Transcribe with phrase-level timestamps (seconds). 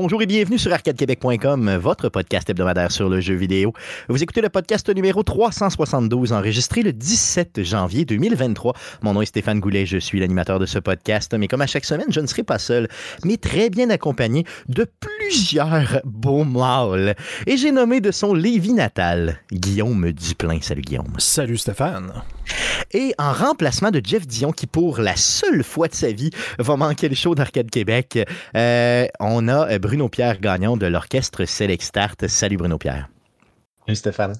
[0.00, 3.72] Bonjour et bienvenue sur arcadequebec.com, votre podcast hebdomadaire sur le jeu vidéo.
[4.08, 8.74] Vous écoutez le podcast numéro 372, enregistré le 17 janvier 2023.
[9.02, 11.84] Mon nom est Stéphane Goulet, je suis l'animateur de ce podcast, mais comme à chaque
[11.84, 12.86] semaine, je ne serai pas seul,
[13.24, 17.16] mais très bien accompagné de plusieurs beaux mâles.
[17.48, 20.60] Et j'ai nommé de son Lévis natal, Guillaume Duplain.
[20.62, 21.14] Salut Guillaume.
[21.18, 22.12] Salut Stéphane.
[22.92, 26.76] Et en remplacement de Jeff Dion, qui pour la seule fois de sa vie va
[26.76, 28.18] manquer le show d'Arcade Québec,
[28.56, 32.26] euh, on a Bruno Pierre Gagnon de l'orchestre Select Start.
[32.28, 33.08] Salut Bruno Pierre.
[33.86, 34.34] Salut Stéphane.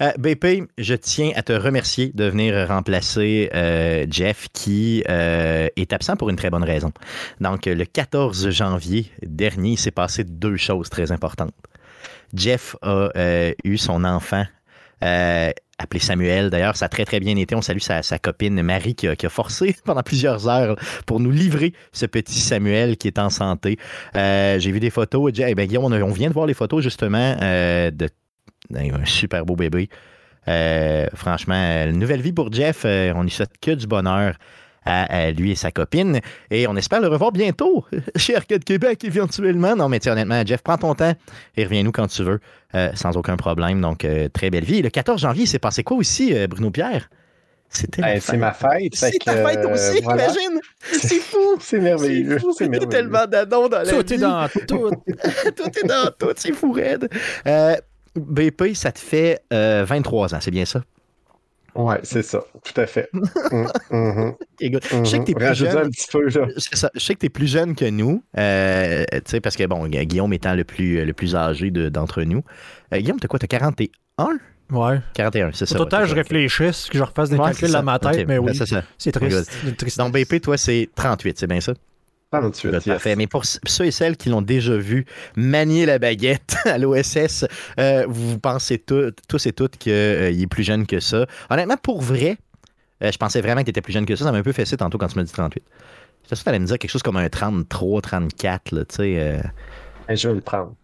[0.00, 6.16] Euh, BP, je tiens à te remercier de venir remplacer euh, Jeff qui est absent
[6.16, 6.92] pour une très bonne raison.
[7.40, 11.52] Donc, le 14 janvier dernier, il s'est passé deux choses très importantes.
[12.34, 13.10] Jeff a
[13.64, 14.44] eu son enfant
[15.82, 16.50] appelé Samuel.
[16.50, 17.54] D'ailleurs, ça a très, très bien été.
[17.54, 22.06] On salue sa, copine Marie qui a, forcé pendant plusieurs heures pour nous livrer ce
[22.06, 23.78] petit Samuel qui est en santé.
[24.16, 25.32] Euh, j'ai vu des photos.
[25.36, 28.08] Eh ben, Guillaume, on, vient de voir les photos justement euh, de
[28.74, 29.88] un super beau bébé.
[30.48, 32.84] Euh, franchement, nouvelle vie pour Jeff.
[32.84, 34.36] on y souhaite que du bonheur
[34.84, 36.20] à, lui et sa copine.
[36.50, 37.84] Et on espère le revoir bientôt
[38.16, 39.76] chez Arcade Québec, éventuellement.
[39.76, 41.14] Non, mais honnêtement, Jeff, prends ton temps
[41.56, 42.40] et reviens-nous quand tu veux,
[42.74, 43.80] euh, sans aucun problème.
[43.80, 44.82] Donc, euh, très belle vie.
[44.82, 47.08] Le 14 janvier, c'est passé quoi aussi, euh, Bruno Pierre?
[47.68, 48.94] C'était ben, C'est ma fête.
[48.94, 50.60] C'est ta fête aussi, imagine.
[50.92, 51.56] C'est fou.
[51.58, 52.38] C'est merveilleux.
[52.58, 54.14] C'est tellement d'adons dans la tout vie.
[54.14, 54.90] Est dans tout.
[55.56, 56.32] tout est dans tout.
[56.36, 57.08] C'est fou, Red.
[58.14, 60.82] BP, ça te fait 23 ans, c'est bien ça?
[61.74, 63.10] Ouais, c'est ça, tout à fait.
[63.52, 65.04] Mm, mm-hmm.
[65.04, 65.76] Je sais que t'es plus jeune.
[65.76, 66.46] un petit peu, là.
[66.56, 66.90] Ça.
[66.94, 69.04] Je sais que tu es plus jeune que nous, euh,
[69.42, 72.42] parce que, bon, Guillaume étant le plus, le plus âgé d'entre nous.
[72.94, 73.90] Euh, Guillaume, t'as quoi, t'as 41?
[74.70, 75.00] Ouais.
[75.14, 75.74] 41, c'est ça.
[75.76, 78.58] Au total, je réfléchisse, que je refasse des calculs dans ma tête, mais oui.
[78.98, 79.98] C'est triste.
[79.98, 81.74] Donc, BP, toi, c'est 38, c'est bien ça?
[82.32, 83.16] Parfait.
[83.16, 85.04] Mais pour ceux et celles qui l'ont déjà vu
[85.36, 87.44] manier la baguette à l'OSS,
[87.78, 91.26] euh, vous pensez tous et toutes qu'il euh, est plus jeune que ça.
[91.50, 92.38] Honnêtement, pour vrai,
[93.02, 94.24] euh, je pensais vraiment que tu étais plus jeune que ça.
[94.24, 95.62] Ça m'a un peu fessé tantôt quand tu m'as dit 38.
[96.30, 99.42] Je sais que tu me dire quelque chose comme un 33, 34, tu sais.
[100.08, 100.74] Je vais le prendre.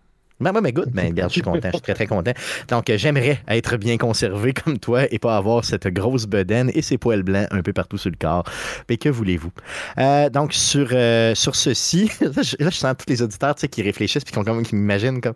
[0.41, 2.32] Ben, mais good, ben, je suis content, je suis très, très content.
[2.69, 6.82] Donc, euh, j'aimerais être bien conservé comme toi et pas avoir cette grosse bedaine et
[6.82, 8.44] ces poils blancs un peu partout sur le corps.
[8.88, 9.50] Mais que voulez-vous?
[9.99, 14.31] Euh, donc, sur, euh, sur ceci, là je, sens tous les auditeurs qui réfléchissent et
[14.31, 15.34] qui, qui m'imaginent comme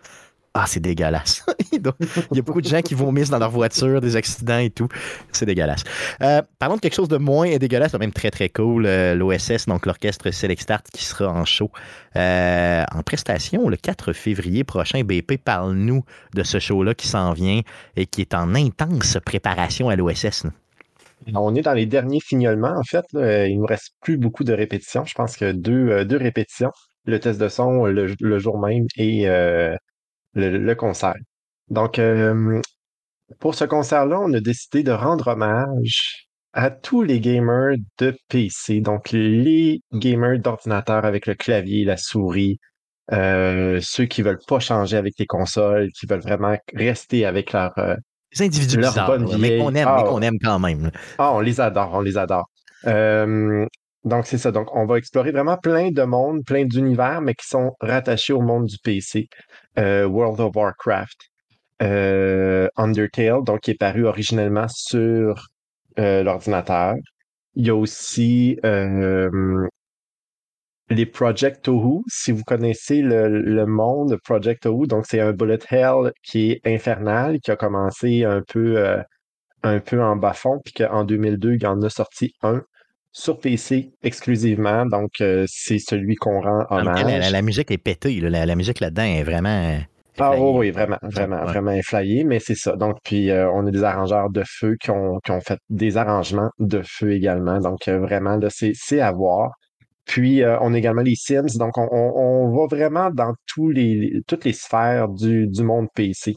[0.55, 1.47] ah, c'est dégueulasse.
[1.73, 1.81] Il
[2.33, 4.89] y a beaucoup de gens qui vomissent dans leur voiture, des accidents et tout.
[5.33, 5.83] C'est dégueulasse.
[6.21, 8.85] Euh, parlons de quelque chose de moins dégueulasse, même très très cool.
[8.85, 11.71] Euh, L'OSS, donc l'orchestre Select Start qui sera en show
[12.17, 15.03] euh, en prestation le 4 février prochain.
[15.03, 16.05] BP, parle-nous
[16.35, 17.63] de ce show-là qui s'en vient
[17.97, 20.45] et qui est en intense préparation à l'OSS.
[21.34, 23.07] On est dans les derniers fignolements, en fait.
[23.15, 25.07] Il nous reste plus beaucoup de répétitions.
[25.07, 26.73] Je pense que deux, deux répétitions.
[27.07, 29.27] Le test de son le, jour même et
[30.34, 31.15] le, concert.
[31.69, 32.60] Donc, euh,
[33.41, 38.81] pour ce concert-là, on a décidé de rendre hommage à tous les gamers de PC,
[38.81, 42.59] donc les gamers d'ordinateur avec le clavier, la souris,
[43.12, 47.72] euh, ceux qui veulent pas changer avec les consoles, qui veulent vraiment rester avec leur
[47.78, 47.97] euh,
[48.34, 49.38] les individus leur bonne vie.
[49.38, 50.91] mais qu'on aime, ah, qu'on aime quand même.
[51.19, 52.48] Ah, on les adore, on les adore.
[54.04, 54.53] donc c'est ça.
[54.53, 58.42] Donc on va explorer vraiment plein de mondes, plein d'univers, mais qui sont rattachés au
[58.42, 59.28] monde du PC.
[59.78, 61.19] Euh, World of Warcraft,
[61.83, 65.49] euh, Undertale, donc qui est paru originellement sur
[65.99, 66.94] euh, l'ordinateur.
[67.55, 68.59] Il y a aussi
[70.91, 76.12] les Project Tohu, si vous connaissez le, monde Project Tohu, donc c'est un bullet hell
[76.22, 79.03] qui est infernal, qui a commencé un peu,
[79.62, 82.63] un peu en bas-fond, puis qu'en 2002, il en a sorti un
[83.12, 84.86] sur PC exclusivement.
[84.86, 87.30] Donc, euh, c'est celui qu'on rend hommage.
[87.30, 88.18] La, musique est pétée.
[88.20, 89.78] La, musique là-dedans est vraiment.
[90.18, 92.76] Ah oui, vraiment, vraiment, vraiment inflayée, mais c'est ça.
[92.76, 95.97] Donc, puis euh, on a des arrangeurs de feu qui ont, qui ont fait des
[95.97, 97.59] arrangements de feu également.
[97.60, 99.53] Donc, euh, vraiment, là, c'est à voir.
[100.04, 101.56] Puis, on a également les Sims.
[101.59, 106.34] Donc, on, on, va vraiment dans tous les, toutes les sphères du, du monde PC.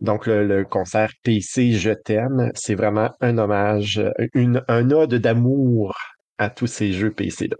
[0.00, 4.02] Donc, le, concert PC Je t'aime, c'est vraiment un hommage,
[4.34, 5.96] un ode d'amour
[6.38, 7.56] à tous ces jeux PC-là.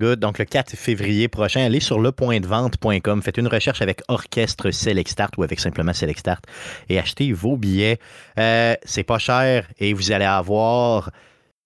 [0.00, 0.20] Good.
[0.20, 5.36] Donc, le 4 février prochain, allez sur lepointdevente.com, faites une recherche avec Orchestre Select Start
[5.36, 6.44] ou avec simplement Select Start
[6.88, 7.98] et achetez vos billets.
[8.38, 11.10] Euh, c'est pas cher et vous allez avoir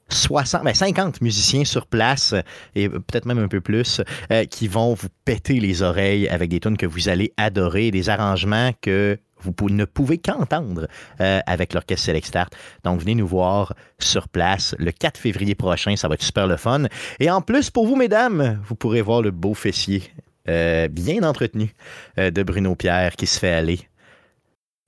[0.09, 2.35] 60, 50 ben, musiciens sur place
[2.75, 4.01] et peut-être même un peu plus
[4.31, 8.09] euh, qui vont vous péter les oreilles avec des tunes que vous allez adorer, des
[8.09, 10.89] arrangements que vous ne pouvez qu'entendre
[11.21, 12.55] euh, avec l'Orchestre Select Start.
[12.85, 15.97] Donc, venez nous voir sur place le 4 février prochain.
[15.97, 16.85] Ça va être super le fun.
[17.21, 20.03] Et en plus, pour vous, mesdames, vous pourrez voir le beau fessier
[20.47, 21.73] bien entretenu
[22.17, 23.81] de Bruno Pierre qui se fait aller.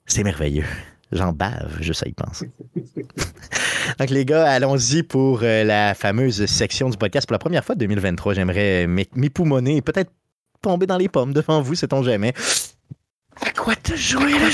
[0.06, 0.64] C'est merveilleux.
[1.12, 2.50] J'en bave, je sais y penser.
[3.98, 7.26] Donc, les gars, allons-y pour la fameuse section du podcast.
[7.28, 10.10] Pour la première fois de 2023, j'aimerais m'époumoner et peut-être
[10.64, 12.32] tomber dans les pommes devant vous, sait-on jamais.
[13.40, 14.50] À quoi te jouer le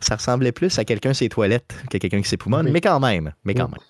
[0.00, 3.54] Ça ressemblait plus à quelqu'un ses toilettes qu'à quelqu'un qui s'époumonne, mais quand même, mais
[3.54, 3.80] quand même.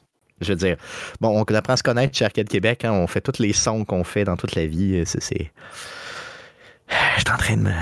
[0.40, 0.76] Je veux dire,
[1.20, 3.84] bon, on apprend à se connaître chez Arcade Québec, hein, on fait tous les sons
[3.84, 5.02] qu'on fait dans toute la vie.
[5.06, 5.52] C'est.
[6.88, 7.72] Je suis en train de me.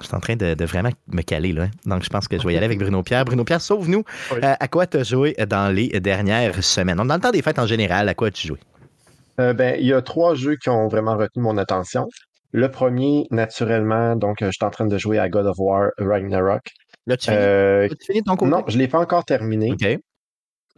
[0.00, 1.64] Je suis en train de, vraiment me caler là.
[1.64, 1.70] Hein.
[1.86, 3.24] Donc je pense que je vais y aller avec Bruno Pierre.
[3.24, 4.04] Bruno Pierre, sauve-nous.
[4.32, 6.96] Euh, à quoi tu as joué dans les dernières semaines?
[6.96, 8.58] Dans le temps des fêtes en général, à quoi as-tu joué?
[9.40, 12.06] Euh, ben, il y a trois jeux qui ont vraiment retenu mon attention.
[12.52, 15.90] Le premier, naturellement, donc euh, je suis en train de jouer à God of War
[15.98, 16.62] Ragnarok.
[17.06, 17.30] Là, tu
[18.06, 18.50] fini, ton côté?
[18.50, 19.72] Non, je ne l'ai pas encore terminé.
[19.72, 19.98] OK.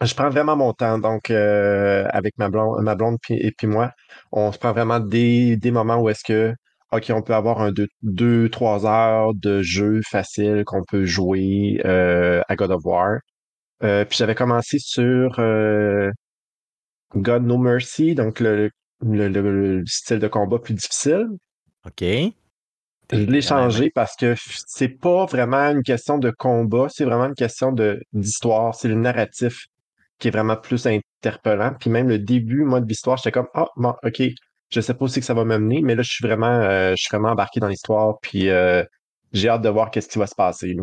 [0.00, 0.98] Je prends vraiment mon temps.
[0.98, 3.92] Donc, avec ma blonde, ma blonde et puis moi,
[4.32, 6.54] on se prend vraiment des, des moments où est-ce que
[6.92, 7.72] OK, on peut avoir un
[8.02, 13.18] deux, trois heures de jeu facile qu'on peut jouer euh, à God of War.
[13.82, 16.10] Euh, puis j'avais commencé sur euh,
[17.16, 21.28] God No Mercy, donc le, le, style de combat plus difficile.
[21.86, 22.04] OK.
[23.10, 24.34] Je l'ai changé parce que
[24.66, 27.74] c'est pas vraiment une question de combat, c'est vraiment une question
[28.12, 28.74] d'histoire.
[28.74, 29.66] C'est le narratif
[30.18, 31.74] qui est vraiment plus interpellant.
[31.78, 34.22] Puis même le début, moi, de l'histoire, j'étais comme Ah, bon, OK,
[34.72, 37.02] je sais pas aussi que ça va m'amener, mais là, je suis vraiment, euh, je
[37.02, 38.82] suis vraiment embarqué dans l'histoire, puis euh,
[39.32, 40.74] j'ai hâte de voir qu'est-ce qui va se passer.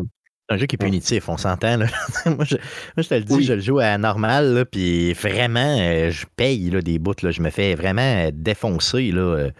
[0.48, 1.78] C'est un jeu qui est punitif, on s'entend.
[2.26, 2.56] moi, je,
[3.02, 6.98] te le dis, je le joue à normal, puis vraiment, euh, je paye là, des
[6.98, 7.14] bouts.
[7.22, 9.10] Là, je me fais vraiment défoncer.
[9.12, 9.50] Là,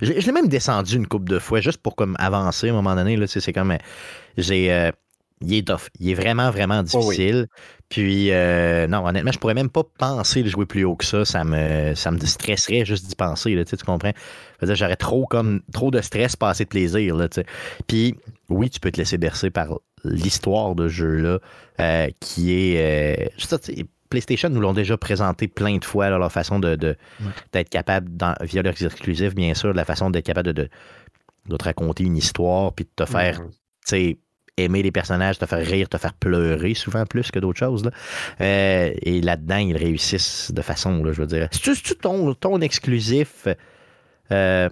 [0.00, 2.94] je, l'ai même descendu une coupe de fois juste pour comme avancer à un moment
[2.94, 3.16] donné.
[3.16, 3.76] Là, c'est comme.
[4.36, 4.92] J'ai
[5.40, 5.88] il est tough.
[6.00, 7.46] Il est vraiment, vraiment difficile.
[7.88, 11.24] Puis, euh, non, honnêtement, je pourrais même pas penser de jouer plus haut que ça.
[11.24, 14.12] Ça me, ça me stresserait juste d'y penser, là, tu comprends?
[14.60, 17.14] J'aurais trop, comme, trop de stress, pas assez de plaisir.
[17.14, 17.28] Là,
[17.86, 18.16] Puis,
[18.48, 21.38] oui, tu peux te laisser bercer par l'histoire de jeu-là,
[21.80, 23.30] euh, qui est.
[23.30, 23.74] Euh,
[24.08, 26.76] PlayStation nous l'ont déjà présenté plein de fois, leur façon de,
[27.52, 28.08] d'être capable,
[28.42, 30.68] via leurs exclusifs, bien sûr, la façon d'être capable de,
[31.48, 34.16] de, te raconter une histoire, puis de te faire, mm-hmm.
[34.56, 37.84] Aimer les personnages, te faire rire, te faire pleurer souvent plus que d'autres choses.
[37.84, 37.90] Là.
[38.40, 41.48] Euh, et là-dedans, ils réussissent de façon, là, je veux dire.
[41.50, 43.48] C'est-tu ton, ton exclusif
[44.32, 44.68] euh,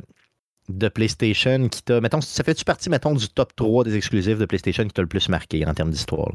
[0.68, 2.00] de PlayStation qui t'a.
[2.00, 5.08] Mettons, ça fait-tu partie, mettons, du top 3 des exclusifs de PlayStation qui t'a le
[5.08, 6.32] plus marqué en termes d'histoire?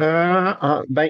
[0.00, 0.52] Euh,
[0.88, 1.08] ben,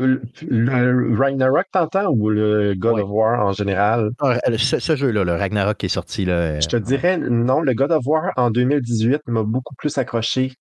[0.00, 4.10] le, Ragnarok, t'entends, ou le God of War en général?
[4.20, 6.24] Ah, ce, jeu-là, le Ragnarok qui est sorti.
[6.24, 10.52] Là, Je te dirais, non, le God of War en 2018 m'a beaucoup plus accroché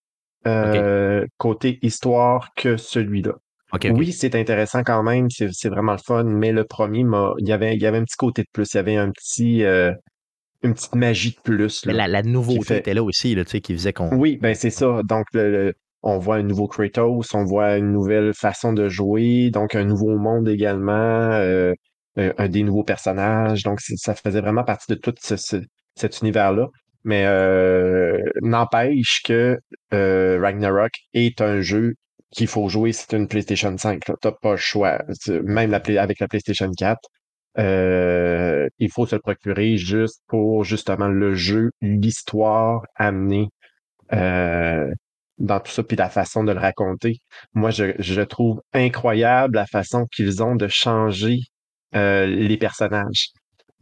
[0.48, 3.34] euh, côté histoire que celui-là.
[3.92, 7.06] Oui, c'est intéressant quand même, c'est vraiment le fun, mais le premier,
[7.38, 9.12] il y, avait, il y avait un petit côté de plus, il y avait un
[9.12, 9.92] petit, euh,
[10.64, 11.86] une petite magie de plus.
[11.86, 14.16] la, la, nouveauté était là aussi, là, qui faisait qu'on.
[14.16, 15.02] Oui, ben c'est ça.
[15.04, 19.76] Donc, le, on voit un nouveau Kratos, on voit une nouvelle façon de jouer, donc
[19.76, 21.74] un nouveau monde également, euh,
[22.16, 23.64] un, des nouveaux personnages.
[23.64, 26.68] Donc, ça faisait vraiment partie de tout cet univers-là.
[27.04, 29.58] Mais euh, n'empêche que
[29.94, 31.96] euh, Ragnarok est un jeu
[32.32, 34.04] qu'il faut jouer tu une PlayStation 5.
[34.06, 35.00] Tu n'as pas le choix.
[35.44, 37.00] Même avec la PlayStation 4.
[37.58, 43.50] il faut se le procurer juste pour justement le jeu, l'histoire amenée
[45.40, 47.20] dans tout ça, puis la façon de le raconter.
[47.54, 51.40] Moi, je, je trouve incroyable la façon qu'ils ont de changer
[51.96, 53.30] euh, les personnages.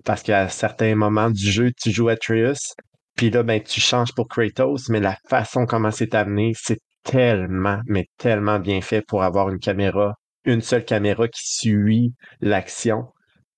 [0.05, 2.73] Parce qu'à certains moments du jeu, tu joues Atreus,
[3.15, 7.81] puis là, ben, tu changes pour Kratos, mais la façon comment c'est amené, c'est tellement,
[7.87, 10.13] mais tellement bien fait pour avoir une caméra,
[10.45, 13.05] une seule caméra qui suit l'action.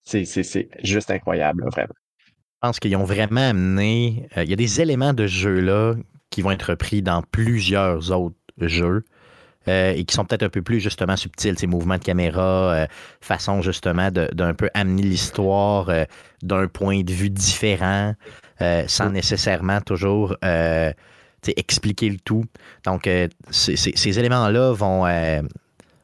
[0.04, 1.94] C'est, c'est, c'est juste incroyable, vraiment.
[2.28, 4.28] Je pense qu'ils ont vraiment amené.
[4.38, 5.96] Euh, il y a des éléments de jeu là
[6.30, 9.04] qui vont être repris dans plusieurs autres jeux.
[9.68, 12.88] Euh, et qui sont peut-être un peu plus justement subtils, ces mouvements de caméra, euh,
[13.20, 16.06] façon justement d'un peu amener l'histoire euh,
[16.42, 18.16] d'un point de vue différent,
[18.88, 20.36] sans nécessairement toujours
[21.58, 22.46] expliquer le tout.
[22.86, 23.10] Donc,
[23.52, 25.06] ces éléments-là vont,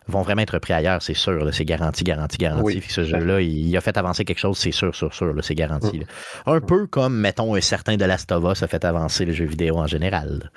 [0.07, 1.53] vont vraiment être pris ailleurs, c'est sûr.
[1.53, 2.81] C'est garanti, garanti, garanti.
[2.81, 5.33] Ce jeu-là, il, a fait avancer quelque chose, c'est sûr, sûr, sûr.
[5.41, 6.01] C'est garanti.
[6.45, 9.45] Un peu comme, mettons, un certain de Last of Us a fait avancer le jeu
[9.45, 10.51] vidéo en général.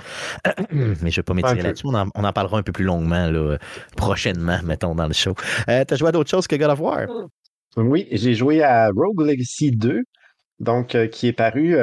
[0.72, 1.86] Mais je ne vais pas m'étirer là-dessus.
[1.86, 3.56] On, en, parlera un peu plus longuement là,
[3.96, 5.34] prochainement, mettons, dans le show.
[5.68, 7.06] Euh, tu as joué à d'autres choses que God of War?
[7.76, 10.00] Oui, j'ai joué à Rogue Legacy 2.
[10.60, 11.76] donc qui est paru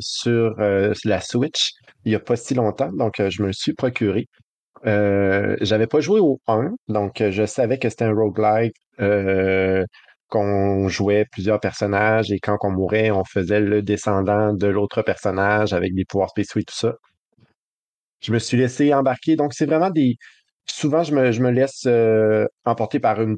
[0.00, 1.72] sur la Switch
[2.04, 2.90] il n'y a pas si longtemps.
[2.92, 4.28] Donc, je me le suis procuré.
[4.86, 8.74] Euh, j'avais pas joué au 1, donc je savais que c'était un roguelike,
[10.28, 15.74] qu'on jouait plusieurs personnages et quand on mourait, on faisait le descendant de l'autre personnage
[15.74, 16.94] avec des pouvoirs spéciaux et tout ça.
[18.20, 19.36] Je me suis laissé embarquer.
[19.36, 20.16] Donc, c'est vraiment des.
[20.66, 21.86] Souvent, je me, je me laisse
[22.64, 23.36] emporter par une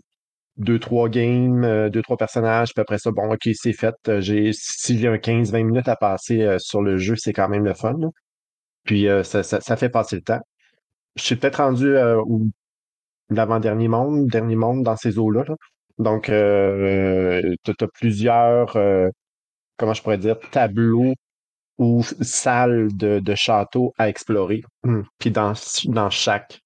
[0.57, 3.95] deux, trois games, deux, trois personnages, puis après ça, bon, ok, c'est fait.
[4.21, 7.75] J'ai, si j'ai un 15-20 minutes à passer sur le jeu, c'est quand même le
[7.75, 7.99] fun.
[8.85, 10.41] Puis ça, ça, fait passer le temps.
[11.16, 12.42] Je suis peut-être rendu au
[13.30, 15.44] l'avant-dernier monde, dernier monde dans ces eaux-là.
[15.99, 18.76] Donc, euh, tu as, plusieurs,
[19.76, 21.14] comment je pourrais dire, tableaux
[21.78, 24.62] ou salles de, de château à explorer.
[24.85, 25.04] Hum.
[25.18, 25.54] Puis dans,
[25.87, 26.61] dans chaque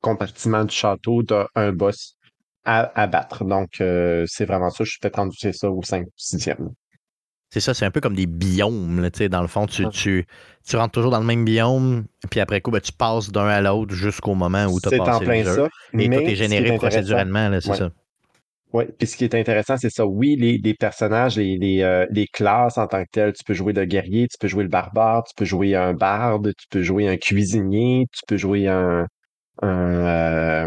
[0.00, 2.16] compartiment du château, tu as un boss
[2.64, 3.44] à, battre.
[3.44, 4.84] Donc, c'est vraiment ça.
[4.84, 6.72] Je suis peut-être rendu, c'est ça, au 5 ou 6e.
[7.50, 9.00] C'est ça, c'est un peu comme des biomes.
[9.00, 10.26] Là, dans le fond, tu, tu,
[10.66, 13.60] tu, rentres toujours dans le même biome, puis après coup, ben, tu passes d'un à
[13.60, 15.54] l'autre jusqu'au moment où tu as passé en plein le jeu.
[15.54, 17.90] Ça, et tout est généré procéduralement, c'est ça.
[18.72, 20.04] Oui, puis ce qui est intéressant, c'est ça.
[20.04, 23.54] Oui, les, les personnages, les, les, euh, les, classes en tant que telles, tu peux
[23.54, 26.82] jouer le guerrier, tu peux jouer le barbare, tu peux jouer un barde, tu peux
[26.82, 29.06] jouer un cuisinier, tu peux jouer un,
[29.62, 30.66] un,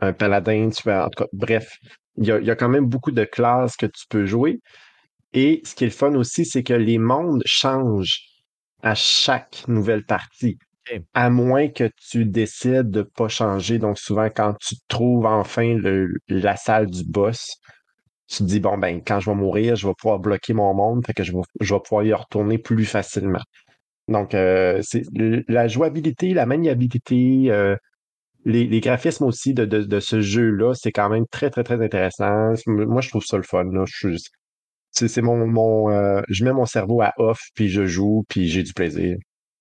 [0.00, 1.76] un paladin, tu peux, en tout cas, bref,
[2.16, 4.60] il y a, y a quand même beaucoup de classes que tu peux jouer.
[5.36, 8.22] Et ce qui est le fun aussi, c'est que les mondes changent
[8.82, 10.58] à chaque nouvelle partie.
[11.12, 13.78] À moins que tu décides de pas changer.
[13.78, 15.78] Donc, souvent, quand tu trouves enfin
[16.28, 17.50] la salle du boss,
[18.28, 21.04] tu te dis, bon, ben, quand je vais mourir, je vais pouvoir bloquer mon monde,
[21.04, 23.42] fait que je vais, je vais pouvoir y retourner plus facilement.
[24.08, 25.02] Donc, euh, c'est
[25.48, 27.76] la jouabilité, la maniabilité, euh,
[28.46, 32.54] les, graphismes aussi de, ce jeu-là, c'est quand même très, très, très intéressant.
[32.66, 33.64] Moi, je trouve ça le fun.
[33.64, 33.84] Là.
[33.86, 34.16] Je,
[34.96, 38.62] c'est mon, mon euh, je mets mon cerveau à off, puis je joue, puis j'ai
[38.62, 39.16] du plaisir.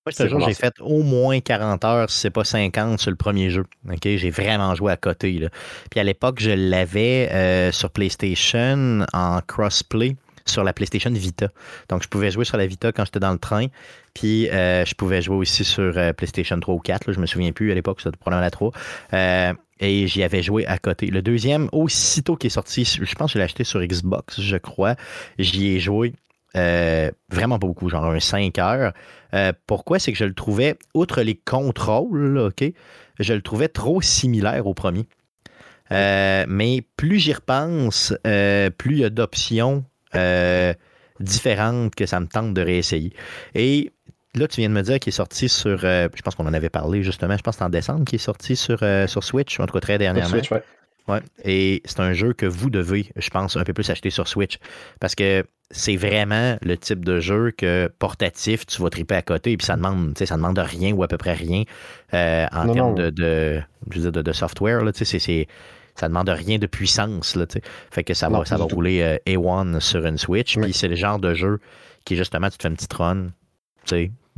[0.06, 3.65] Moi, j'ai fait au moins 40 heures, si c'est pas 50 sur le premier jeu.
[4.04, 5.32] J'ai vraiment joué à côté.
[5.34, 5.50] Là.
[5.89, 10.15] Puis à l'époque, je l'avais euh, sur PlayStation en crossplay
[10.46, 11.50] sur la PlayStation Vita.
[11.89, 13.65] Donc, je pouvais jouer sur la Vita quand j'étais dans le train.
[14.13, 17.08] Puis, euh, je pouvais jouer aussi sur PlayStation 3 ou 4.
[17.08, 18.72] Là, je me souviens plus à l'époque, c'était probablement la 3
[19.79, 21.08] et j'y avais joué à côté.
[21.08, 24.58] Le deuxième, aussitôt qu'il est sorti, je pense que je l'ai acheté sur Xbox, je
[24.58, 24.96] crois,
[25.38, 26.13] j'y ai joué
[26.55, 28.94] euh, vraiment pas beaucoup, genre un 5 heures.
[29.34, 30.00] Euh, pourquoi?
[30.00, 32.63] C'est que je le trouvais, outre les contrôles, OK,
[33.20, 35.05] je le trouvais trop similaire au premier.
[35.91, 38.13] Euh, mais plus j'y repense,
[38.77, 39.84] plus il y a d'options
[41.20, 43.13] différentes que ça me tente de réessayer.
[43.53, 43.91] Et
[44.36, 45.80] Là, tu viens de me dire qu'il est sorti sur.
[45.84, 47.38] Euh, je pense qu'on en avait parlé justement.
[47.38, 49.74] Je pense que c'est en décembre qu'il est sorti sur, euh, sur Switch, en tout
[49.74, 50.30] cas très dernièrement.
[50.30, 50.62] Switch, ouais.
[51.08, 51.20] Ouais.
[51.44, 54.58] Et c'est un jeu que vous devez, je pense, un peu plus acheter sur Switch.
[55.00, 59.51] Parce que c'est vraiment le type de jeu que portatif, tu vas triper à côté
[59.51, 61.63] et puis ça demande, ça demande rien ou à peu près rien
[62.13, 64.84] euh, en termes De, de, de, de, software.
[64.84, 65.48] Là, c'est,
[65.96, 67.36] ça demande rien de puissance.
[67.36, 67.46] Là,
[67.92, 70.58] fait que ça va, ça va rouler A1 sur une Switch.
[70.58, 71.60] Puis c'est le genre de jeu
[72.04, 73.27] qui, justement, tu te fais une petite run,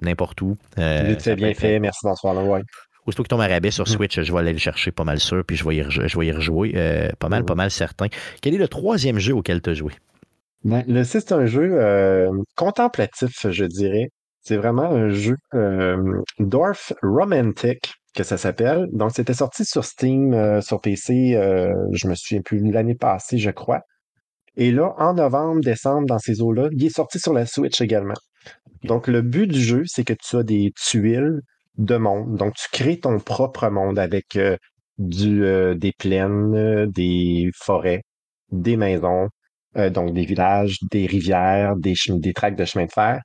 [0.02, 0.58] n'importe où.
[0.78, 2.36] Euh, c'est bien fait, merci bonsoir.
[2.46, 2.62] Ouais.
[3.08, 3.88] Aussitôt qu'il tombe à rabais sur mm.
[3.88, 6.28] Switch, je vais aller le chercher pas mal sûr, puis je vais y, je vais
[6.28, 7.46] y rejouer euh, pas mal, mm.
[7.46, 8.08] pas mal certain.
[8.42, 9.94] Quel est le troisième jeu auquel tu as joué?
[10.66, 14.10] Ben, le c'est un jeu euh, contemplatif, je dirais.
[14.42, 18.88] C'est vraiment un jeu euh, Dwarf Romantic que ça s'appelle.
[18.92, 21.34] Donc, c'était sorti sur Steam, sur PC,
[21.92, 23.82] je me souviens plus, l'année passée, je crois.
[24.56, 28.16] Et là, en novembre, décembre, dans ces eaux-là, il est sorti sur la Switch également.
[28.84, 31.42] Donc, le but du jeu, c'est que tu as des tuiles
[31.78, 32.38] de monde.
[32.38, 34.58] Donc, tu crées ton propre monde avec euh,
[35.00, 38.04] euh, des plaines, des forêts,
[38.52, 39.30] des maisons,
[39.78, 43.22] euh, donc des villages, des rivières, des, des tracts de chemin de fer.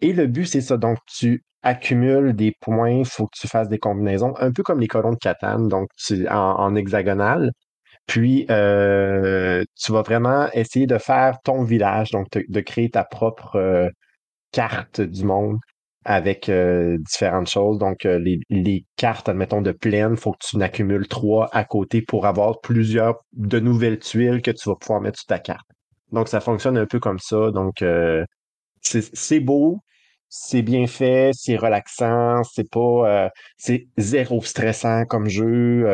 [0.00, 0.76] Et le but, c'est ça.
[0.76, 4.80] Donc, tu accumules des points, il faut que tu fasses des combinaisons, un peu comme
[4.80, 5.88] les colons de Catane, donc
[6.28, 7.52] en, en hexagonale.
[8.06, 13.90] Puis, tu vas vraiment essayer de faire ton village, donc de créer ta propre
[14.52, 15.58] cartes du monde
[16.04, 17.78] avec euh, différentes choses.
[17.78, 21.64] Donc, euh, les, les, cartes, admettons, de plaine, il faut que tu n'accumules trois à
[21.64, 25.66] côté pour avoir plusieurs de nouvelles tuiles que tu vas pouvoir mettre sur ta carte.
[26.10, 27.50] Donc, ça fonctionne un peu comme ça.
[27.52, 28.24] Donc, euh,
[28.82, 29.78] c'est beau,
[30.28, 35.86] c'est bien fait, c'est relaxant, c'est pas, c'est zéro stressant comme jeu.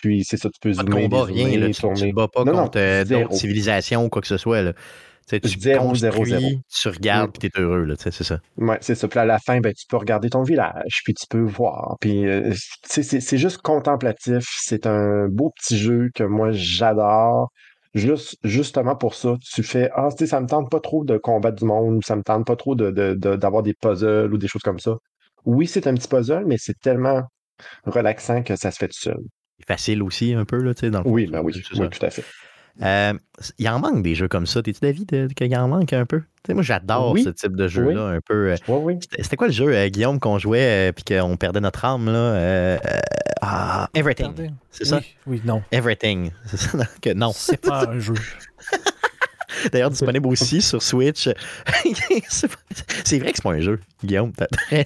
[0.00, 2.08] puis c'est ça, tu peux zoomer, pas rien, là, tu, tourner.
[2.08, 4.62] Tu bats pas contre d'autres civilisations ou quoi que ce soit.
[4.62, 4.72] Là.
[5.38, 6.46] Tu 0, 0, 0.
[6.68, 8.40] tu regardes, puis tu es heureux, c'est ça.
[8.56, 9.06] Oui, c'est ça.
[9.06, 11.96] Puis à la fin, ben, tu peux regarder ton village, puis tu peux voir.
[12.00, 14.44] Puis euh, c'est juste contemplatif.
[14.60, 17.50] C'est un beau petit jeu que moi, j'adore.
[17.94, 19.36] juste, justement pour ça.
[19.54, 22.16] Tu fais Ah, tu sais, ça me tente pas trop de combattre du monde, ça
[22.16, 24.96] me tente pas trop d'avoir de, de, des puzzles ou des choses comme ça.
[25.44, 27.22] Oui, c'est un petit puzzle, mais c'est tellement
[27.84, 29.20] relaxant que ça se fait tout seul.
[29.66, 32.10] Facile aussi, un peu, là, tu sais, dans le Oui, ben oui, oui tout à
[32.10, 32.24] fait.
[32.82, 33.12] Euh,
[33.58, 34.62] il en manque des jeux comme ça.
[34.62, 36.22] T'es-tu d'avis qu'il en manque un peu?
[36.48, 38.52] moi, j'adore ce type de jeu-là, un peu.
[38.52, 42.06] Euh, c'était quoi le jeu, euh, Guillaume, qu'on jouait puis qu'on perdait notre âme?
[42.06, 42.78] Là?
[43.42, 44.52] ah, Everything.
[44.70, 45.00] C'est ça?
[45.26, 45.62] Oui, non.
[45.70, 46.30] Everything.
[46.46, 46.78] C'est ça?
[47.14, 47.32] non.
[47.34, 48.14] C'est pas un jeu.
[49.72, 51.28] D'ailleurs, disponible aussi sur Switch.
[52.28, 52.46] c'est
[53.18, 54.32] vrai que c'est pas un jeu, Guillaume.
[54.36, 54.84] T'as raison.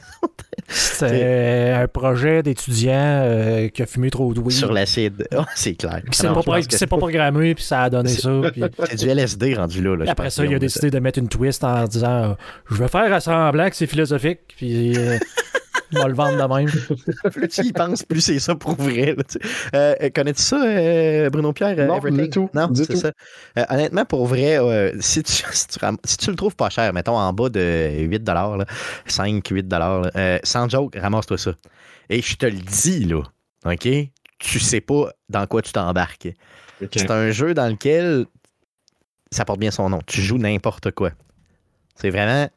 [0.68, 4.56] C'est un projet d'étudiant euh, qui a fumé trop de weed.
[4.56, 5.26] Sur l'acide.
[5.36, 6.00] Oh, c'est clair.
[6.12, 6.42] C'est pas,
[6.96, 8.30] pas, programmé, puis ça a donné ça.
[8.88, 9.96] C'est du LSD rendu là.
[10.06, 12.36] après ça, il a décidé de mettre une twist en disant
[12.70, 14.40] Je vais faire semblant que c'est philosophique.
[14.56, 14.96] Puis.
[14.96, 15.18] Euh,
[15.94, 16.70] va le vendre de même.
[17.32, 19.16] plus tu y penses, plus c'est ça pour vrai.
[19.74, 21.76] Euh, Connais-tu ça, euh, Bruno Pierre?
[21.86, 22.48] Non, du tout.
[22.54, 23.12] Non, c'est ça.
[23.58, 24.58] Euh, honnêtement, pour vrai,
[25.00, 28.30] si, tu, si, tu, le trouves pas cher, mettons en bas de 8
[29.06, 29.74] 5, 8
[30.44, 31.52] sans joke, ramasse-toi ça.
[32.10, 33.22] Et je te le dis, là,
[33.64, 33.88] OK?
[34.38, 36.28] Tu sais pas dans quoi tu t'embarques.
[36.92, 38.26] C'est un jeu dans lequel
[39.30, 40.00] ça porte bien son nom.
[40.06, 41.12] Tu joues n'importe quoi.
[41.96, 42.48] C'est vraiment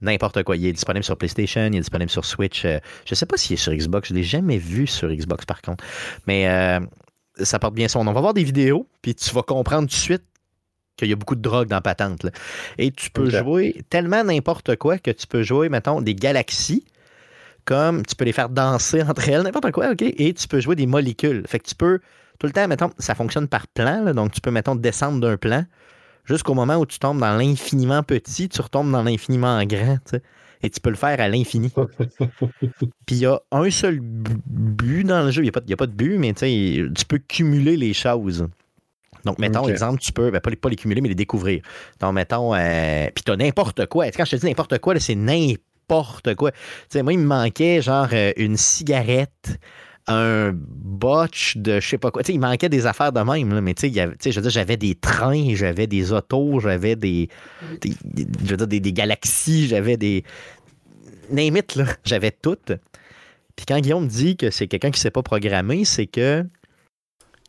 [0.00, 0.56] n'importe quoi.
[0.56, 2.64] Il est disponible sur PlayStation, il est disponible sur Switch.
[2.64, 4.08] Euh, je ne sais pas s'il est sur Xbox.
[4.08, 5.84] Je ne l'ai jamais vu sur Xbox, par contre.
[6.26, 6.80] Mais euh,
[7.40, 8.10] ça porte bien son nom.
[8.10, 10.22] On va voir des vidéos, puis tu vas comprendre tout de suite
[10.96, 12.26] qu'il y a beaucoup de drogue dans Patente.
[12.76, 16.84] Et tu peux jouer tellement n'importe quoi que tu peux jouer, mettons, des galaxies,
[17.64, 20.02] comme tu peux les faire danser entre elles, n'importe quoi, OK?
[20.02, 21.44] Et tu peux jouer des molécules.
[21.46, 22.00] Fait que tu peux,
[22.40, 25.64] tout le temps, mettons, ça fonctionne par plan, donc tu peux, mettons, descendre d'un plan
[26.28, 29.98] jusqu'au moment où tu tombes dans l'infiniment petit, tu retombes dans l'infiniment grand.
[30.62, 31.72] Et tu peux le faire à l'infini.
[33.06, 35.42] Puis il y a un seul but dans le jeu.
[35.42, 38.46] Il n'y a, pas de but, mais tu peux cumuler les choses.
[39.24, 41.62] Donc, mettons, exemple, tu peux, ben, pas, les, cumuler, mais les découvrir.
[42.00, 44.10] Donc, mettons, euh, puis tu as n'importe quoi.
[44.10, 46.50] Quand je te dis n'importe quoi, c'est n'importe quoi?
[46.88, 49.58] sais, moi, il me manquait genre euh, une cigarette
[50.08, 52.22] un botch de je sais pas quoi.
[52.28, 55.86] il manquait des affaires de même, mais tu sais, je veux j'avais des trains, j'avais
[55.86, 57.28] des autos, j'avais des,
[57.82, 60.24] je veux des, galaxies, j'avais des.
[61.30, 62.56] Name là, j'avais tout.
[63.54, 66.44] Puis quand Guillaume dit que c'est quelqu'un qui ne sait pas programmer, c'est que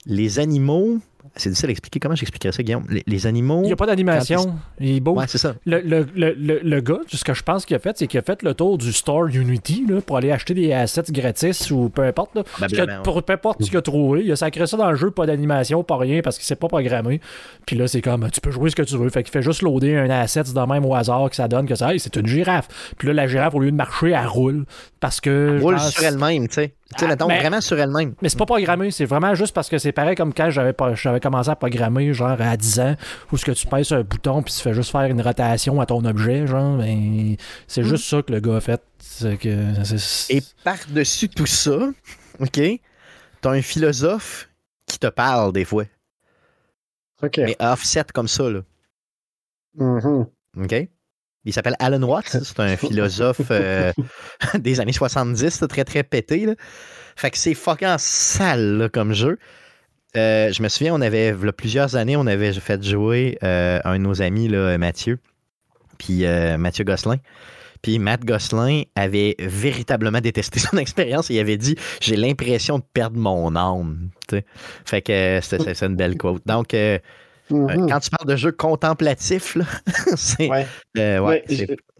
[0.05, 0.99] les animaux
[1.39, 1.99] c'est difficile à expliquer.
[1.99, 2.85] Comment j'expliquerais ça, Guillaume?
[3.05, 3.61] Les, animaux.
[3.63, 4.55] Il n'y a pas d'animation.
[4.79, 5.13] Il est beau.
[5.13, 5.55] Ouais, c'est ça.
[5.65, 8.23] Le, le, le, le, gars, ce que je pense qu'il a fait, c'est qu'il a
[8.23, 12.03] fait le tour du store Unity là, pour aller acheter des assets gratis ou peu
[12.03, 12.35] importe.
[12.35, 14.23] Là, ben, pour peu importe ce qu'il a trouvé.
[14.23, 16.67] Il a sacré ça dans le jeu, pas d'animation, pas rien, parce qu'il s'est pas
[16.67, 17.19] programmé.
[17.65, 19.09] Puis là, c'est comme, tu peux jouer ce que tu veux.
[19.09, 21.75] Fait qu'il fait juste loader un asset dans même au hasard que ça donne que
[21.75, 22.67] ça, c'est une girafe.
[22.97, 24.65] Puis là, la girafe, au lieu de marcher, elle roule.
[24.99, 25.55] Parce que.
[25.55, 26.73] Elle roule sur elle-même, tu sais.
[26.97, 28.15] Tu sais, ah, vraiment sur elle-même.
[28.21, 31.19] Mais c'est pas programmé, c'est vraiment juste parce que c'est pareil comme quand j'avais, j'avais
[31.19, 32.95] commencé à programmer, genre à 10 ans,
[33.31, 35.85] où ce que tu pèses un bouton puis tu fais juste faire une rotation à
[35.85, 37.35] ton objet, genre, ben,
[37.67, 38.81] c'est juste ça que le gars a fait.
[39.21, 41.77] Que, Et par-dessus tout ça,
[42.39, 42.59] OK,
[43.41, 44.49] t'as un philosophe
[44.87, 45.83] qui te parle des fois.
[47.21, 47.37] OK.
[47.37, 48.61] Mais offset comme ça, là.
[49.77, 50.25] Mm-hmm.
[50.63, 50.89] OK?
[51.45, 52.37] Il s'appelle Alan Watts.
[52.43, 53.91] C'est un philosophe euh,
[54.59, 56.45] des années 70, très très pété.
[56.45, 56.55] Là.
[57.15, 59.39] Fait que c'est fucking sale comme jeu.
[60.15, 63.37] Euh, je me souviens, on avait, il y a plusieurs années, on avait fait jouer
[63.43, 65.19] euh, un de nos amis, là, Mathieu,
[65.97, 66.23] puis
[66.57, 67.17] Mathieu Gosselin.
[67.81, 72.83] Puis Matt Gosselin avait véritablement détesté son expérience et il avait dit J'ai l'impression de
[72.93, 74.09] perdre mon âme.
[74.85, 76.41] Fait que c'est une belle quote.
[76.45, 76.73] Donc,
[77.51, 77.89] Mm-hmm.
[77.89, 79.57] Quand tu parles de jeu contemplatif,
[80.15, 80.49] c'est.
[80.49, 80.67] Ouais.
[80.97, 81.43] Euh, ouais,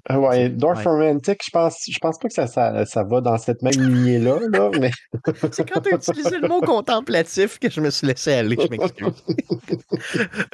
[0.10, 3.62] ouais, Dwarf Romantic, je pense, je pense pas que ça, ça, ça va dans cette
[3.62, 4.92] même lignée-là, là, mais.
[5.52, 8.68] c'est quand tu as utilisé le mot contemplatif que je me suis laissé aller, je
[8.68, 9.24] m'excuse.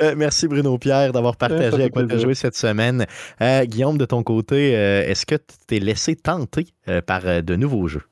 [0.02, 3.06] Euh, merci Bruno Pierre d'avoir partagé avec moi de jouer cette semaine.
[3.42, 6.68] Euh, Guillaume, de ton côté, est-ce que tu t'es laissé tenter
[7.06, 8.04] par de nouveaux jeux?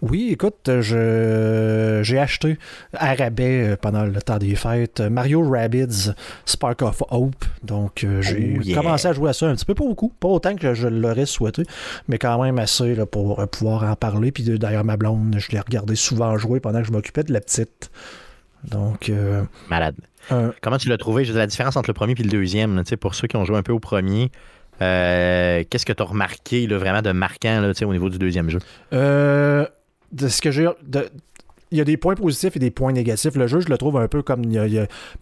[0.00, 2.56] Oui, écoute, je j'ai acheté
[2.94, 6.12] à rabais euh, pendant le temps des fêtes Mario Rabbids
[6.46, 7.44] Spark of Hope.
[7.64, 10.28] Donc, euh, j'ai oh, commencé à jouer à ça un petit peu, pas beaucoup, pas
[10.28, 11.64] autant que je l'aurais souhaité,
[12.06, 14.30] mais quand même assez là, pour euh, pouvoir en parler.
[14.30, 17.40] Puis d'ailleurs, ma blonde, je l'ai regardé souvent jouer pendant que je m'occupais de la
[17.40, 17.90] petite.
[18.64, 19.10] Donc.
[19.68, 19.96] Malade.
[20.60, 21.24] Comment tu l'as trouvé?
[21.24, 23.72] la différence entre le premier et le deuxième, pour ceux qui ont joué un peu
[23.72, 24.30] au premier.
[24.78, 28.58] Qu'est-ce que tu as remarqué là, vraiment de marquant là, au niveau du deuxième jeu?
[28.92, 29.66] Euh,
[30.12, 30.68] de ce que j'ai.
[31.70, 33.34] il y a des points positifs et des points négatifs.
[33.34, 34.42] Le jeu, je le trouve un peu comme.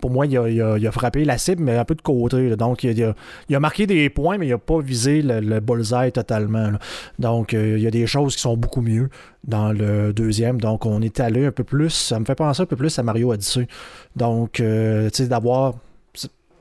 [0.01, 2.57] pour moi, il a, frappé la cible, mais un peu de côté.
[2.57, 3.15] Donc, il
[3.55, 6.73] a, marqué des points, mais il n'a pas visé le, bullseye totalement.
[7.19, 9.09] Donc, euh, il y a des choses qui sont beaucoup mieux
[9.45, 10.61] dans le deuxième.
[10.61, 11.91] Donc, on est allé un peu plus.
[11.91, 13.67] Ça me fait penser un peu plus à Mario Odyssey.
[14.15, 15.75] Donc, euh, tu sais, d'avoir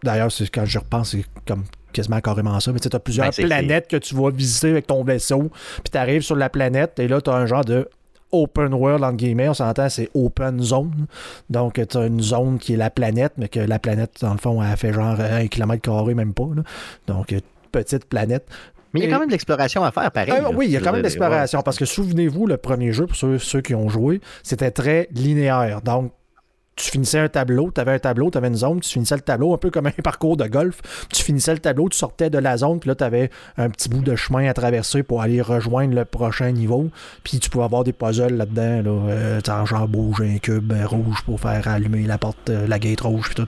[0.05, 2.71] D'ailleurs, c'est quand je repense, c'est comme quasiment carrément ça.
[2.71, 5.49] Mais tu as plusieurs ben, planètes que tu vas visiter avec ton vaisseau,
[5.83, 7.89] puis tu arrives sur la planète, et là, tu as un genre de
[8.43, 11.07] open world, entre guillemets, on s'entend, c'est open zone.
[11.49, 14.39] Donc, tu as une zone qui est la planète, mais que la planète, dans le
[14.39, 16.47] fond, elle fait genre un kilomètre carré, même pas.
[17.07, 17.33] Donc,
[17.71, 18.47] petite planète.
[18.93, 20.33] Mais il y a quand même de l'exploration à faire, pareil.
[20.37, 23.07] Ah, oui, il y a quand même de l'exploration, parce que souvenez-vous, le premier jeu,
[23.07, 25.81] pour ceux, ceux qui ont joué, c'était très linéaire.
[25.81, 26.11] Donc,
[26.75, 29.21] tu finissais un tableau, tu avais un tableau, tu avais une zone, tu finissais le
[29.21, 30.81] tableau, un peu comme un parcours de golf.
[31.09, 33.87] Tu finissais le tableau, tu sortais de la zone, puis là, tu avais un petit
[33.87, 36.89] bout de chemin à traverser pour aller rejoindre le prochain niveau.
[37.23, 41.39] Puis tu pouvais avoir des puzzles là-dedans, là, euh, genre bouger un cube rouge pour
[41.39, 43.47] faire allumer la porte, euh, la gate rouge, puis tout.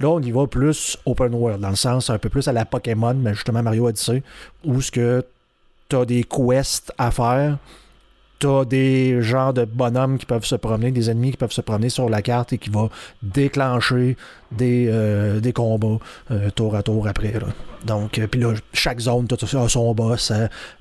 [0.00, 2.64] Là, on y va plus open world, dans le sens un peu plus à la
[2.64, 4.22] Pokémon, mais justement Mario Odyssey,
[4.64, 5.24] où ce que
[5.88, 7.58] tu as des quests à faire
[8.38, 11.88] t'as des genres de bonhommes qui peuvent se promener, des ennemis qui peuvent se promener
[11.88, 12.90] sur la carte et qui vont
[13.22, 14.16] déclencher
[14.52, 15.98] des, euh, des combats
[16.30, 17.34] euh, tour à tour après.
[17.84, 20.32] Donc, euh, puis là, chaque zone a son boss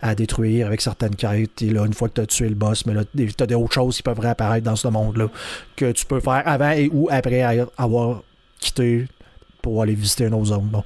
[0.01, 1.61] à, détruire avec certaines quêtes.
[1.61, 3.73] Et là, une fois que tu as tué le boss, mais là, tu as d'autres
[3.73, 5.27] choses qui peuvent réapparaître dans ce monde-là
[5.75, 7.43] que tu peux faire avant et ou après
[7.77, 8.21] avoir
[8.59, 9.07] quitté
[9.61, 10.69] pour aller visiter une autre zone.
[10.71, 10.83] Bon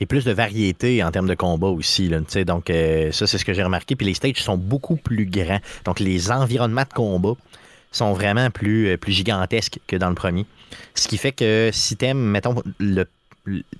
[0.00, 2.08] et plus de variété en termes de combat aussi.
[2.08, 3.96] Donc, euh, ça, c'est ce que j'ai remarqué.
[3.96, 5.60] Puis les stages sont beaucoup plus grands.
[5.84, 7.34] Donc, les environnements de combat
[7.92, 10.46] sont vraiment plus, euh, plus gigantesques que dans le premier.
[10.94, 13.06] Ce qui fait que si t'aimes, mettons, le,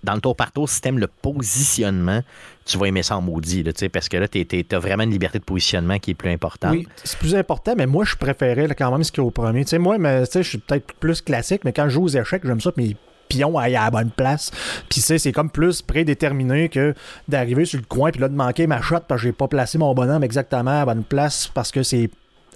[0.04, 2.22] dans le tour par tour, si t'aimes le positionnement,
[2.64, 5.44] tu vas aimer ça en maudit, parce que là, tu as vraiment une liberté de
[5.44, 6.72] positionnement qui est plus importante.
[6.72, 9.30] Oui, c'est plus important, mais moi, je préférais quand même ce qu'il y a au
[9.30, 9.64] premier.
[9.78, 12.96] moi, je suis peut-être plus classique, mais quand je joue aux échecs, j'aime ça, mais
[13.28, 14.50] pion à la bonne place.
[14.88, 16.94] Puis c'est comme plus prédéterminé que
[17.28, 19.78] d'arriver sur le coin puis là de manquer ma shot parce que j'ai pas placé
[19.78, 22.10] mon bonhomme exactement à la bonne place parce que c'est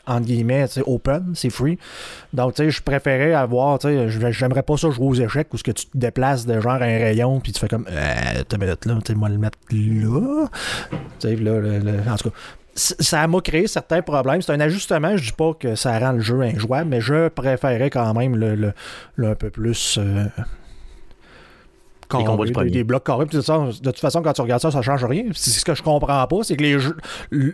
[0.07, 1.79] entre guillemets, open, c'est free.
[2.33, 5.57] Donc, tu sais, je préférais avoir, tu sais, j'aimerais pas ça jouer aux échecs où
[5.57, 8.57] ce que tu te déplaces de genre un rayon puis tu fais comme, euh, t'as
[8.57, 10.47] là, tu moi le mettre là.
[11.21, 12.37] Tu sais, là, en tout cas,
[12.75, 14.43] ça m'a créé certains problèmes.
[14.43, 15.17] C'est un ajustement.
[15.17, 18.73] Je dis pas que ça rend le jeu injouable, mais je préférais quand même le,
[19.19, 19.99] un peu plus.
[19.99, 20.27] Euh,
[22.70, 23.27] des, blocs carrés.
[23.27, 25.25] De toute façon, quand tu regardes ça, ça change rien.
[25.33, 26.79] Ce que je comprends pas, c'est que les,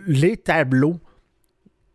[0.07, 0.97] les tableaux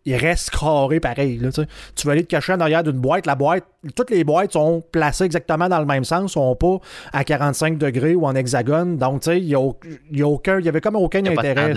[0.04, 1.38] il reste carré pareil.
[1.38, 3.26] Là, tu vas aller te cacher en arrière d'une boîte.
[3.26, 6.78] La boîte, toutes les boîtes sont placées exactement dans le même sens, sont pas
[7.12, 8.96] à 45 degrés ou en hexagone.
[8.96, 11.72] Donc, tu sais, il n'y a, aucun, il y avait comme aucun intérêt.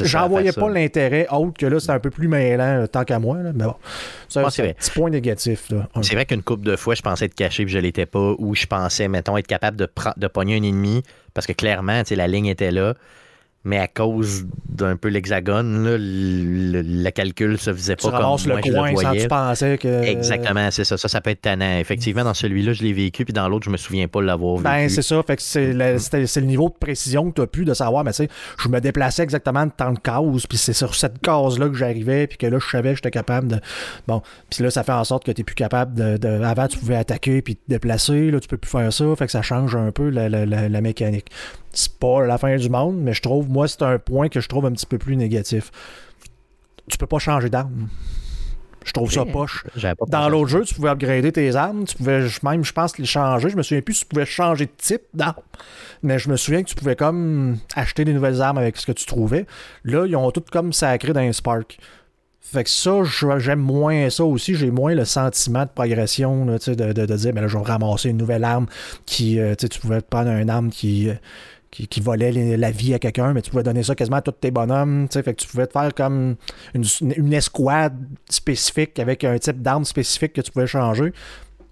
[0.00, 3.38] J'en voyais pas l'intérêt autre que là, c'est un peu plus mêlant tant qu'à moi.
[3.38, 3.52] Là.
[3.54, 3.74] Mais bon,
[4.28, 5.70] c'est un petit point négatif.
[6.02, 8.54] C'est vrai qu'une couple de fois, je pensais être caché et je l'étais pas, ou
[8.54, 11.02] je pensais, mettons, être capable de, de pogner un ennemi
[11.34, 12.94] parce que clairement, la ligne était là
[13.64, 18.92] mais à cause d'un peu l'hexagone, le, le, calcul se faisait pas comme le coin
[18.94, 20.02] je le tu pensais que...
[20.02, 20.98] Exactement, c'est ça.
[20.98, 21.78] Ça, ça peut être tannant.
[21.78, 24.58] Effectivement, dans celui-là, je l'ai vécu, puis dans l'autre, je me souviens pas de l'avoir
[24.58, 24.82] ben, vécu.
[24.82, 25.22] Ben, c'est ça.
[25.22, 28.24] Fait que c'est le, niveau de précision que tu as pu de savoir, mais tu
[28.24, 31.74] sais, je me déplaçais exactement de tant de cases, puis c'est sur cette case-là que
[31.74, 33.60] j'arrivais, puis que là, je savais que j'étais capable de...
[34.06, 36.78] Bon, puis là, ça fait en sorte que tu n'es plus capable de, Avant, tu
[36.78, 39.74] pouvais attaquer puis te déplacer, là, tu peux plus faire ça, fait que ça change
[39.74, 41.30] un peu la, la mécanique
[41.74, 44.48] c'est pas la fin du monde, mais je trouve, moi, c'est un point que je
[44.48, 45.70] trouve un petit peu plus négatif.
[46.88, 47.88] Tu peux pas changer d'arme.
[48.84, 49.64] Je trouve ça poche.
[50.08, 53.48] Dans l'autre jeu, tu pouvais upgrader tes armes, tu pouvais même, je pense, les changer.
[53.48, 55.42] Je me souviens plus si tu pouvais changer de type d'arme,
[56.02, 58.92] mais je me souviens que tu pouvais comme acheter des nouvelles armes avec ce que
[58.92, 59.46] tu trouvais.
[59.84, 61.78] Là, ils ont tout comme sacré dans un Spark.
[62.42, 63.02] Fait que ça,
[63.38, 64.54] j'aime moins ça aussi.
[64.54, 68.18] J'ai moins le sentiment de progression de, de, dire, mais là, je vais ramasser une
[68.18, 68.66] nouvelle arme
[69.06, 71.14] qui, euh, tu pouvais prendre une arme qui euh,
[71.74, 74.50] qui, volait la vie à quelqu'un, mais tu pouvais donner ça quasiment à tous tes
[74.50, 75.08] bonhommes.
[75.10, 76.36] Fait que tu pouvais te faire comme
[76.74, 77.98] une, escouade
[78.30, 81.12] spécifique avec un type d'arme spécifique que tu pouvais changer.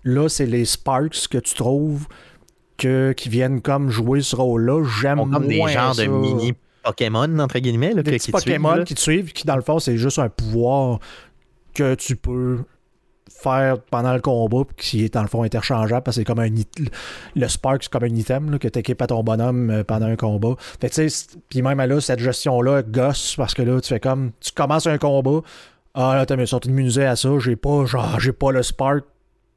[0.04, 2.08] Là, c'est les Sparks que tu trouves
[2.76, 4.84] que, qui viennent comme jouer ce rôle-là.
[5.00, 7.94] J'aime moins comme des genres de mini Pokémon, entre guillemets.
[7.94, 10.98] Là, des qui Pokémon qui te suivent, qui dans le fond, c'est juste un pouvoir
[11.74, 12.58] que tu peux
[13.42, 16.48] faire pendant le combat, qui est dans le fond interchangeable, parce que c'est comme un
[17.34, 20.16] le Spark, c'est comme un item que tu équipes à ton bonhomme euh, pendant un
[20.16, 20.54] combat.
[20.80, 24.32] Fait tu sais, puis même là, cette gestion-là gosse, parce que là, tu fais comme,
[24.40, 25.40] tu commences un combat,
[25.94, 29.04] ah là, t'as sorti de à ça, j'ai pas, genre, j'ai pas le Spark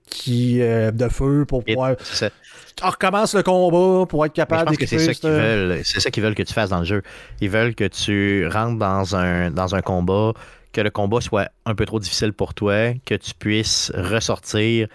[0.09, 1.95] qui euh, de feu pour pouvoir.
[1.97, 5.81] Tu recommences le combat pour être capable de c'est ça qu'ils veulent.
[5.83, 7.01] C'est ça qu'ils veulent que tu fasses dans le jeu.
[7.41, 10.33] Ils veulent que tu rentres dans un, dans un combat,
[10.75, 14.89] que le combat soit un peu trop difficile pour toi, que tu puisses ressortir,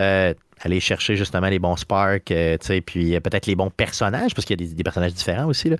[0.00, 4.46] euh, aller chercher justement les bons sparks, euh, puis euh, peut-être les bons personnages, parce
[4.46, 5.70] qu'il y a des, personnages différents aussi.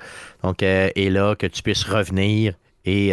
[0.61, 2.53] Et là, que tu puisses revenir
[2.85, 3.13] et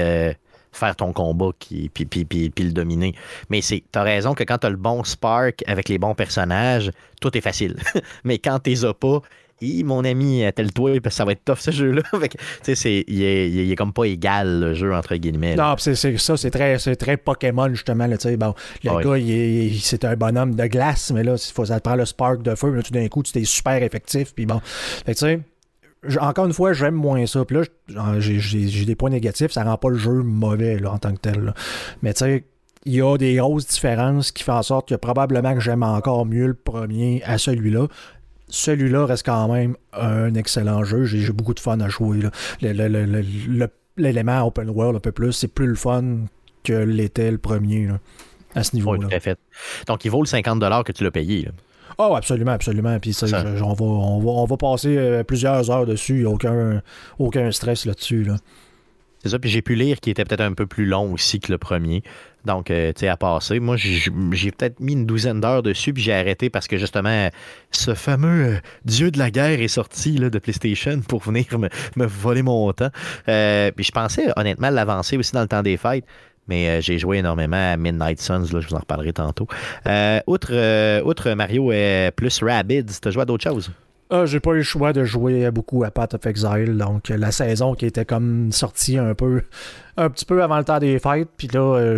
[0.74, 3.16] faire ton combat qui, puis, puis, puis, le dominer.
[3.50, 7.38] Mais c'est, t'as raison que quand t'as le bon spark avec les bons personnages, tout
[7.38, 7.78] est facile.
[8.26, 9.22] Mais quand t'es pas,
[9.62, 12.02] mon ami, tel toi, parce que ça va être tough ce jeu-là.
[12.62, 15.56] c'est, il, est, il, est, comme pas égal le jeu, entre guillemets.
[15.56, 18.08] Non, c'est, ça, c'est très, c'est très Pokémon, justement.
[18.08, 21.80] Là, bon, le gars, il c'est un bonhomme de glace, mais là, il faut, ça
[21.80, 24.34] prend le spark de feu, là, tout d'un coup, tu es super effectif.
[24.34, 24.62] Puis bon,
[25.06, 25.40] tu sais,
[26.20, 27.46] encore une fois, j'aime moins ça.
[27.46, 31.14] Puis là, j'ai des points négatifs, ça rend pas le jeu mauvais là, en tant
[31.14, 31.54] que tel.
[32.02, 32.44] Mais tu sais,
[32.86, 36.26] il y a des grosses différences qui font en sorte que probablement que j'aime encore
[36.26, 37.88] mieux le premier à celui-là.
[38.48, 41.06] Celui-là reste quand même un excellent jeu.
[41.06, 42.20] J'ai beaucoup de fun à jouer.
[43.98, 46.26] L'élément open world un peu plus, c'est plus le fun
[46.64, 47.90] que l'était le premier
[48.54, 49.20] à ce niveau-là.
[49.20, 49.40] fait.
[49.88, 51.50] Donc, il vaut le 50$ que tu l'as payé.
[51.98, 53.00] Oh, absolument, absolument.
[53.00, 53.26] Puis ça,
[53.64, 56.16] on, va, on, va, passer euh, plusieurs heures dessus.
[56.16, 56.82] Il n'y a aucun,
[57.20, 58.24] aucun stress là-dessus.
[58.24, 58.36] Là.
[59.24, 59.40] C'est ça.
[59.40, 62.04] Puis j'ai pu lire qu'il était peut-être un peu plus long aussi que le premier.
[62.46, 63.60] Donc, euh, tu sais, à passer.
[63.60, 67.30] Moi, j'ai peut-être mis une douzaine d'heures dessus, puis j'ai arrêté parce que justement,
[67.72, 72.06] ce fameux euh, dieu de la guerre est sorti là, de PlayStation pour venir me,
[72.06, 72.92] voler mon temps.
[73.26, 76.06] puis je pensais honnêtement l'avancer aussi dans le temps des fêtes
[76.48, 79.48] mais euh, j'ai joué énormément à Midnight Suns, là, je vous en reparlerai tantôt.
[79.88, 81.72] Euh, outre, euh, outre, Mario
[82.16, 83.72] plus Rabbids, tu as joué à d'autres choses?
[84.12, 87.32] Ah, j'ai pas eu le choix de jouer beaucoup à Path of Exile, donc la
[87.32, 89.42] saison qui était comme sortie un peu
[89.98, 91.98] un petit peu avant le temps des fêtes, puis là,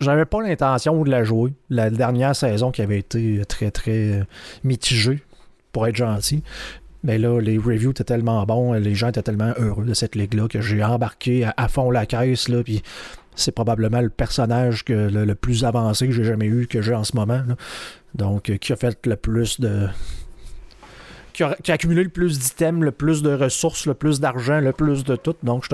[0.00, 1.52] j'avais pas l'intention de la jouer.
[1.70, 4.26] La dernière saison qui avait été très très
[4.64, 5.22] mitigée,
[5.72, 6.42] pour être gentil.
[7.04, 10.48] Mais là, les reviews étaient tellement bons, les gens étaient tellement heureux de cette ligue-là
[10.48, 12.82] que j'ai embarqué à, fond la caisse, là, puis
[13.36, 17.04] c'est probablement le personnage que, le, plus avancé que j'ai jamais eu, que j'ai en
[17.04, 17.42] ce moment.
[18.16, 19.86] Donc, euh, qui a fait le plus de.
[21.38, 25.04] Qui a, accumulé le plus d'items, le plus de ressources, le plus d'argent, le plus
[25.04, 25.36] de tout.
[25.44, 25.66] Donc,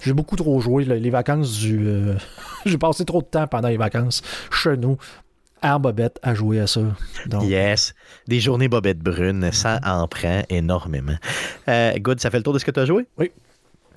[0.00, 0.84] j'ai beaucoup trop joué.
[0.84, 1.86] Les vacances du.
[1.86, 2.14] Euh,
[2.64, 4.96] j'ai passé trop de temps pendant les vacances chez nous
[5.64, 6.80] à Bobette à jouer à ça.
[7.42, 7.94] Yes.
[8.28, 11.16] Des journées Bobette brunes, ça en prend énormément.
[11.68, 13.06] Euh, good, ça fait le tour de ce que tu as joué?
[13.18, 13.30] Oui.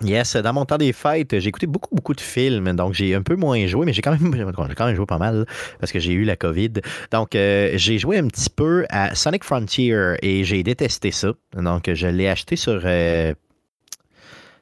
[0.03, 3.23] Yes, dans mon temps des fêtes, j'ai écouté beaucoup, beaucoup de films, donc j'ai un
[3.23, 5.45] peu moins joué, mais j'ai quand même, joué pas mal
[5.79, 6.73] parce que j'ai eu la COVID.
[7.11, 11.29] Donc, euh, j'ai joué un petit peu à Sonic Frontier et j'ai détesté ça.
[11.55, 13.33] Donc, je l'ai acheté sur, euh,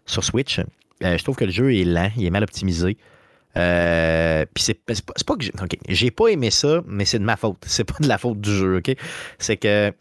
[0.06, 0.60] sur Switch.
[1.04, 2.96] Euh, je trouve que le jeu est lent, il est mal optimisé.
[3.54, 5.46] puis c'est, pas que
[5.90, 7.58] j'ai, pas aimé ça, mais c'est de ma faute.
[7.68, 8.96] C'est pas de la faute du jeu, ok?
[9.38, 9.92] C'est que,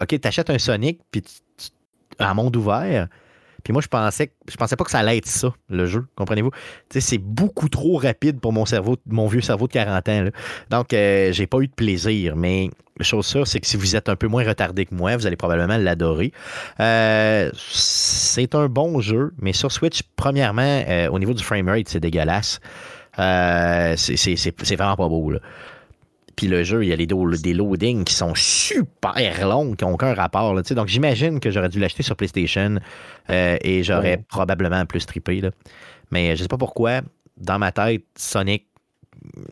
[0.00, 1.24] ok, t'achètes un Sonic, puis
[2.20, 3.08] un monde ouvert,
[3.64, 6.50] puis moi, je pensais, je pensais pas que ça allait être ça, le jeu, comprenez-vous?
[6.90, 10.24] c'est beaucoup trop rapide pour mon cerveau, mon vieux cerveau de 40 ans.
[10.70, 12.36] Donc, euh, j'ai pas eu de plaisir.
[12.36, 15.26] Mais chose sûre, c'est que si vous êtes un peu moins retardé que moi, vous
[15.26, 16.32] allez probablement l'adorer.
[16.78, 22.00] Euh, c'est un bon jeu, mais sur Switch, premièrement, euh, au niveau du framerate, c'est
[22.00, 22.60] dégueulasse.
[23.16, 25.30] c'est vraiment pas beau.
[25.30, 25.40] Là.
[26.36, 29.92] Puis le jeu, il y a les des loadings qui sont super longs, qui n'ont
[29.92, 30.54] aucun rapport.
[30.54, 32.78] Là, donc j'imagine que j'aurais dû l'acheter sur PlayStation
[33.30, 35.40] euh, et j'aurais probablement plus trippé.
[35.40, 35.50] Là.
[36.10, 37.02] Mais je sais pas pourquoi,
[37.36, 38.66] dans ma tête, Sonic,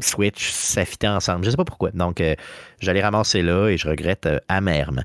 [0.01, 1.45] Switch, ça fitait ensemble.
[1.45, 1.91] Je sais pas pourquoi.
[1.93, 2.35] Donc euh,
[2.81, 5.03] j'allais ramasser là et je regrette euh, amèrement.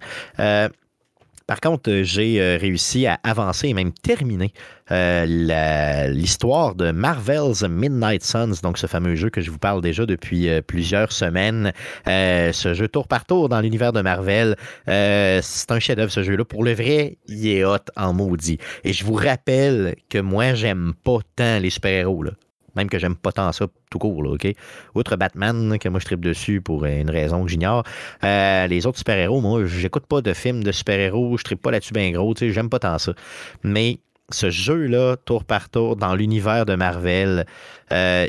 [1.47, 4.51] Par contre, euh, j'ai euh, réussi à avancer et même terminer
[4.91, 10.05] euh, l'histoire de Marvel's Midnight Suns, donc ce fameux jeu que je vous parle déjà
[10.05, 11.71] depuis plusieurs semaines.
[12.05, 14.55] ce jeu tour par tour dans l'univers de Marvel,
[14.86, 16.45] c'est un chef-d'œuvre ce jeu-là.
[16.45, 18.60] Pour le vrai, il est hot en maudit.
[18.83, 22.23] Et je vous rappelle que moi, j'aime pas tant les super-héros.
[22.77, 24.47] Même que j'aime pas tant ça tout court, là, OK?
[24.95, 27.83] Outre Batman, que moi je tripe dessus pour une raison que j'ignore.
[28.23, 31.93] Euh, les autres super-héros, moi, j'écoute pas de films de super-héros, je tripe pas là-dessus
[31.93, 33.13] bien gros, tu sais, j'aime pas tant ça.
[33.63, 33.97] Mais
[34.29, 37.45] ce jeu-là, tour par tour, dans l'univers de Marvel,
[37.91, 38.27] euh,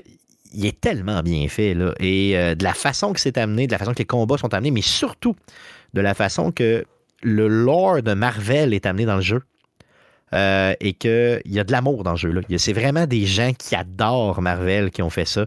[0.55, 1.93] il est tellement bien fait, là.
[2.01, 4.55] Et euh, de la façon que c'est amené, de la façon que les combats sont
[4.55, 5.37] amenés, mais surtout
[5.95, 6.85] de la façon que
[7.23, 9.43] le lore de Marvel est amené dans le jeu.
[10.35, 12.35] Euh, et qu'il y a de l'amour dans le jeu.
[12.59, 15.47] C'est vraiment des gens qui adorent Marvel qui ont fait ça.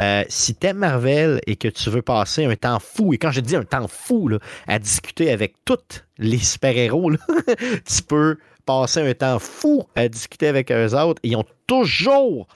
[0.00, 3.40] Euh, si t'aimes Marvel et que tu veux passer un temps fou, et quand je
[3.40, 4.30] dis un temps fou,
[4.66, 7.12] à discuter avec tous les super-héros,
[7.84, 11.20] tu peux passer un temps fou à discuter avec eux autres.
[11.22, 12.48] Ils ont toujours,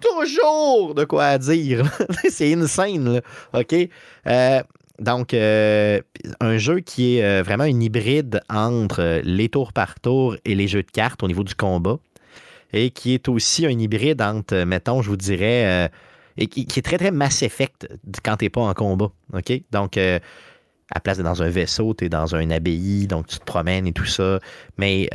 [0.00, 1.84] toujours de quoi dire.
[2.28, 3.20] C'est insane, là.
[3.52, 3.74] OK?
[4.26, 4.62] Euh,
[4.98, 6.00] donc, euh,
[6.40, 10.66] un jeu qui est euh, vraiment une hybride entre les tours par tour et les
[10.66, 11.98] jeux de cartes au niveau du combat.
[12.72, 15.88] Et qui est aussi un hybride entre, mettons, je vous dirais, euh,
[16.36, 17.88] et qui, est très, très Mass Effect
[18.22, 19.10] quand tu n'es pas en combat.
[19.32, 19.52] OK?
[19.70, 23.44] Donc, à place d'être dans un vaisseau, tu es dans un abbaye, donc tu te
[23.44, 24.38] promènes et tout ça.
[24.76, 25.08] Mais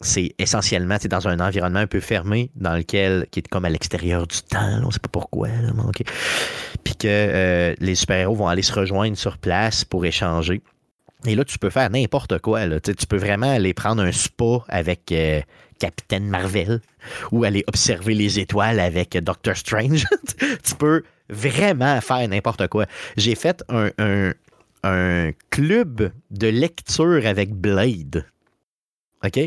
[0.00, 4.26] c'est essentiellement dans un environnement un peu fermé, dans lequel, qui est comme à l'extérieur
[4.26, 5.48] du temps, on ne sait pas pourquoi,
[6.86, 10.62] puis que euh, les super-héros vont aller se rejoindre sur place pour échanger.
[11.26, 12.60] Et là, tu peux faire n'importe quoi.
[12.78, 15.40] Tu peux vraiment aller prendre un spa avec euh,
[15.80, 16.80] Captain Marvel
[17.32, 20.04] ou aller observer les étoiles avec Doctor Strange.
[20.62, 22.86] tu peux vraiment faire n'importe quoi.
[23.16, 23.90] J'ai fait un,
[24.84, 28.24] un club de lecture avec Blade.
[29.24, 29.40] OK?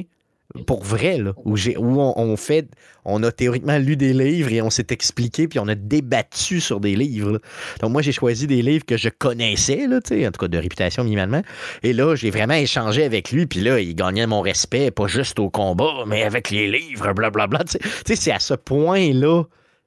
[0.65, 2.67] Pour vrai, là, où, où on, fait,
[3.05, 6.79] on a théoriquement lu des livres et on s'est expliqué, puis on a débattu sur
[6.79, 7.39] des livres.
[7.81, 11.03] Donc moi, j'ai choisi des livres que je connaissais, là, en tout cas de réputation
[11.03, 11.43] minimalement.
[11.83, 15.37] Et là, j'ai vraiment échangé avec lui, puis là, il gagnait mon respect, pas juste
[15.39, 17.63] au combat, mais avec les livres, blablabla.
[17.65, 19.43] Tu sais, c'est à ce point-là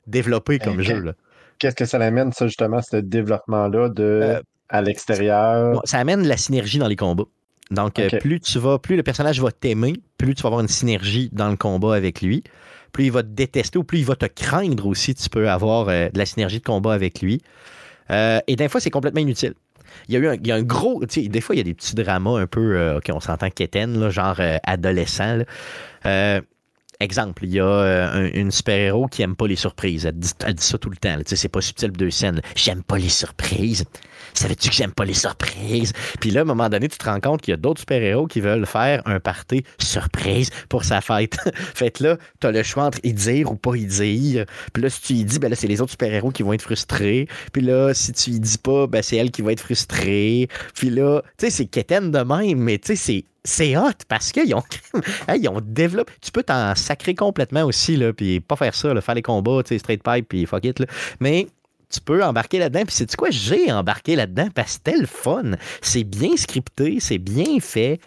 [0.07, 1.12] développé comme jeu.
[1.59, 5.81] Qu'est-ce que ça amène, ça, justement, ce développement-là de euh, à l'extérieur?
[5.85, 7.27] ça amène la synergie dans les combats.
[7.72, 10.68] Donc, euh, plus tu vas, plus le personnage va t'aimer, plus tu vas avoir une
[10.68, 12.44] synergie dans le combat avec lui.
[12.92, 15.88] Plus il va te détester ou plus il va te craindre aussi, tu peux avoir
[15.88, 17.40] euh, de la synergie de combat avec lui.
[18.11, 19.54] Euh, et des fois, c'est complètement inutile.
[20.08, 21.02] Il y a eu un, il y a un gros.
[21.04, 22.96] Des fois, il y a des petits dramas un peu.
[22.96, 25.40] OK, on s'entend quétaine, genre adolescent.
[27.03, 30.07] Exemple, il y a une super-héros qui aime pas les surprises.
[30.07, 31.17] Elle dit, ça tout le temps.
[31.27, 32.41] C'est pas subtil deux scènes.
[32.57, 33.85] J'aime pas les surprises
[34.35, 35.93] savais-tu que j'aime pas les surprises?
[36.21, 38.27] Puis là, à un moment donné, tu te rends compte qu'il y a d'autres super-héros
[38.27, 41.37] qui veulent faire un party surprise pour sa fête.
[41.75, 44.47] fait là, tu as le choix entre y dire ou pas y dire.
[44.73, 46.62] Puis là, si tu y dis, ben là, c'est les autres super-héros qui vont être
[46.62, 47.29] frustrés.
[47.53, 50.49] Puis là, si tu y dis pas, ben c'est elle qui va être frustrée.
[50.75, 54.33] Puis là, tu sais, c'est quétaine de même, mais tu sais, c'est c'est hot parce
[54.33, 54.62] qu'ils ont,
[55.48, 56.12] ont développé.
[56.20, 60.02] Tu peux t'en sacrer complètement aussi, là, puis pas faire ça, faire les combats, straight
[60.02, 60.78] pipe, puis fuck it.
[60.78, 60.87] Là.
[61.20, 61.46] Mais
[61.92, 62.85] tu peux embarquer là-dedans.
[62.85, 65.52] Puis c'est quoi, j'ai embarqué là-dedans parce que c'était fun.
[65.81, 68.00] C'est bien scripté, c'est bien fait.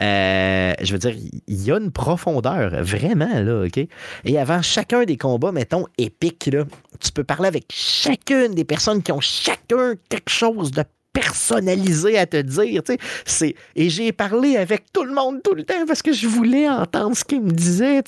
[0.00, 1.14] Euh, je veux dire,
[1.46, 3.80] il y a une profondeur, vraiment, là, OK?
[4.24, 6.64] Et avant chacun des combats, mettons, épiques, là,
[7.00, 10.84] tu peux parler avec chacune des personnes qui ont chacun quelque chose de
[11.16, 12.82] personnalisé à te dire.
[13.24, 13.54] C'est...
[13.74, 17.16] Et j'ai parlé avec tout le monde tout le temps parce que je voulais entendre
[17.16, 18.02] ce qu'il me disait.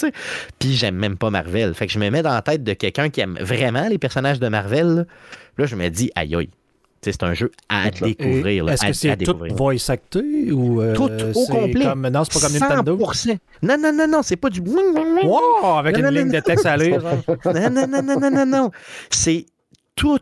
[0.59, 1.73] Puis j'aime même pas Marvel.
[1.75, 4.41] Fait que je me mets dans la tête de quelqu'un qui aime vraiment les personnages
[4.41, 5.07] de Marvel.
[5.57, 6.51] Là, je me dis, aïe aïe.
[7.01, 8.69] C'est un jeu à découvrir.
[8.69, 12.47] Est-ce que c'est tout voice acté ou euh, tout au complet comme, Non, c'est pas
[12.47, 12.99] comme Nintendo?
[13.63, 14.61] Non, non, non, non, c'est pas du.
[14.61, 17.01] Wow, avec une ligne de texte à lire.
[17.45, 18.71] non, non, non, non, non, non, non.
[19.11, 19.47] C'est
[19.95, 20.19] tout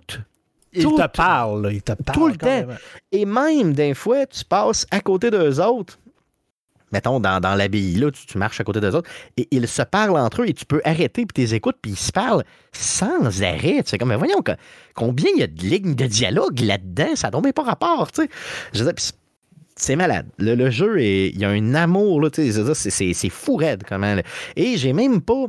[0.77, 2.19] il te parle, il te parle.
[2.19, 2.67] Tout le temps.
[3.13, 5.99] Et même, des fois, tu passes à côté d'eux autres.
[6.93, 10.17] Mettons, dans, dans l'abbaye, là, tu, marches à côté d'eux autres, et ils se parlent
[10.17, 13.43] entre eux, et tu peux arrêter, puis tu les écoutes, puis ils se parlent sans
[13.43, 13.83] arrêt.
[13.83, 14.43] Tu sais, comme, mais voyons,
[14.95, 18.29] combien il y a de lignes de dialogue là-dedans, ça n'a pas rapport, tu
[18.73, 18.95] sais.
[19.75, 20.27] c'est malade.
[20.39, 24.17] Le, jeu, il y a un amour, là, tu sais, c'est fou raide, comment.
[24.55, 25.47] Et j'ai même pas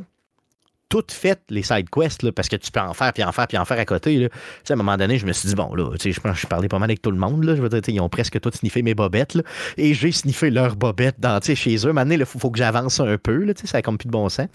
[0.88, 3.46] toutes faites, les side quests, là, parce que tu peux en faire, puis en faire,
[3.46, 4.16] puis en faire à côté.
[4.16, 4.28] Là.
[4.68, 6.68] à un moment donné, je me suis dit, bon, là, je pense que je parlais
[6.68, 7.44] pas mal avec tout le monde.
[7.44, 9.34] Là, je veux dire, ils ont presque tous sniffé mes bobettes.
[9.34, 9.42] Là,
[9.76, 11.92] et j'ai sniffé leurs bobettes dans, chez eux.
[11.92, 13.44] Maintenant, il faut, faut, que j'avance un peu.
[13.44, 14.48] Là, ça a comme plus de bon sens.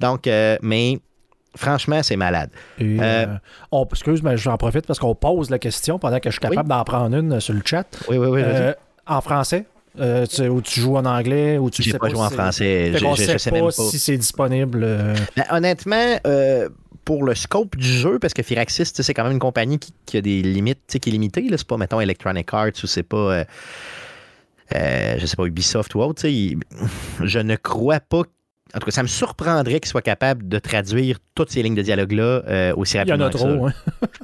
[0.00, 1.00] Donc, euh, mais
[1.56, 2.50] franchement, c'est malade.
[2.80, 3.26] Euh, euh,
[3.70, 6.68] on, excuse, mais j'en profite parce qu'on pose la question pendant que je suis capable
[6.68, 7.86] d'en prendre une sur le chat.
[8.08, 8.42] Oui, oui, oui.
[9.06, 9.66] en français,
[9.98, 12.92] euh, tu, ou tu joues en anglais ou tu sais pas, joué en français.
[12.92, 14.82] Je, je, sais, pas, si c'est disponible.
[14.82, 15.14] Euh.
[15.36, 16.68] Ben, honnêtement, euh,
[17.04, 20.20] pour le scope du jeu, parce que Firaxis, c'est quand même une compagnie qui, a
[20.20, 21.46] des limites, qui est limitée.
[21.50, 23.44] C'est pas, mettons, Electronic Arts ou c'est pas.
[24.72, 28.22] je sais pas, Ubisoft ou autre, je ne crois pas
[28.74, 31.82] en tout cas, ça me surprendrait qu'il soit capable de traduire toutes ces lignes de
[31.82, 33.16] dialogue-là euh, aussi rapidement.
[33.16, 33.72] Il y en a trop, hein?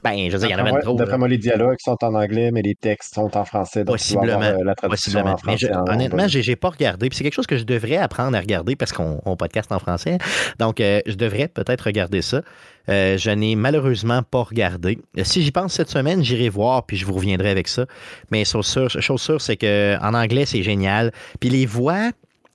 [0.02, 0.94] Ben, je veux dire, il y en a trop.
[0.94, 3.84] D'après moi, les dialogues sont en anglais, mais les textes sont en français.
[3.84, 4.42] Donc possiblement.
[4.42, 7.08] Euh, la traduction En français, honnêtement, j'ai pas regardé.
[7.08, 10.18] Puis c'est quelque chose que je devrais apprendre à regarder parce qu'on podcast en français.
[10.58, 12.42] Donc, euh, je devrais peut-être regarder ça.
[12.88, 14.98] je n'ai malheureusement pas regardé.
[15.22, 17.86] Si j'y pense cette semaine, j'irai voir, puis je vous reviendrai avec ça.
[18.30, 21.12] Mais chose sûre, chose sûre c'est qu'en anglais, c'est génial.
[21.38, 22.10] Puis les voix,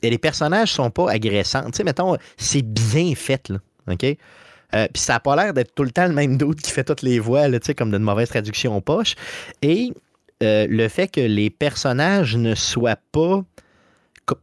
[0.10, 1.66] les personnages sont pas agressants.
[1.66, 3.52] Tu sais, mettons, c'est bien fait.
[3.88, 4.18] OK?
[4.74, 6.84] Euh, puis ça n'a pas l'air d'être tout le temps le même doute qui fait
[6.84, 9.16] toutes les voix, là, comme d'une mauvaise traduction poche.
[9.62, 9.92] Et
[10.44, 13.44] euh, le fait que les personnages ne soient pas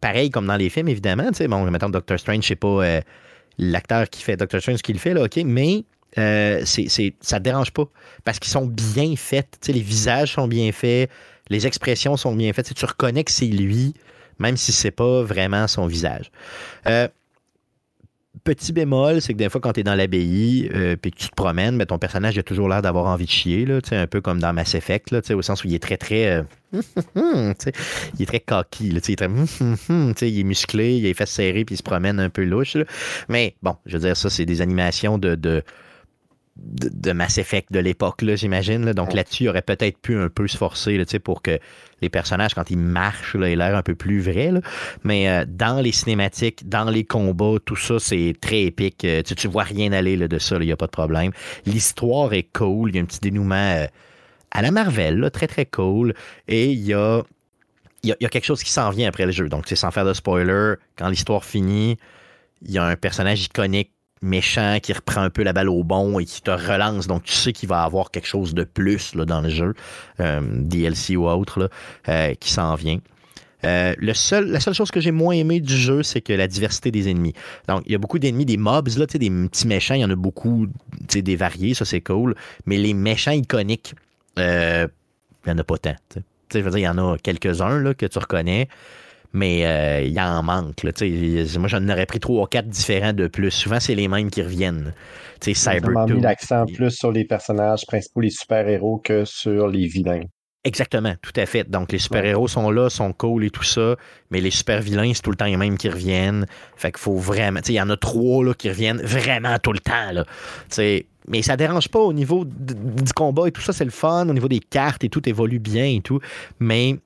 [0.00, 1.28] pareil comme dans les films, évidemment.
[1.28, 3.00] Tu sais, bon, mettons Doctor Strange, je sais pas euh,
[3.58, 5.84] l'acteur qui fait Doctor Strange qui le fait, OK, mais
[6.14, 7.84] ça ne dérange pas
[8.24, 9.58] parce qu'ils sont bien faits.
[9.66, 11.10] Les visages sont bien faits,
[11.48, 12.72] les expressions sont bien faites.
[12.72, 13.94] Tu reconnais que c'est lui
[14.38, 16.30] même si c'est pas vraiment son visage.
[16.86, 17.08] Euh,
[18.44, 21.34] Petit bémol, c'est que des fois, quand tu es dans l'abbaye euh, que tu te
[21.34, 24.40] promènes, ben, ton personnage a toujours l'air d'avoir envie de chier, là, un peu comme
[24.40, 26.26] dans Mass Effect, là, au sens où il est très, très.
[26.26, 26.42] Euh,
[27.14, 28.88] il est très cocky.
[28.88, 29.28] Il, est très,
[30.28, 32.76] il est musclé, il est fait serré puis il se promène un peu louche.
[33.28, 35.62] Mais bon, je veux dire, ça, c'est des animations de, de
[36.56, 38.92] de, Mass Effect de l'époque, j'imagine.
[38.92, 41.58] Donc là-dessus, il aurait peut-être pu un peu se forcer là, pour que
[42.02, 44.50] les personnages, quand ils marchent, là, aient l'air un peu plus vrai.
[45.04, 49.04] Mais euh, dans les cinématiques, dans les combats, tout ça, c'est très épique.
[49.04, 51.32] Euh, tu, tu vois rien aller de ça, il n'y a pas de problème.
[51.64, 52.90] L'histoire est cool.
[52.90, 53.86] Il y a un petit dénouement euh,
[54.50, 56.14] à la Marvel, très très cool.
[56.48, 57.22] Et il y a,
[58.02, 59.48] il y a quelque chose qui s'en vient après le jeu.
[59.48, 61.96] Donc, c'est sans faire de spoiler, quand l'histoire finit,
[62.64, 63.91] il y a un personnage iconique
[64.22, 67.06] méchant qui reprend un peu la balle au bon et qui te relance.
[67.06, 69.74] Donc, tu sais qu'il va avoir quelque chose de plus là, dans le jeu,
[70.20, 71.70] euh, DLC ou autre,
[72.08, 72.98] euh, qui s'en vient.
[73.64, 77.08] Euh, la seule chose que j'ai moins aimé du jeu, c'est que la diversité des
[77.08, 77.34] ennemis.
[77.68, 80.10] Donc, il y a beaucoup d'ennemis, des mobs, là, des petits méchants, il y en
[80.10, 80.66] a beaucoup,
[81.12, 82.34] des variés, ça c'est cool.
[82.66, 83.94] Mais les méchants iconiques,
[84.36, 84.88] il
[85.46, 85.94] n'y en a pas tant.
[86.52, 88.68] Je veux dire, il y en a quelques-uns que tu reconnais
[89.32, 90.82] mais euh, il en manque.
[90.82, 90.92] Là,
[91.58, 93.50] moi, j'en aurais pris trois ou quatre différents de plus.
[93.50, 94.92] Souvent, c'est les mêmes qui reviennent.
[95.40, 100.22] Cyber mis l'accent plus sur les personnages principaux, les super-héros, que sur les vilains.
[100.64, 101.68] Exactement, tout à fait.
[101.68, 103.96] Donc, les super-héros sont là, sont cool et tout ça,
[104.30, 106.46] mais les super-vilains, c'est tout le temps les mêmes qui reviennent.
[106.76, 107.58] Fait qu'il faut vraiment.
[107.66, 110.12] Il y en a trois là, qui reviennent vraiment tout le temps.
[110.12, 110.24] Là.
[111.26, 114.28] mais ça dérange pas au niveau du combat et tout ça, c'est le fun.
[114.28, 116.20] Au niveau des cartes et tout évolue bien et tout.
[116.60, 116.96] Mais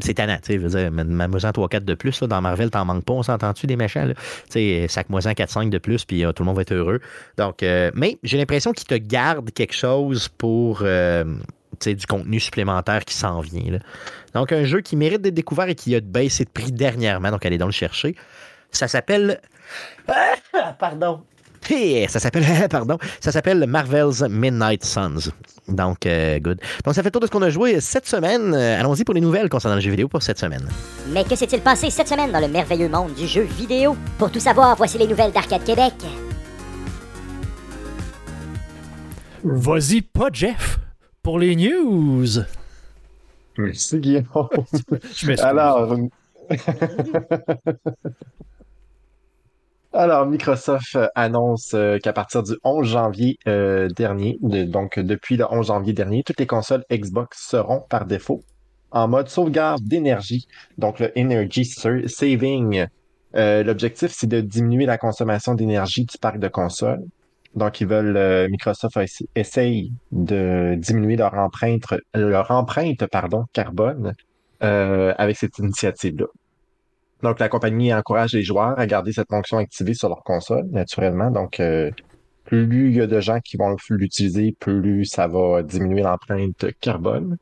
[0.00, 2.84] c'est tannant, tu sais, je veux dire, m'amusant 3-4 de plus, là, dans Marvel, t'en
[2.84, 4.14] manques pas, on s'entend-tu des méchants, Tu
[4.50, 7.00] sais, sac-moi 4-5 de plus, puis euh, tout le monde va être heureux.
[7.36, 12.06] Donc, euh, mais j'ai l'impression qu'ils te gardent quelque chose pour, euh, tu sais, du
[12.06, 13.78] contenu supplémentaire qui s'en vient,
[14.34, 17.44] Donc, un jeu qui mérite d'être découvert et qui a baissé de prix dernièrement, donc
[17.44, 18.16] allez donc le chercher.
[18.70, 19.40] Ça s'appelle...
[20.78, 21.22] Pardon.
[22.08, 25.30] Ça s'appelle, pardon, ça s'appelle Marvel's Midnight Suns.
[25.68, 26.60] Donc, euh, good.
[26.84, 28.52] Donc, ça fait tout de ce qu'on a joué cette semaine.
[28.54, 30.68] Euh, allons-y pour les nouvelles concernant le jeu vidéo pour cette semaine.
[31.08, 33.96] Mais que s'est-il passé cette semaine dans le merveilleux monde du jeu vidéo?
[34.18, 35.94] Pour tout savoir, voici les nouvelles d'Arcade Québec.
[39.44, 40.78] Vas-y, pas Jeff,
[41.22, 42.26] pour les news.
[43.58, 44.24] Merci, Guillaume.
[45.38, 45.96] Alors,
[49.94, 55.44] Alors, Microsoft euh, annonce euh, qu'à partir du 11 janvier euh, dernier, donc depuis le
[55.50, 58.42] 11 janvier dernier, toutes les consoles Xbox seront par défaut
[58.90, 60.46] en mode sauvegarde d'énergie,
[60.78, 62.86] donc le Energy Saving.
[63.34, 67.02] L'objectif, c'est de diminuer la consommation d'énergie du parc de consoles.
[67.54, 68.98] Donc, ils veulent, Microsoft
[69.34, 74.12] essaye de diminuer leur empreinte, leur empreinte pardon, carbone
[74.60, 76.26] avec cette initiative-là.
[77.22, 81.30] Donc, la compagnie encourage les joueurs à garder cette fonction activée sur leur console, naturellement.
[81.30, 81.90] Donc, euh,
[82.44, 87.36] plus il y a de gens qui vont l'utiliser, plus ça va diminuer l'empreinte carbone.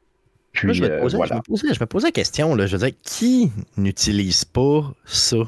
[0.53, 3.51] Puis, je, me euh, posais, je, me posais, la question, là, je veux dire, qui
[3.76, 5.39] n'utilise pas ça?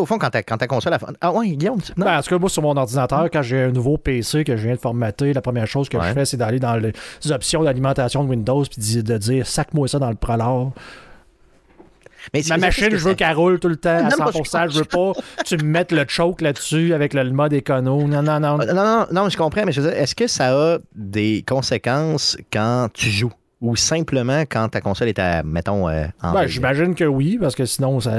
[0.00, 0.94] au fond, quand ta, quand ta console.
[0.94, 0.98] A...
[1.20, 1.80] Ah ouais, Guillaume.
[1.96, 2.04] Non?
[2.04, 4.62] Ben, en tout cas, moi, sur mon ordinateur, quand j'ai un nouveau PC que je
[4.64, 6.92] viens de formater, la première chose que je fais, c'est d'aller dans les
[7.30, 10.16] options d'alimentation de Windows puis de dire sac-moi ça dans le
[12.48, 14.70] Ma machine, je veux qu'elle roule tout le temps à 100%.
[14.70, 18.06] Je veux pas que tu me mettes le choke là-dessus avec le, mode écono.
[18.06, 18.58] Non, non, non.
[18.58, 22.36] Non, non, non, je comprends, mais je veux dire, est-ce que ça a des conséquences
[22.52, 23.32] quand tu joues?
[23.60, 27.54] ou simplement quand ta console est à, mettons, euh, en ben, J'imagine que oui, parce
[27.54, 28.12] que sinon, ça,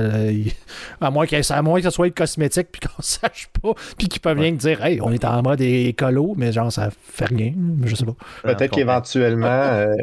[1.00, 4.22] à, moins que, à moins que ça soit cosmétique puis qu'on sache pas, puis qu'ils
[4.22, 7.54] peuvent rien dire, hey, on est en mode écolo, mais genre, ça fait rien,
[7.84, 8.16] je sais pas.
[8.44, 9.96] Peut-être qu'éventuellement, euh,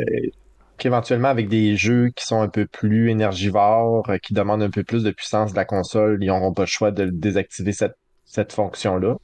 [0.78, 4.84] qu'éventuellement, avec des jeux qui sont un peu plus énergivores, euh, qui demandent un peu
[4.84, 8.52] plus de puissance de la console, ils n'auront pas le choix de désactiver cette, cette
[8.52, 9.16] fonction-là.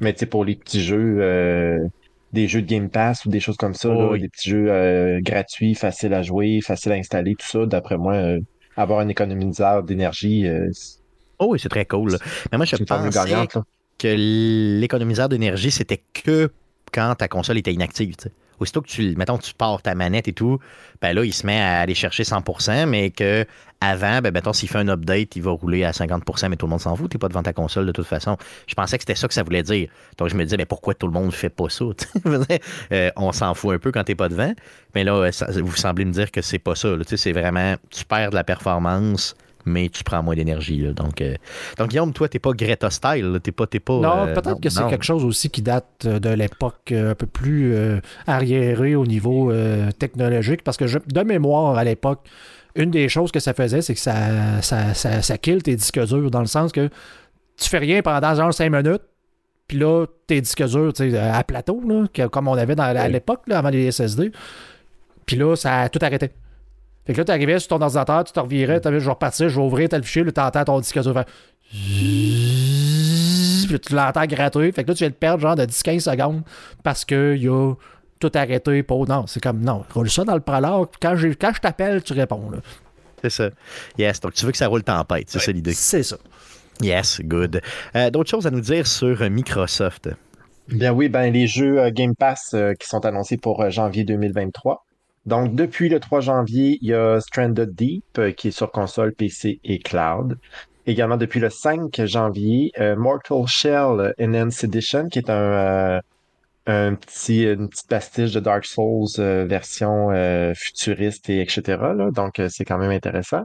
[0.00, 1.78] Mais tu sais, pour les petits jeux, euh,
[2.32, 5.20] des jeux de Game Pass ou des choses comme ça, oh des petits jeux euh,
[5.20, 8.16] gratuits, faciles à jouer, faciles à installer, tout ça, d'après moi,
[8.76, 10.46] avoir un économiseur d'énergie.
[11.38, 12.18] oh oui, c'est très cool.
[12.50, 13.14] Mais moi, je pense
[13.98, 16.50] que l'économiseur d'énergie, c'était que
[16.92, 18.16] quand ta console était inactive.
[18.60, 20.58] Aussitôt que tu, mettons, tu pars ta manette et tout,
[21.00, 23.46] ben là, il se met à aller chercher 100%, mais que
[23.80, 26.70] avant, ben, mettons, s'il fait un update, il va rouler à 50%, mais tout le
[26.70, 28.36] monde s'en fout, t'es pas devant ta console de toute façon.
[28.66, 29.88] Je pensais que c'était ça que ça voulait dire.
[30.16, 31.84] Donc, je me disais, mais pourquoi tout le monde fait pas ça?
[32.92, 34.52] Euh, on s'en fout un peu quand t'es pas devant.
[34.94, 35.30] Mais là,
[35.62, 36.88] vous semblez me dire que c'est pas ça.
[37.16, 39.34] C'est vraiment, tu perds de la performance
[39.66, 40.82] mais tu prends moins d'énergie.
[40.94, 41.34] Donc, euh,
[41.78, 43.38] donc, Guillaume, toi, t'es pas Greta style.
[43.42, 46.30] T'es pas, pas, non, euh, peut-être que c'est quelque chose aussi qui date euh, de
[46.30, 47.74] l'époque un peu plus
[48.26, 49.52] arriérée au niveau
[49.98, 52.20] technologique, parce que de mémoire, à l'époque,
[52.74, 56.30] une des choses que ça faisait, c'est que ça, ça, ça, kill tes disques durs,
[56.30, 56.88] dans le sens que
[57.56, 59.02] tu fais rien pendant genre 5 minutes,
[59.68, 60.92] puis là, tes disques durs,
[61.32, 64.32] à plateau, là, comme on avait dans, à l'époque, avant les SSD.
[65.26, 66.30] Puis là, ça a tout arrêté.
[67.06, 69.48] Fait que là, tu arrivais sur ton ordinateur, tu te revirais, tu je vais repartir,
[69.48, 71.26] je vais ouvrir tel fichier, là, tu entends ton disque dur faire.
[71.70, 74.72] Puis tu l'entends gratter.
[74.72, 76.42] Fait que là, tu viens de perdre genre de 10-15 secondes
[76.82, 77.74] parce que y a
[78.20, 78.82] tout arrêté.
[78.82, 79.08] Pour...
[79.08, 80.88] Non, c'est comme non, roule ça dans le prologue.
[81.00, 82.50] Quand je, quand je t'appelle, tu réponds.
[83.22, 83.50] C'est ça.
[83.98, 84.20] Yes.
[84.20, 85.26] Donc, tu veux que ça roule tempête.
[85.28, 85.72] C'est ça l'idée.
[85.72, 86.16] C'est ça.
[86.80, 87.60] Yes, good.
[87.94, 90.10] Euh, d'autres choses à nous dire sur Microsoft?
[90.68, 94.84] Bien oui, ben les jeux euh, Game Pass euh, qui sont annoncés pour janvier 2023.
[95.26, 99.60] Donc, depuis le 3 janvier, il y a Stranded Deep qui est sur console, PC
[99.64, 100.38] et cloud.
[100.86, 106.00] Également, depuis le 5 janvier, Mortal Shell Enhanced Edition, qui est un,
[106.66, 110.10] un petit, une petite pastiche de Dark Souls version
[110.54, 111.78] futuriste et etc.
[112.14, 113.44] Donc, c'est quand même intéressant.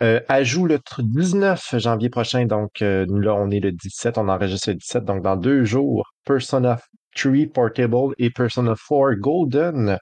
[0.00, 4.70] Euh, ajout le 19 janvier prochain, donc euh, là on est le 17, on enregistre
[4.70, 6.78] le 17, donc dans deux jours, Persona
[7.16, 9.98] 3 Portable et Persona 4 Golden,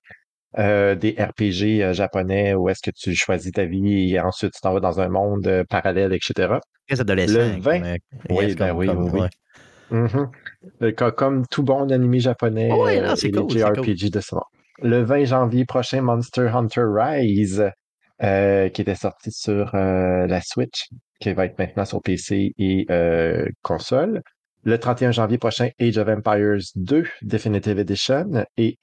[0.59, 4.73] euh, des RPG japonais où est-ce que tu choisis ta vie et ensuite tu t'en
[4.73, 6.55] vas dans un monde parallèle, etc.
[6.89, 7.97] Le 20,
[8.31, 9.21] oui, ben oui, oui.
[9.91, 11.13] Mm-hmm.
[11.13, 14.35] Comme tout bon animé japonais, oh cool, JRPG de ce.
[14.83, 17.71] Le 20 janvier prochain, Monster Hunter Rise.
[18.23, 20.89] Euh, qui était sorti sur euh, la Switch,
[21.21, 24.23] qui va être maintenant sur PC et euh, console.
[24.65, 28.79] Le 31 janvier prochain, Age of Empires 2 Definitive Edition et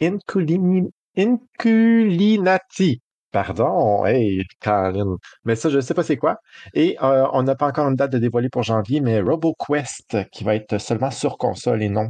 [1.17, 3.01] Inculinati.
[3.31, 5.15] Pardon, hey, Caroline.
[5.43, 6.37] Mais ça, je ne sais pas c'est quoi.
[6.75, 10.55] Et on n'a pas encore une date de dévoiler pour janvier, mais RoboQuest, qui va
[10.55, 12.09] être seulement sur console et non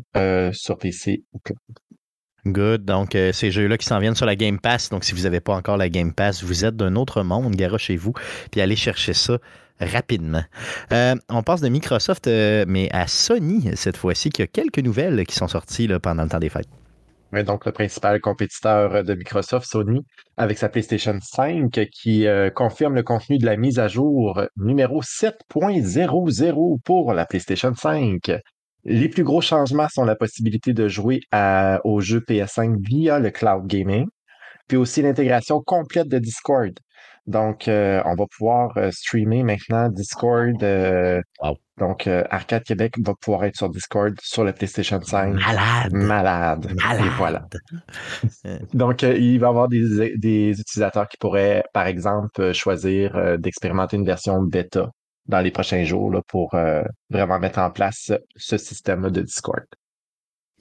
[0.52, 1.60] sur PC ou cloud.
[2.46, 2.84] Good.
[2.84, 4.90] Donc, euh, ces jeux-là qui s'en viennent sur la Game Pass.
[4.90, 7.96] Donc, si vous n'avez pas encore la Game Pass, vous êtes d'un autre monde, chez
[7.96, 8.14] vous,
[8.52, 9.38] puis allez chercher ça
[9.80, 10.44] rapidement.
[10.92, 15.26] Euh, on passe de Microsoft, euh, mais à Sony cette fois-ci, qui a quelques nouvelles
[15.26, 16.68] qui sont sorties pendant le temps des fêtes.
[17.42, 20.02] Donc le principal compétiteur de Microsoft, Sony,
[20.38, 26.82] avec sa PlayStation 5, qui confirme le contenu de la mise à jour numéro 7.00
[26.84, 28.32] pour la PlayStation 5.
[28.86, 33.32] Les plus gros changements sont la possibilité de jouer à, aux jeux PS5 via le
[33.32, 34.06] cloud gaming,
[34.68, 36.78] puis aussi l'intégration complète de Discord.
[37.26, 40.62] Donc, euh, on va pouvoir euh, streamer maintenant Discord.
[40.62, 41.22] Euh,
[41.78, 45.34] donc, Arcade Québec va pouvoir être sur Discord sur la PlayStation 5.
[45.34, 45.94] Malade.
[45.94, 46.72] Malade.
[46.72, 47.48] Et voilà.
[48.74, 54.06] donc, il va y avoir des, des, utilisateurs qui pourraient, par exemple, choisir d'expérimenter une
[54.06, 54.90] version bêta
[55.28, 59.64] dans les prochains jours là, pour euh, vraiment mettre en place ce système de Discord.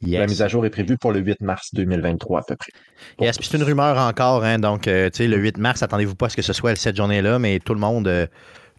[0.03, 2.73] La mise à jour est prévue pour le 8 mars 2023 à peu près.
[3.21, 6.15] Yes, puis c'est une rumeur encore, hein, donc euh, tu sais, le 8 mars, attendez-vous
[6.15, 8.27] pas à ce que ce soit cette journée-là, mais tout le monde euh,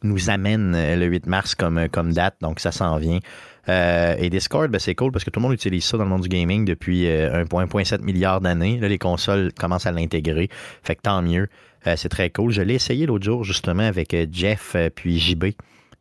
[0.04, 3.20] nous amène le 8 mars comme, comme date, donc ça s'en vient.
[3.68, 6.24] et Discord, ben, c'est cool parce que tout le monde utilise ça dans le monde
[6.24, 8.80] du gaming depuis 1,7 milliard d'années.
[8.80, 10.50] Là, les consoles commencent à l'intégrer,
[10.84, 11.48] fait que tant mieux.
[11.96, 12.52] c'est très cool.
[12.52, 15.46] Je l'ai essayé l'autre jour justement avec Jeff puis JB.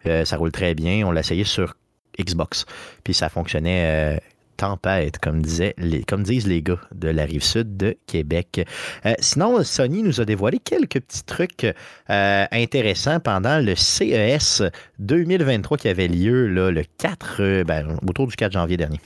[0.07, 1.07] Euh, ça roule très bien.
[1.07, 1.75] On l'a essayé sur
[2.19, 2.67] Xbox.
[3.05, 4.21] Puis ça fonctionnait euh,
[4.57, 8.67] tempête, comme, disaient les, comme disent les gars de la rive sud de Québec.
[9.07, 11.67] Euh, sinon, Sony nous a dévoilé quelques petits trucs
[12.09, 14.63] intéressants pendant le CES
[14.99, 19.01] 2023 qui avait lieu là, le 4, ben, autour du 4 janvier dernier.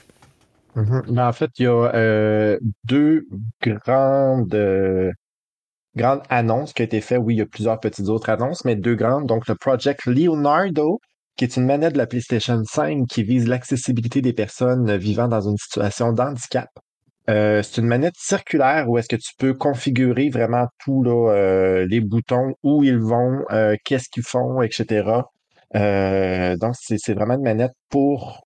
[0.75, 1.13] Mm-hmm.
[1.13, 3.25] Ben, en fait, il y a deux
[3.61, 4.55] grandes
[5.97, 7.19] grande annonce qui a été faite.
[7.21, 9.25] Oui, il y a plusieurs petites autres annonces, mais deux grandes.
[9.25, 11.01] Donc, le Project Leonardo,
[11.37, 15.41] qui est une manette de la PlayStation 5 qui vise l'accessibilité des personnes vivant dans
[15.41, 16.69] une situation d'handicap.
[17.29, 21.85] Euh, c'est une manette circulaire où est-ce que tu peux configurer vraiment tout, là, euh,
[21.87, 25.23] les boutons, où ils vont, euh, qu'est-ce qu'ils font, etc.
[25.73, 28.45] donc, c'est vraiment une manette pour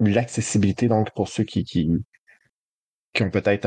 [0.00, 1.90] l'accessibilité, donc pour ceux qui, qui,
[3.16, 3.66] qui ont peut-être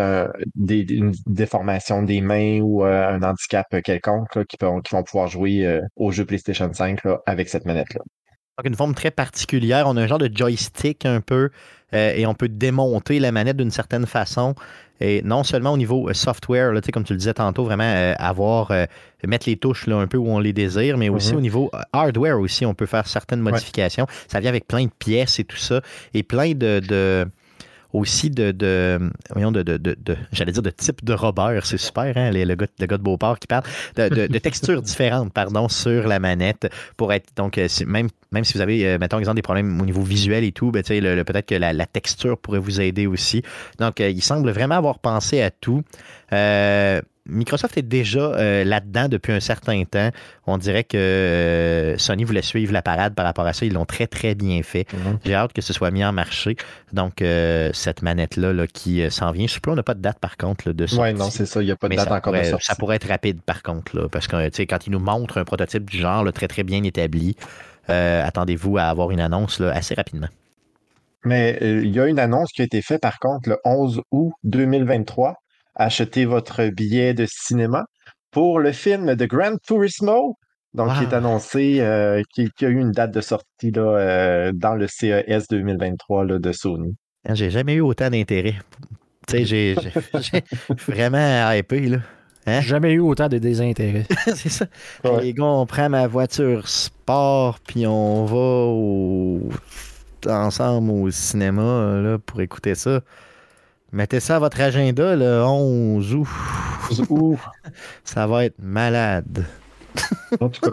[0.70, 5.82] une déformation des mains ou euh, un handicap quelconque, qui, qui, vont pouvoir jouer euh,
[5.96, 8.02] au jeu PlayStation 5 avec cette manette-là.
[8.60, 9.88] Donc, une forme très particulière.
[9.88, 11.50] On a un genre de joystick un peu
[11.94, 14.54] euh, et on peut démonter la manette d'une certaine façon.
[15.00, 18.74] Et non seulement au niveau software, là, comme tu le disais tantôt, vraiment avoir,
[19.26, 21.38] mettre les touches là, un peu où on les désire, mais aussi mm-hmm.
[21.38, 24.08] au niveau hardware aussi, on peut faire certaines modifications.
[24.28, 25.80] Ça vient avec plein de pièces et tout ça,
[26.14, 27.26] et plein de
[27.94, 29.00] aussi de, de
[29.36, 32.88] de, de, de, j'allais dire de type de Robert, c'est super, hein, le, gars, le
[32.88, 33.64] de Beauport qui parle,
[33.96, 38.62] de, textures différentes, pardon, sur la manette pour être, donc, euh, même, même si vous
[38.62, 41.56] avez, euh, mettons, exemple, des problèmes au niveau visuel et tout, ben, le, peut-être que
[41.56, 43.42] la, texture pourrait vous aider aussi.
[43.80, 45.84] Donc, euh, il semble vraiment avoir pensé à tout.
[47.30, 50.10] Microsoft est déjà euh, là-dedans depuis un certain temps.
[50.48, 53.66] On dirait que euh, Sony voulait suivre la parade par rapport à ça.
[53.66, 54.92] Ils l'ont très, très bien fait.
[54.94, 55.20] Mhm.
[55.24, 56.58] J'ai hâte que ce soit mis en marché.
[56.94, 57.24] Donc,
[57.74, 59.48] cette manette-là qui s'en vient.
[59.48, 61.02] Je on n'a pas de date par contre de ça.
[61.02, 61.62] Oui, non, c'est ça.
[61.62, 63.96] Il n'y a pas de date encore de Ça pourrait être rapide par contre.
[63.96, 67.36] Là, parce que quand ils nous montrent un prototype du genre très, très bien établi,
[67.88, 70.28] attendez-vous à avoir une annonce assez rapidement.
[71.26, 74.34] Mais il y a une annonce qui a été faite par contre le 11 août
[74.44, 75.36] 2023
[75.80, 77.86] achetez votre billet de cinéma
[78.32, 80.38] pour le film de Gran Turismo,
[80.76, 84.76] donc qui est annoncé, euh, qui, a eu une date de sortie là, euh, dans
[84.76, 86.96] le CES 2023 là, de Sony.
[87.28, 88.56] Ah, j'ai jamais eu autant d'intérêt.
[89.28, 89.76] Tu sais, j'ai
[90.88, 91.98] vraiment hypé, là.
[92.46, 92.62] Hein?
[92.62, 94.06] Jamais eu autant de désintérêt.
[94.36, 94.66] c'est ça.
[95.22, 99.54] Les gars, on prend ma voiture sport, puis on va
[100.28, 103.02] ensemble au cinéma là, pour écouter ça.
[103.92, 106.28] Mettez ça à votre agenda le 11 août.
[108.04, 109.46] ça va être malade.
[110.40, 110.72] en tout cas,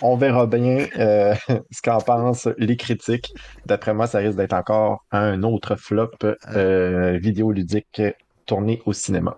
[0.00, 1.34] on verra bien euh,
[1.70, 3.34] ce qu'en pensent les critiques.
[3.66, 6.12] D'après moi, ça risque d'être encore un autre flop
[6.54, 8.00] euh, vidéoludique
[8.46, 9.36] tourné au cinéma.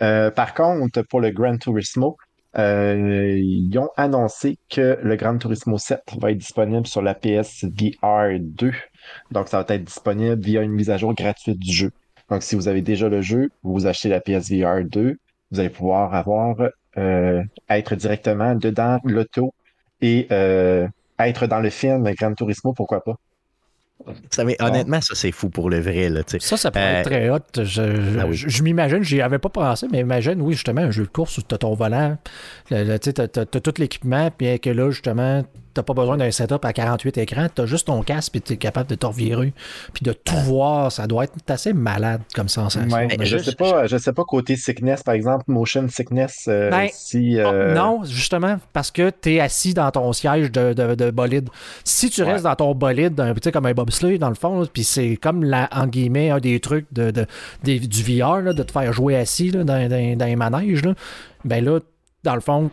[0.00, 2.16] Euh, par contre, pour le Gran Turismo,
[2.56, 8.72] ils ont annoncé que le Gran Turismo 7 va être disponible sur la PSVR 2.
[9.32, 11.92] Donc, ça va être disponible via une mise à jour gratuite du jeu.
[12.30, 15.16] Donc, si vous avez déjà le jeu, vous achetez la PSVR 2,
[15.50, 16.56] vous allez pouvoir avoir
[16.96, 19.54] euh, être directement dedans l'auto
[20.00, 20.86] et euh,
[21.18, 23.14] être dans le film Gran Turismo, pourquoi pas.
[24.30, 26.08] Ça, mais honnêtement, ça c'est fou pour le vrai.
[26.08, 27.64] Là, ça, ça pourrait être euh, très hot.
[27.64, 31.08] Je, ah je, m'imagine, j'y avais pas pensé, mais imagine, oui, justement, un jeu de
[31.08, 32.16] course où tu as ton volant,
[32.68, 35.44] tu as, tout l'équipement, puis que là, justement,
[35.78, 38.90] t'as pas besoin d'un setup à 48 écrans, t'as juste ton casque et t'es capable
[38.90, 39.52] de te revirer
[39.92, 40.90] puis de tout voir.
[40.90, 42.90] Ça doit être assez malade comme sensation.
[42.90, 46.88] Ouais, je, sais pas, je sais pas côté sickness, par exemple, motion sickness, euh, ben,
[46.92, 47.38] si.
[47.38, 51.48] Euh, non, justement, parce que t'es assis dans ton siège de, bolide.
[51.84, 53.14] Si tu restes dans ton bolide,
[53.52, 56.86] comme un bobsleigh dans le fond, puis c'est comme la, en guillemets, un des trucs
[56.92, 57.12] de,
[57.62, 60.82] du VR, de te faire jouer assis dans, dans, dans, les manèges,
[61.44, 61.78] ben là,
[62.24, 62.70] dans le fond,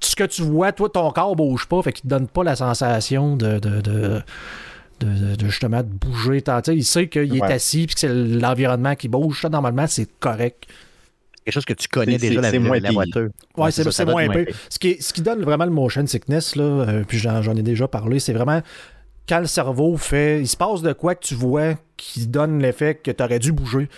[0.00, 2.56] ce que tu vois, toi, ton corps bouge pas, fait qu'il te donne pas la
[2.56, 4.22] sensation de, de, de
[5.00, 6.42] de, justement de bouger.
[6.68, 9.42] Il sait qu'il est assis puis que c'est l'environnement qui bouge.
[9.42, 10.64] Ça, normalement, c'est correct.
[11.44, 13.28] Quelque chose que tu connais déjà la, la, voiture.
[13.56, 14.46] Oui, c'est moins un peu.
[14.68, 17.88] Ce qui, ce qui donne vraiment le motion sickness, là, euh, puis j'en ai déjà
[17.88, 18.60] parlé, c'est vraiment
[19.28, 20.40] quand le cerveau fait.
[20.40, 23.52] Il se passe de quoi que tu vois qui donne l'effet que tu aurais dû
[23.52, 23.88] bouger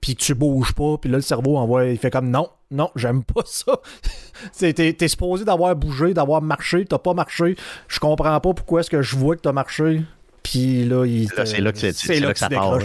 [0.00, 3.24] puis tu bouges pas, puis là, le cerveau envoie, il fait comme non, non, j'aime
[3.24, 3.72] pas ça.
[4.58, 7.56] t'es, es supposé d'avoir bougé, d'avoir marché, t'as pas marché,
[7.88, 10.02] je comprends pas pourquoi est-ce que je vois que t'as marché,
[10.42, 12.78] puis là, il, c'est là que, c'est, là que, ça part.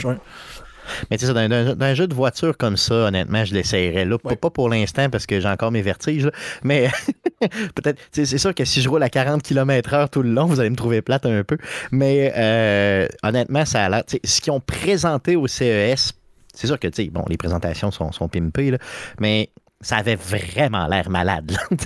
[1.11, 4.05] Mais tu sais, dans, un jeu de voiture comme ça, honnêtement, je l'essayerais.
[4.05, 6.31] Là, pas, pour l'instant parce que j'ai encore mes vertiges,
[6.63, 6.89] mais
[7.75, 10.71] peut-être, c'est sûr que si je roule à 40 km/h tout le long, vous allez
[10.71, 11.57] me trouver plate un peu.
[11.91, 14.03] Mais euh, honnêtement, ça a l'air.
[14.23, 16.13] Ce qu'ils ont présenté au CES
[16.59, 18.75] c'est sûr que, tu sais, bon, les présentations sont, sont pimpées,
[19.19, 19.49] mais
[19.81, 21.55] ça avait vraiment l'air malade.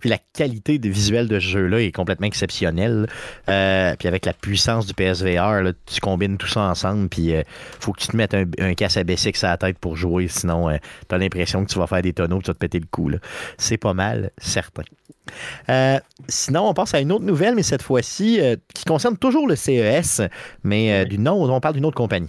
[0.00, 3.06] puis la qualité de visuel de ce jeu-là est complètement exceptionnelle.
[3.48, 7.42] Euh, puis avec la puissance du PSVR, tu combines tout ça ensemble, puis euh,
[7.80, 10.26] faut que tu te mettes un, un casse à BSX à la tête pour jouer,
[10.28, 10.76] sinon euh,
[11.08, 12.86] tu as l'impression que tu vas faire des tonneaux et tu vas te péter le
[12.90, 13.10] cou.
[13.56, 14.82] C'est pas mal, certain.
[16.28, 18.40] sinon, on passe à une autre nouvelle, mais cette fois-ci,
[18.74, 20.22] qui concerne toujours le CES,
[20.64, 22.28] mais du nom, on parle d'une autre compagnie.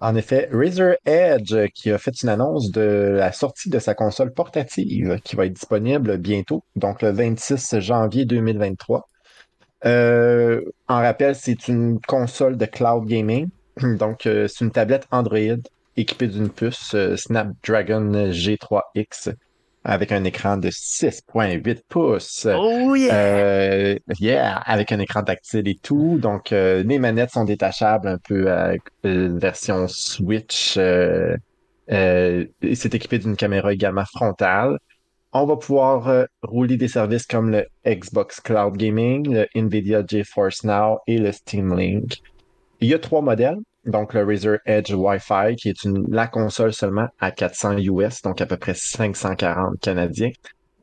[0.00, 4.32] En effet, Razer Edge qui a fait une annonce de la sortie de sa console
[4.32, 9.06] portative qui va être disponible bientôt, donc le 26 janvier 2023.
[9.84, 13.48] Euh, en rappel, c'est une console de cloud gaming,
[13.82, 15.38] donc euh, c'est une tablette Android
[15.96, 19.34] équipée d'une puce euh, Snapdragon G3X
[19.84, 22.46] avec un écran de 6.8 pouces.
[22.46, 23.14] Oh yeah!
[23.14, 24.56] Euh, yeah!
[24.56, 26.18] Avec un écran tactile et tout.
[26.18, 28.74] Donc, euh, les manettes sont détachables un peu à
[29.06, 30.76] euh, version Switch.
[30.76, 31.36] Euh,
[31.88, 34.78] c'est équipé d'une caméra également frontale.
[35.32, 40.98] On va pouvoir rouler des services comme le Xbox Cloud Gaming, le Nvidia GeForce Now
[41.06, 42.18] et le Steam Link.
[42.80, 43.58] Il y a trois modèles.
[43.86, 48.40] Donc, le Razer Edge Wi-Fi, qui est une, la console seulement à 400 US, donc
[48.40, 50.30] à peu près 540 canadiens.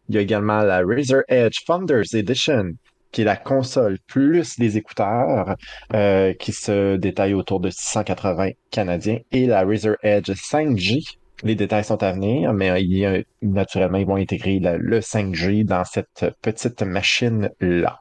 [0.10, 2.72] Il y a également la Razer Edge Founders Edition,
[3.12, 5.56] qui est la console plus les écouteurs,
[5.94, 11.18] euh, qui se détaille autour de 680 canadiens, et la Razer Edge 5G.
[11.44, 15.66] Les détails sont à venir, mais il y a, naturellement, ils vont intégrer le 5G
[15.66, 18.00] dans cette petite machine-là.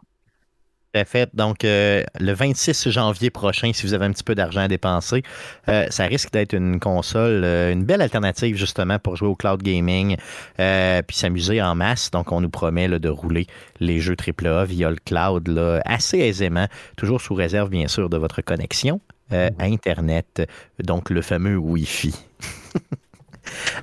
[0.97, 1.31] À fait.
[1.35, 5.23] Donc, euh, le 26 janvier prochain, si vous avez un petit peu d'argent à dépenser,
[5.69, 9.63] euh, ça risque d'être une console, euh, une belle alternative justement pour jouer au cloud
[9.63, 10.17] gaming,
[10.57, 12.11] puis s'amuser en masse.
[12.11, 13.47] Donc, on nous promet de rouler
[13.81, 16.67] les jeux AAA via le cloud là, assez aisément,
[16.97, 20.49] toujours sous réserve bien sûr de votre connexion à Internet,
[20.83, 22.15] donc le fameux Wi-Fi.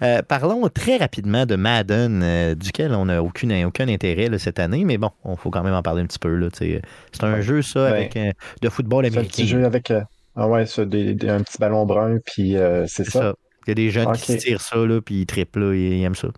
[0.02, 4.84] Euh, parlons très rapidement de Madden, euh, duquel on n'a aucun, aucun intérêt cette année,
[4.86, 6.50] mais bon, il faut quand même en parler un petit peu.
[6.54, 9.30] C'est un jeu, ça, avec, euh, de football américain.
[9.32, 9.94] C'est un petit jeu avec
[10.36, 12.56] ah ouais, un petit ballon brun, puis
[12.88, 13.34] c'est ça.
[13.66, 16.30] Il y a des jeunes qui tirent ça, là, puis ils triplent, ils aiment ça.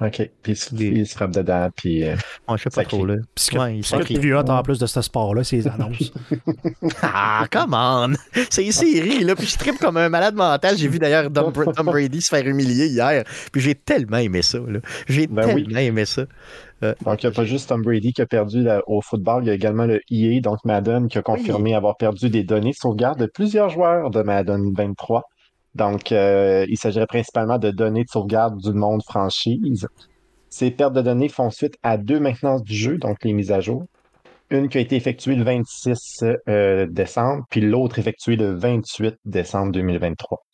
[0.00, 0.30] OK.
[0.42, 2.04] Puis il se frappe dedans, puis.
[2.04, 2.16] Euh,
[2.56, 3.14] je sais pas trop, là.
[3.34, 6.12] Puis qui est plus hot en plus de ce sport-là, c'est les annonces.
[7.02, 8.12] ah, come on!
[8.50, 9.34] C'est une série, là.
[9.34, 10.76] Puis je tripe comme un malade mental.
[10.76, 11.50] J'ai vu d'ailleurs Tom,
[11.86, 13.24] Brady se faire humilier hier.
[13.52, 14.80] Puis j'ai tellement aimé ça, là.
[15.08, 16.26] J'ai ben tellement aimé ça.
[16.82, 19.46] Euh, donc, il n'y a pas juste Tom Brady qui a perdu au football, il
[19.46, 22.76] y a également le EA, donc Madden, qui a confirmé avoir perdu des données de
[22.76, 25.24] sauvegarde de plusieurs joueurs de Madden 23.
[25.76, 29.86] Donc, euh, il s'agirait principalement de données de sauvegarde du monde franchise.
[30.48, 33.60] Ces pertes de données font suite à deux maintenances du jeu, donc les mises à
[33.60, 33.84] jour.
[34.48, 39.72] Une qui a été effectuée le 26 euh, décembre, puis l'autre effectuée le 28 décembre
[39.72, 40.46] 2023.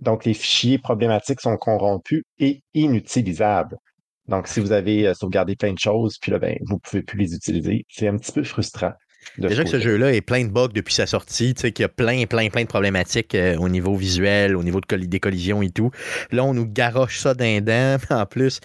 [0.00, 3.76] Donc, les fichiers problématiques sont corrompus et inutilisables.
[4.26, 7.02] Donc, si vous avez euh, sauvegardé plein de choses, puis là, ben, vous ne pouvez
[7.02, 8.94] plus les utiliser, c'est un petit peu frustrant.
[9.38, 11.86] Déjà que ce jeu-là est plein de bugs depuis sa sortie, tu sais, qu'il y
[11.86, 15.62] a plein, plein, plein de problématiques euh, au niveau visuel, au niveau de des collisions
[15.62, 15.90] et tout.
[16.30, 17.96] Là, on nous garoche ça d'un dent.
[18.10, 18.60] En plus,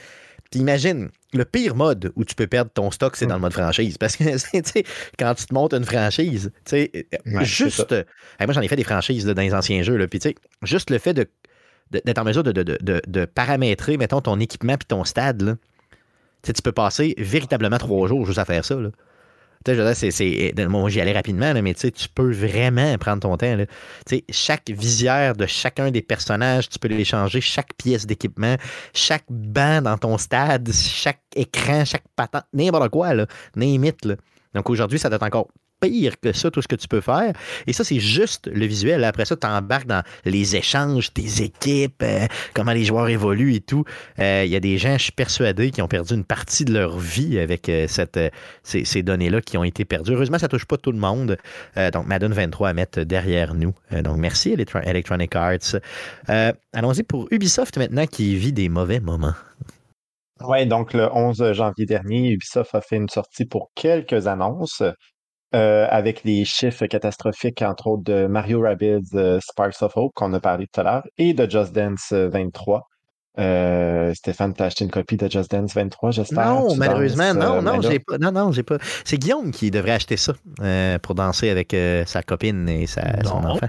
[0.50, 3.98] t'imagines, le pire mode où tu peux perdre ton stock, c'est dans le mode franchise.
[3.98, 4.84] Parce que, tu sais,
[5.20, 7.94] quand tu te montes une franchise, tu sais, euh, juste.
[8.40, 10.90] moi, j'en ai fait des franchises dans les anciens jeux, là, puis tu sais, juste
[10.90, 11.28] le fait de
[11.92, 15.58] d'être en mesure de, de, paramétrer, mettons, ton équipement puis ton stade, là,
[16.42, 18.76] tu peux passer véritablement trois jours juste à faire ça.
[18.76, 18.92] Là
[19.66, 23.58] c'est, moi, j'y allais rapidement, mais tu peux vraiment prendre ton temps.
[24.30, 28.56] Chaque visière de chacun des personnages, tu peux les changer, chaque pièce d'équipement,
[28.94, 33.92] chaque banc dans ton stade, chaque écran, chaque patente, n'importe quoi, là, name
[34.54, 35.48] Donc aujourd'hui, ça doit encore
[35.82, 37.34] pire que ça, tout ce que tu peux faire.
[37.68, 39.04] Et ça, c'est juste le visuel.
[39.04, 43.60] Après ça, tu embarques dans les échanges, tes équipes, euh, comment les joueurs évoluent et
[43.60, 43.84] tout.
[44.20, 46.74] Euh, il y a des gens, je suis persuadé, qui ont perdu une partie de
[46.74, 48.20] leur vie avec euh, cette,
[48.64, 50.14] ces, données-là qui ont été perdues.
[50.14, 51.38] Heureusement, ça touche pas tout le monde.
[51.92, 53.74] donc, Madden 23 à mettre derrière nous.
[54.04, 55.80] donc, merci Electronic Arts.
[56.74, 59.34] Allons-y pour Ubisoft maintenant qui vit des mauvais moments.
[60.44, 64.84] Oui, donc le 11 janvier dernier, Ubisoft a fait une sortie pour quelques annonces.
[65.54, 70.32] Euh, avec les chiffres catastrophiques, entre autres, de Mario Rabbids euh, Sparks of Hope, qu'on
[70.34, 72.88] a parlé tout à l'heure, et de Just Dance 23.
[73.38, 76.46] Euh, Stéphane, t'as acheté une copie de Just Dance 23, j'espère?
[76.46, 78.18] Non, malheureusement, non, non, j'ai pas.
[78.18, 78.78] Non, non, j'ai pas.
[79.04, 80.34] C'est Guillaume qui devrait acheter ça
[81.02, 81.76] pour danser avec
[82.06, 83.68] sa copine et sa, son enfant.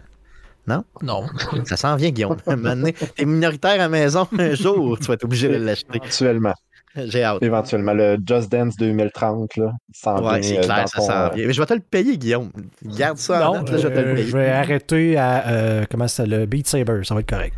[0.69, 0.85] Non?
[1.03, 1.27] Non.
[1.65, 2.37] Ça s'en vient, Guillaume.
[3.17, 6.01] T'es minoritaire à la maison, un jour, tu vas être obligé de l'acheter.
[6.01, 6.55] Actuellement.
[7.07, 7.43] J'ai hâte.
[7.43, 9.73] Éventuellement, le Just Dance 2030, là,
[10.07, 11.47] ouais, c'est euh, clair, ça s'en vient.
[11.47, 12.51] Mais je vais te le payer, Guillaume.
[12.85, 14.27] Garde ça en je vais te le euh, payer.
[14.27, 17.55] Je vais arrêter à, euh, comment ça, le Beat Saber, ça va être correct.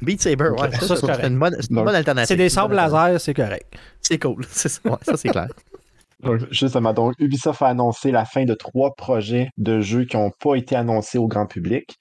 [0.00, 1.54] Beat Saber, ouais, ça, c'est une, bonne,
[1.94, 2.26] alternative.
[2.26, 3.66] C'est des sables laser, c'est correct.
[4.00, 4.68] C'est cool, ça
[5.16, 5.48] c'est clair.
[6.22, 10.32] Donc, justement, donc Ubisoft a annoncé la fin de trois projets de jeux qui n'ont
[10.40, 11.96] pas été annoncés au grand public.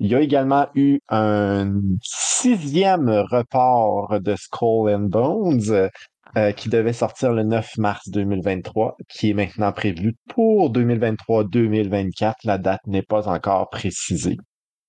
[0.00, 5.90] Il y a également eu un sixième report de Skull and Bones
[6.36, 12.34] euh, qui devait sortir le 9 mars 2023, qui est maintenant prévu pour 2023-2024.
[12.44, 14.36] La date n'est pas encore précisée.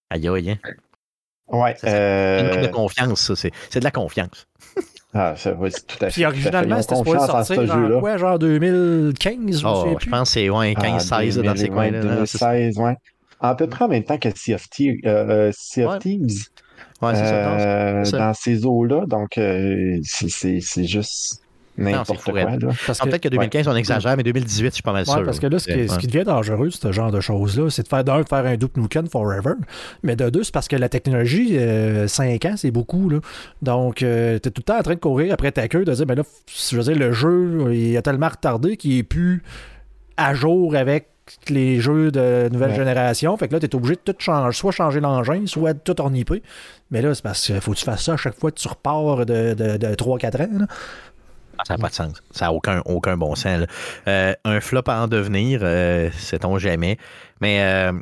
[0.10, 0.52] Aïe aïe.
[0.52, 0.58] Hein?
[1.48, 1.76] Ouais.
[1.78, 3.36] C'est une de euh, confiance, ça.
[3.70, 4.48] C'est de la confiance.
[5.14, 6.14] Ah, ça, oui, c'est tout à fait.
[6.14, 10.74] Puis originalement, c'était supposé sortir genre quoi, genre 2015, oh, je pense que c'est ouais,
[10.74, 12.02] 15-16 ah, dans ces coins-là.
[12.02, 12.96] 2016, ouais.
[13.42, 15.00] À peu près en même temps que Sea of, Thieves.
[15.06, 16.46] Euh, sea of Thieves.
[17.02, 21.42] Ouais, c'est euh, ça, Dans ces eaux-là, donc euh, c'est juste
[21.78, 22.34] n'importe quoi.
[22.34, 25.24] Peut-être que 2015, on exagère, mais 2018, je suis pas mal sûr.
[25.24, 28.24] Parce que là, ce qui, devient dangereux, ce genre de choses-là, c'est de faire d'un,
[28.24, 29.54] faire un Duke Nukem Forever,
[30.04, 31.58] mais de deux, c'est parce que la technologie,
[32.08, 33.10] 5 euh, ans, c'est beaucoup.
[33.10, 33.20] Là.
[33.62, 36.06] Donc, tu es tout le temps en train de courir après ta queue, de dire,
[36.06, 39.42] ben là, je veux dire, le jeu, il a tellement retardé qu'il est plus
[40.18, 41.11] à jour avec
[41.50, 43.36] les jeux de nouvelle génération.
[43.38, 46.42] Fait que là, tu es obligé de tout changer, soit changer l'engin, soit tout orniper.
[46.90, 48.68] Mais là, c'est parce qu'il faut que tu fasses ça à chaque fois que tu
[48.68, 50.66] repars de, de, 3-4 ans.
[51.66, 52.14] Ça n'a pas de sens.
[52.32, 53.66] Ça n'a aucun, aucun bon sens.
[54.08, 56.98] Euh, un flop à en devenir, euh, sait-on jamais.
[57.40, 57.94] Mais euh,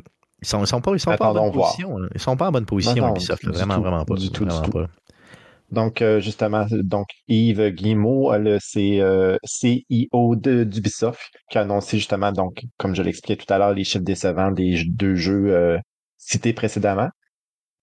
[0.42, 1.98] ils sont, sont pas, ils sont pas en bonne position.
[2.14, 3.46] Ils sont pas en bonne position, Ubisoft.
[3.46, 4.14] vraiment, vraiment pas.
[4.14, 4.78] Du tout, du tout.
[5.70, 9.00] Donc, justement, donc Yves Guillemot, c'est
[9.44, 14.04] CEO d'Ubisoft, qui a annoncé justement, donc, comme je l'expliquais tout à l'heure, les chiffres
[14.04, 15.78] décevants des deux jeux
[16.18, 17.08] cités précédemment.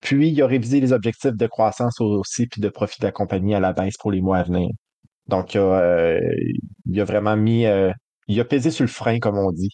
[0.01, 3.55] Puis, il a révisé les objectifs de croissance aussi, puis de profit de la compagnie
[3.55, 4.69] à la baisse pour les mois à venir.
[5.27, 7.65] Donc, il a, vraiment mis,
[8.27, 9.69] il a pesé sur le frein, comme on dit,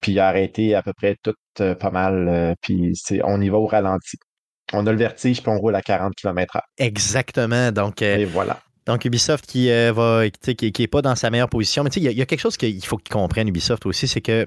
[0.00, 3.58] puis il a arrêté à peu près tout pas mal, puis c'est, on y va
[3.58, 4.16] au ralenti.
[4.72, 6.60] On a le vertige, puis on roule à 40 km/h.
[6.78, 7.72] Exactement.
[7.72, 8.60] Donc, Et voilà.
[8.86, 11.84] Donc, Ubisoft qui euh, va, qui, n'est pas dans sa meilleure position.
[11.84, 14.46] Mais il y, a quelque chose qu'il faut qu'ils comprennent, Ubisoft aussi, c'est que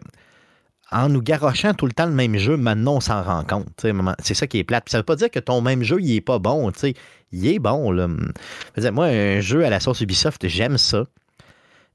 [0.91, 3.85] en nous garochant tout le temps le même jeu, maintenant on s'en rend compte.
[4.21, 4.89] C'est ça qui est plate.
[4.89, 6.71] ça ne veut pas dire que ton même jeu, il est pas bon.
[7.31, 7.91] Il est bon.
[7.91, 8.07] Là.
[8.91, 11.05] Moi, un jeu à la source Ubisoft, j'aime ça.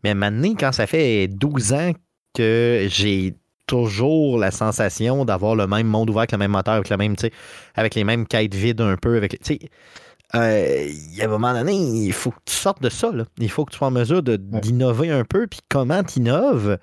[0.02, 1.92] Mais maintenant, quand ça fait 12 ans
[2.34, 3.34] que j'ai
[3.66, 7.16] toujours la sensation d'avoir le même monde ouvert avec le même moteur, avec, le même,
[7.74, 9.16] avec les mêmes quêtes vides un peu.
[9.16, 9.38] Avec,
[10.34, 13.10] euh, il y a un moment donné, il faut que tu sortes de ça.
[13.12, 13.24] Là.
[13.38, 15.46] Il faut que tu sois en mesure d'innover un peu.
[15.46, 16.78] Puis comment tu innoves?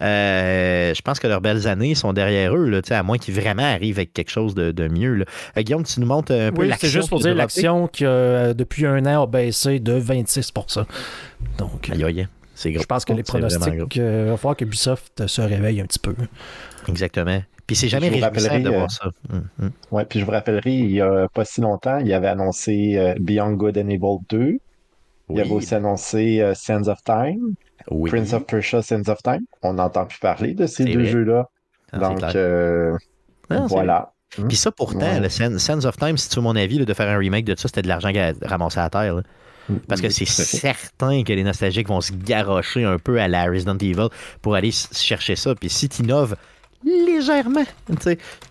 [0.00, 3.64] Euh, je pense que leurs belles années sont derrière eux, là, à moins qu'ils vraiment
[3.64, 5.14] arrivent avec quelque chose de, mieux.
[5.14, 5.24] Là.
[5.56, 8.86] Euh, Guillaume, tu nous montres un peu oui, C'est juste pour dire l'action qui, depuis
[8.86, 10.52] un an, a baissé de 26
[11.58, 11.90] Donc,
[12.58, 16.00] C'est Je pense que les pronostics, il va falloir que Ubisoft se réveille un petit
[16.00, 16.14] peu.
[16.88, 17.40] Exactement.
[17.68, 19.10] Puis c'est jamais réjouissant de voir ça.
[19.32, 19.70] Hum, hum.
[19.92, 23.52] Oui, puis je vous rappellerai, il n'y a pas si longtemps, il avait annoncé Beyond
[23.52, 24.58] Good and Evil 2.
[25.30, 27.54] Il avait aussi annoncé Sands of Time.
[28.06, 29.44] Prince of Persia, Sands of Time.
[29.62, 31.48] On n'entend plus parler de ces deux jeux-là.
[31.92, 32.96] Ah, Donc, euh,
[33.48, 34.12] voilà.
[34.48, 37.18] Puis ça, pourtant, le Sands of Time, si tu veux mon avis, de faire un
[37.18, 38.10] remake de ça, c'était de l'argent
[38.42, 39.14] ramassé à terre.
[39.14, 39.22] Mm,
[39.86, 43.76] Parce que c'est certain que les nostalgiques vont se garrocher un peu à la Resident
[43.78, 44.08] Evil
[44.42, 45.54] pour aller chercher ça.
[45.54, 46.36] Puis si tu innoves
[46.84, 47.64] légèrement.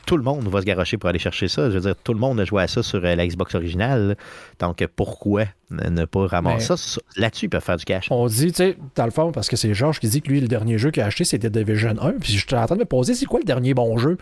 [0.06, 1.70] tout le monde va se garocher pour aller chercher ça.
[1.70, 4.18] Je veux dire, tout le monde a joué à ça sur euh, la Xbox originale.
[4.60, 7.02] Donc, pourquoi ne pas ramasser ça?
[7.16, 8.08] Là-dessus, ils peuvent faire du cash.
[8.12, 10.42] On dit, tu sais, dans le fond, parce que c'est Georges qui dit que lui,
[10.42, 12.14] le dernier jeu qu'il a acheté, c'était Division 1.
[12.20, 14.18] Puis je suis en train de me poser, c'est quoi le dernier bon jeu?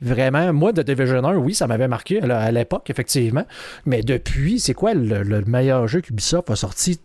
[0.00, 3.44] Vraiment, moi, de Division 1, oui, ça m'avait marqué à l'époque, effectivement.
[3.84, 7.00] Mais depuis, c'est quoi le, meilleur jeu qu'Ubisoft a sorti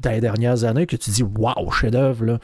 [0.00, 2.38] dans les dernières années que tu dis, waouh, chef-d'œuvre, là?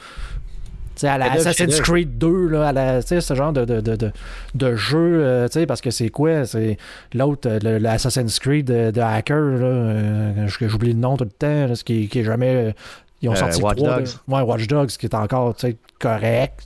[0.95, 4.11] sais, à la Assassin's Creed 2, là, à ce genre de, de, de,
[4.55, 6.45] de jeu, euh, parce que c'est quoi?
[6.45, 6.77] C'est
[7.13, 11.83] l'autre, euh, l'Assassin's Creed de, hacker, là, euh, j'oublie le nom tout le temps, ce
[11.83, 12.75] qui, qui est jamais.
[13.21, 14.09] ils ont sorti Watch Dogs.
[14.27, 15.55] ouais, Watch Dogs, qui est encore
[15.99, 16.63] correct.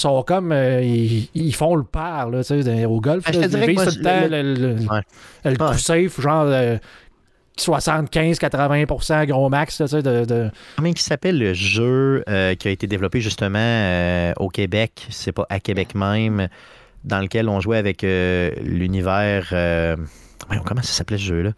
[0.00, 0.52] Sont comme.
[0.52, 2.40] ils, font le par là,
[2.88, 3.24] au golf.
[3.24, 4.76] Ben, je te dirais que le,
[5.44, 6.78] le, coup safe, genre
[7.60, 9.80] 75-80% gros max.
[9.80, 10.50] de, de...
[10.76, 15.32] Comment il s'appelle le jeu euh, qui a été développé justement euh, au Québec, c'est
[15.32, 16.48] pas à Québec même,
[17.04, 19.48] dans lequel on jouait avec euh, l'univers.
[20.48, 21.52] comment ça s'appelait ce jeu-là?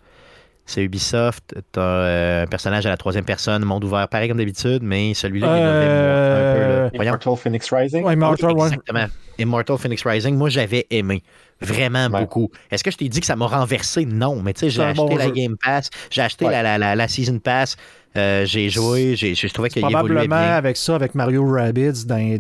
[0.65, 5.13] C'est Ubisoft, t'as un personnage à la troisième personne, monde ouvert, pareil comme d'habitude, mais
[5.13, 6.97] celui-là, il un peu.
[7.03, 8.11] Immortal Phoenix Rising?
[8.11, 9.07] Immortal, exactement.
[9.39, 11.23] Immortal Phoenix Rising, moi j'avais aimé.
[11.61, 12.51] Vraiment beaucoup.
[12.71, 14.05] Est-ce que je t'ai dit que ça m'a renversé?
[14.05, 17.39] Non, mais tu sais, j'ai acheté la Game Pass, j'ai acheté la, la, la, Season
[17.39, 17.77] Pass,
[18.17, 20.37] euh, j'ai joué, j'ai, je trouvais qu'il évoluait bien.
[20.39, 22.39] avec ça, avec Mario Rabbids, dans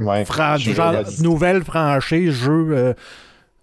[0.00, 2.94] ouais, genre, nouvelle franchise, jeu euh,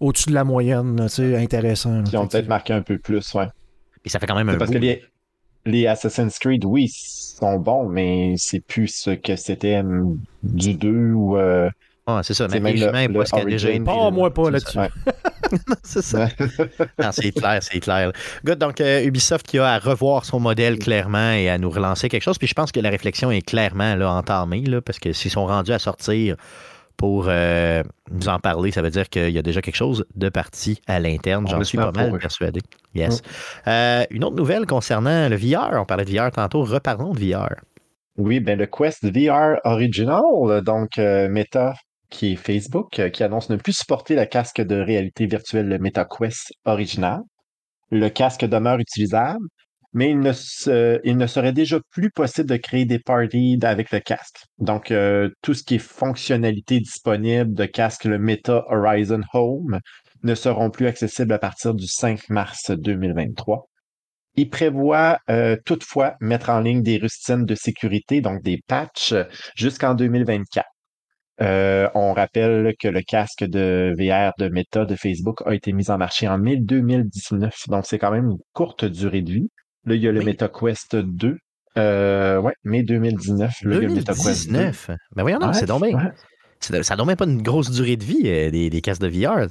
[0.00, 2.02] au-dessus de la moyenne, tu sais, intéressant.
[2.02, 3.46] Qui ont peut-être marqué un peu plus, ouais.
[4.06, 5.02] Et ça fait quand même un Parce que les,
[5.66, 9.82] les Assassin's Creed, oui, sont bons, mais c'est plus ce que c'était
[10.42, 11.36] du 2 ou...
[11.36, 11.68] Euh,
[12.08, 13.82] ah, c'est ça, mais même le, pas ce qu'il a déjà une.
[13.82, 14.78] Pas moi pas là-dessus.
[15.82, 16.28] c'est ça.
[17.10, 18.12] c'est clair, c'est clair.
[18.44, 22.08] Good, donc euh, Ubisoft qui a à revoir son modèle clairement et à nous relancer
[22.08, 22.38] quelque chose.
[22.38, 25.46] Puis je pense que la réflexion est clairement là, entamée, là, parce que s'ils sont
[25.46, 26.36] rendus à sortir
[26.96, 30.28] pour euh, nous en parler, ça veut dire qu'il y a déjà quelque chose de
[30.28, 31.46] parti à l'interne.
[31.48, 32.60] J'en suis pas mal persuadé.
[32.94, 33.22] Yes.
[33.66, 35.80] Euh, une autre nouvelle concernant le VR.
[35.80, 36.64] On parlait de VR tantôt.
[36.64, 37.54] Reparlons de VR.
[38.18, 40.22] Oui, ben le Quest VR Original,
[40.64, 41.74] donc Meta
[42.10, 45.78] qui est Facebook, euh, qui annonce ne plus supporter le casque de réalité virtuelle le
[45.78, 47.20] MetaQuest original.
[47.90, 49.46] Le casque demeure utilisable,
[49.96, 54.42] mais il ne, serait déjà plus possible de créer des parties avec le casque.
[54.58, 59.80] Donc, euh, tout ce qui est fonctionnalité disponible de casque, le Meta Horizon Home,
[60.22, 63.70] ne seront plus accessibles à partir du 5 mars 2023.
[64.34, 69.14] Il prévoit euh, toutefois mettre en ligne des rustines de sécurité, donc des patchs,
[69.56, 70.66] jusqu'en 2024.
[71.40, 75.90] Euh, on rappelle que le casque de VR de Meta de Facebook a été mis
[75.90, 77.54] en marché en mai 2019.
[77.68, 79.48] Donc, c'est quand même une courte durée de vie.
[79.86, 81.38] Là, il y a le MetaQuest 2.
[81.78, 83.54] Euh, ouais, mai 2019.
[83.62, 84.90] Le 2019?
[85.14, 85.92] Ben voyons, non, c'est dommage.
[86.60, 89.46] Ça n'a même pas une grosse durée de vie, euh, des, casques de VR.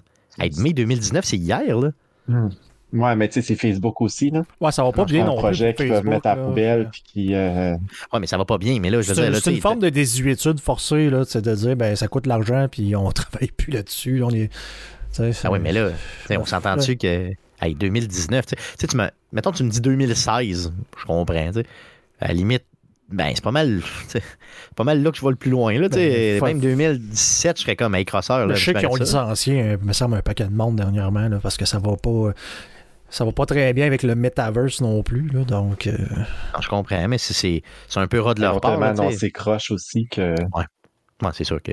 [0.58, 1.92] mai 2019, c'est hier, là.
[2.28, 2.50] Hmm.
[2.94, 4.44] Ouais, mais tu sais, c'est Facebook aussi, là.
[4.62, 7.04] Ouais, ça va pas bien non un projet qu'ils peuvent mettre à la poubelle, puis
[7.06, 7.36] qui...
[7.36, 7.74] Euh,
[8.14, 9.42] ouais, mais ça va pas bien, mais là, je veux dire...
[9.42, 12.96] C'est une forme de désuétude forcée, là, c'est de dire, ben, ça coûte l'argent, puis
[12.96, 14.50] on travaille plus là-dessus, on est...
[15.44, 15.90] Ah ouais, mais là,
[16.32, 17.32] on s'entend-tu que...
[17.66, 19.10] Hey, 2019, tu sais, tu me...
[19.32, 21.66] mettons, tu me dis 2016, je comprends, tu sais.
[22.20, 22.64] À la limite,
[23.10, 23.82] ben, c'est pas mal.
[24.08, 24.22] C'est
[24.76, 25.78] pas mal là que je vois le plus loin.
[25.80, 28.48] Là, ben, Même 2017, je serais comme un crosseur.
[28.54, 31.66] je sais qu'ils ont licencié, me semble, un paquet de monde dernièrement, là, parce que
[31.66, 32.34] ça va pas.
[33.08, 35.30] Ça va pas très bien avec le metaverse non plus.
[35.30, 35.96] Là, donc, euh,
[36.60, 37.62] je comprends, mais c'est
[37.96, 38.80] un peu ras de leur part.
[39.18, 40.36] C'est croche aussi que.
[40.54, 40.66] Ouais
[41.34, 41.72] c'est sûr que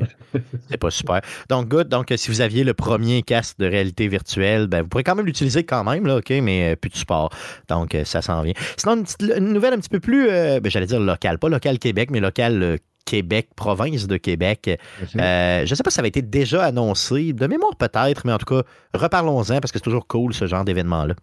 [0.71, 1.21] c'est pas super.
[1.49, 1.89] Donc, good.
[1.89, 5.27] Donc, si vous aviez le premier casque de réalité virtuelle, ben, vous pourrez quand même
[5.27, 7.31] l'utiliser quand même, là, OK, mais euh, plus de support.
[7.69, 8.55] Donc, euh, ça s'en vient.
[8.77, 12.11] Sinon, une, nouvelle un petit peu plus, euh, ben, j'allais dire locale, pas local Québec,
[12.11, 14.79] mais local Québec, province de Québec.
[15.01, 18.39] Je ne sais pas si ça avait été déjà annoncé, de mémoire peut-être, mais en
[18.39, 18.63] tout cas,
[18.95, 21.15] reparlons-en parce que c'est toujours cool ce genre d'événement-là.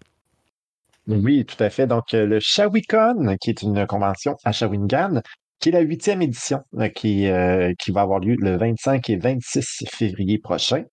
[1.08, 1.88] Oui, tout à fait.
[1.88, 5.22] Donc, le Shawicon, qui est une convention à Shawinigan,
[5.60, 9.18] qui est la huitième édition euh, qui, euh, qui va avoir lieu le 25 et
[9.18, 10.84] 26 février prochain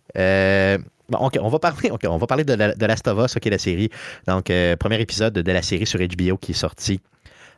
[1.08, 3.88] Bon, on va parler, on va parler de, la, de Last of Us, la série.
[4.28, 7.00] Donc, premier épisode de la série sur HBO qui est sorti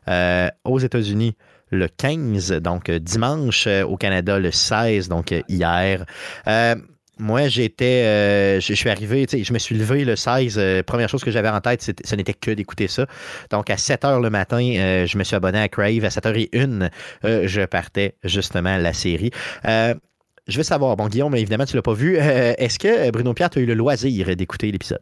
[0.06, 1.34] aux États-Unis
[1.70, 6.06] le 15, donc dimanche, au Canada le 16, donc hier.
[7.22, 8.02] Moi, j'étais.
[8.04, 10.56] Euh, je suis arrivé, je me suis levé le 16.
[10.58, 13.06] Euh, première chose que j'avais en tête, ce n'était que d'écouter ça.
[13.50, 16.04] Donc, à 7 h le matin, euh, je me suis abonné à Crave.
[16.04, 19.30] À 7 h 01 je partais justement la série.
[19.64, 22.16] je veux savoir, bon, Guillaume, évidemment, tu ne l'as pas vu.
[22.16, 24.98] Est-ce que Bruno Pierre, tu as eu le loisir d'écouter l'épisode?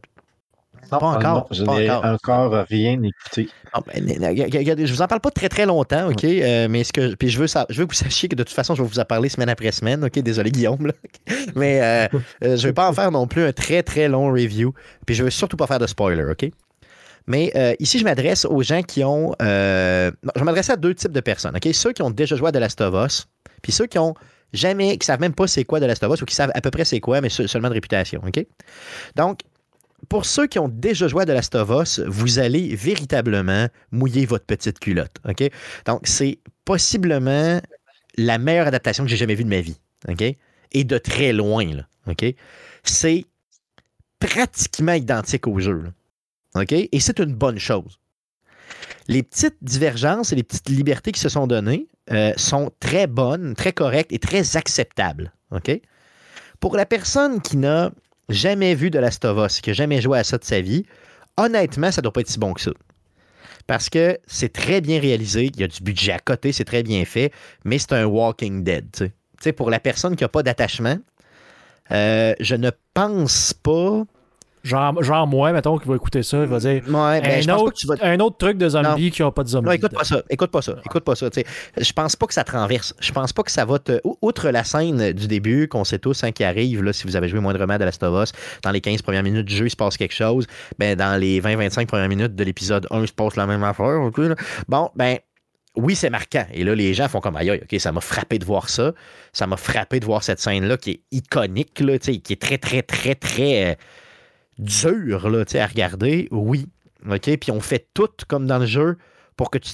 [0.92, 1.48] Non, pas encore.
[1.50, 2.64] je n'ai encore.
[2.68, 3.48] rien écouté.
[3.86, 6.24] Ben, je vous en parle pas très très longtemps, OK?
[6.24, 8.54] Euh, mais ce que, puis je veux, je veux que vous sachiez que de toute
[8.54, 10.18] façon, je vais vous en parler semaine après semaine, OK?
[10.18, 10.90] Désolé, Guillaume.
[11.54, 14.32] mais euh, euh, je ne vais pas en faire non plus un très très long
[14.32, 14.72] review.
[15.06, 16.50] Puis je ne veux surtout pas faire de spoiler, OK?
[17.26, 19.34] Mais ici, je m'adresse aux gens qui ont.
[19.40, 21.68] je m'adresse à deux types de personnes, OK?
[21.72, 23.26] Ceux qui ont déjà joué à The Last of Us,
[23.62, 24.14] puis ceux qui ont
[24.52, 26.60] jamais, qui savent même pas c'est quoi The Last of Us ou qui savent à
[26.60, 28.44] peu près c'est quoi, mais seulement de réputation, OK?
[29.16, 29.40] Donc,
[30.08, 31.56] pour ceux qui ont déjà joué à The Last
[32.06, 35.16] vous allez véritablement mouiller votre petite culotte.
[35.86, 37.60] Donc, c'est possiblement
[38.16, 39.78] la meilleure adaptation que j'ai jamais vue de ma vie.
[40.08, 40.22] OK?
[40.72, 41.64] Et de très loin.
[41.64, 42.14] Là?
[42.82, 43.24] C'est
[44.18, 45.84] pratiquement identique au jeu.
[46.70, 47.98] Et c'est une bonne chose.
[49.08, 53.54] Les petites divergences et les petites libertés qui se sont données euh, sont très bonnes,
[53.54, 55.32] très correctes et très acceptables.
[56.60, 57.90] Pour la personne qui n'a
[58.30, 60.84] jamais vu de Last of qui n'a jamais joué à ça de sa vie,
[61.36, 62.70] honnêtement, ça doit pas être si bon que ça.
[63.66, 66.82] Parce que c'est très bien réalisé, il y a du budget à côté, c'est très
[66.82, 67.32] bien fait,
[67.64, 69.12] mais c'est un Walking Dead.
[69.56, 70.98] pour la personne qui n'a pas d'attachement,
[71.92, 74.04] euh, je ne pense pas
[74.62, 77.74] Genre, genre moi, mettons, qui va écouter ça, il va dire ouais, ben, un, autre,
[78.02, 79.66] un, autre, truc de zombie qui n'a pas de zombies.
[79.66, 80.22] Non, écoute pas ça.
[80.28, 80.74] Écoute pas ça.
[80.84, 81.28] Écoute pas ça.
[81.76, 82.94] Je pense pas que ça te renverse.
[83.00, 84.00] Je pense pas que ça va te.
[84.22, 87.28] Outre la scène du début, qu'on sait tous hein, qui arrive, là, si vous avez
[87.28, 88.32] joué moindrement de Last of Us,
[88.62, 90.46] dans les 15 premières minutes du jeu, il se passe quelque chose.
[90.78, 94.10] Ben, dans les 20-25 premières minutes de l'épisode 1, il se passe la même affaire.
[94.68, 95.18] Bon, ben,
[95.76, 96.46] oui, c'est marquant.
[96.52, 98.92] Et là, les gens font comme aïe, OK, ça m'a frappé de voir ça.
[99.32, 102.82] Ça m'a frappé de voir cette scène-là qui est iconique, là, qui est très, très,
[102.82, 103.70] très, très.
[103.70, 103.74] Euh,
[104.60, 106.66] dur là, à regarder, oui.
[107.08, 107.36] OK?
[107.38, 108.98] Puis on fait tout comme dans le jeu
[109.36, 109.72] pour que tu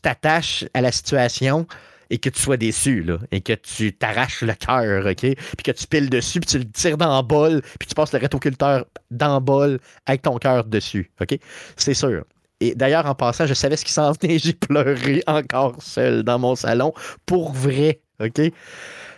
[0.00, 1.66] t'attaches à la situation
[2.10, 5.20] et que tu sois déçu, là, et que tu t'arraches le cœur, OK?
[5.20, 8.12] Puis que tu piles dessus, puis tu le tires dans le bol, puis tu passes
[8.12, 11.38] le rétroculteur dans le bol avec ton cœur dessus, OK?
[11.76, 12.24] C'est sûr.
[12.60, 14.38] Et d'ailleurs, en passant, je savais ce qui s'en venait.
[14.38, 16.92] J'ai pleuré encore seul dans mon salon.
[17.26, 18.40] Pour vrai, OK?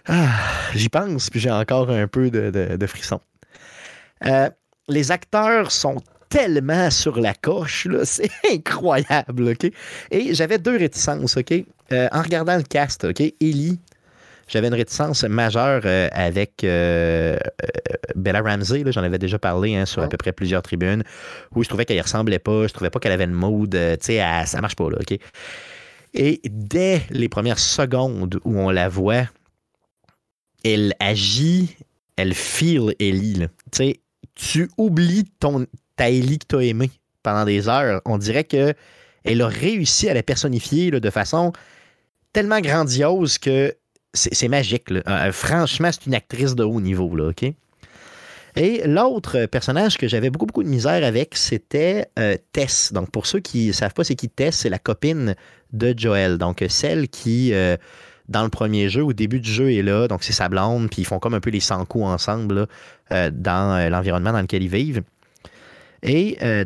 [0.07, 0.41] Ah,
[0.75, 3.21] J'y pense, puis j'ai encore un peu de, de, frisson.
[4.25, 4.49] Euh,
[4.89, 9.71] les acteurs sont tellement sur la coche, c'est incroyable, OK?
[10.11, 11.53] Et j'avais deux réticences, OK?
[11.93, 13.21] Euh, en regardant le cast, OK?
[13.21, 13.79] Ellie,
[14.49, 17.39] j'avais une réticence majeure euh, avec euh,
[18.17, 21.05] Bella Ramsey, j'en avais déjà parlé hein, sur à peu près plusieurs tribunes,
[21.55, 23.71] où je trouvais qu'elle ne ressemblait pas, je trouvais pas qu'elle avait une mode,
[24.01, 25.19] tu sais, ça marche pas, là, OK?
[26.15, 29.25] Et dès les premières secondes où on la voit,
[30.65, 31.77] elle agit,
[32.17, 34.01] elle feel Ellie, tu sais,
[34.35, 35.67] tu oublies ton,
[35.97, 36.91] ta Ellie que tu as aimée
[37.23, 38.01] pendant des heures.
[38.05, 38.75] On dirait que
[39.25, 41.53] elle a réussi à la personnifier de façon
[42.33, 43.75] tellement grandiose que
[44.13, 44.91] c'est magique.
[44.91, 47.11] Euh, franchement, c'est une actrice de haut niveau.
[48.57, 52.93] Et l'autre personnage que j'avais beaucoup, beaucoup de misère avec, c'était euh, Tess.
[52.93, 55.35] Donc, pour ceux qui ne savent pas c'est qui Tess, c'est la copine
[55.73, 56.39] de Joel.
[56.39, 57.77] Donc, celle qui, euh,
[58.29, 60.09] dans le premier jeu, au début du jeu, est là.
[60.09, 62.67] Donc, c'est sa blonde, puis ils font comme un peu les 100 coups ensemble
[63.11, 65.03] dans l'environnement dans lequel ils vivent.
[66.05, 66.65] Et euh,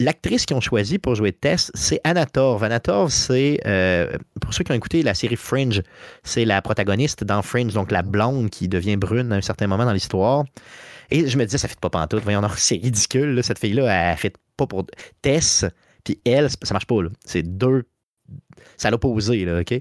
[0.00, 2.62] l'actrice qu'ils ont choisie pour jouer Tess, c'est Anna Torv.
[2.64, 5.82] Anna Torv, c'est, euh, pour ceux qui ont écouté la série Fringe,
[6.24, 9.84] c'est la protagoniste dans Fringe, donc la blonde qui devient brune à un certain moment
[9.84, 10.44] dans l'histoire.
[11.10, 12.24] Et je me disais, ça fait pas pantoute.
[12.24, 13.42] Voyons, c'est ridicule.
[13.42, 14.86] cette fille-là, elle fait pas pour
[15.22, 15.64] Tess,
[16.02, 16.96] puis elle, ça marche pas.
[17.24, 17.84] C'est deux.
[18.82, 19.80] À l'opposé, là, OK?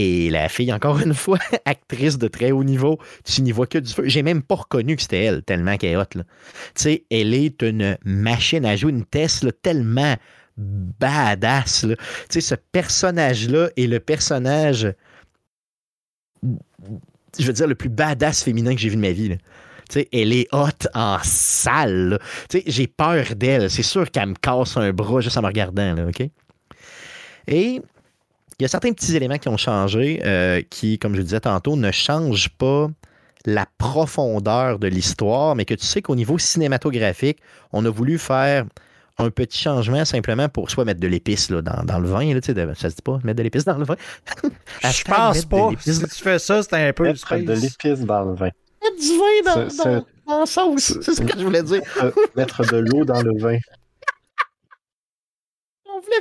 [0.00, 3.78] Et la fille, encore une fois, actrice de très haut niveau, tu n'y vois que
[3.78, 4.04] du feu.
[4.06, 6.04] J'ai même pas reconnu que c'était elle, tellement qu'elle est hot.
[6.12, 6.22] Tu
[6.76, 10.14] sais, elle est une machine à jouer, une Tesla tellement
[10.56, 11.86] badass.
[11.88, 11.96] Tu
[12.28, 14.92] sais, ce personnage-là est le personnage,
[16.42, 19.36] je veux dire, le plus badass féminin que j'ai vu de ma vie.
[19.90, 22.20] Tu sais, elle est hot en salle.
[22.66, 23.68] J'ai peur d'elle.
[23.68, 25.94] C'est sûr qu'elle me casse un bras juste en me regardant.
[25.94, 26.06] Là?
[27.48, 27.80] Et
[28.58, 31.40] il y a certains petits éléments qui ont changé, euh, qui, comme je le disais
[31.40, 32.88] tantôt, ne changent pas
[33.44, 37.38] la profondeur de l'histoire, mais que tu sais qu'au niveau cinématographique,
[37.72, 38.64] on a voulu faire
[39.18, 42.34] un petit changement simplement pour soit mettre de l'épice dans, dans, le vin.
[42.34, 43.96] Là, de, ça se dit pas, mettre de l'épice dans le vin.
[44.82, 45.70] Je pense pas.
[45.78, 48.50] Si tu fais ça, c'est un peu mettre de l'épice dans le vin.
[48.82, 51.82] Mettre du vin dans, dans, dans sauce, c'est ce que je voulais dire.
[52.36, 53.58] mettre de l'eau dans le vin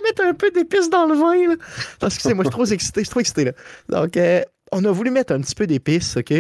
[0.03, 1.55] mettre un peu d'épices dans le vin.
[1.55, 2.07] Là.
[2.07, 3.01] Excusez-moi, je suis trop excité.
[3.01, 3.45] Je suis trop excité.
[3.45, 3.51] Là.
[3.89, 4.41] Donc, euh,
[4.71, 6.33] on a voulu mettre un petit peu d'épices, OK,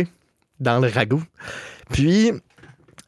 [0.59, 1.23] dans le ragoût.
[1.91, 2.31] Puis,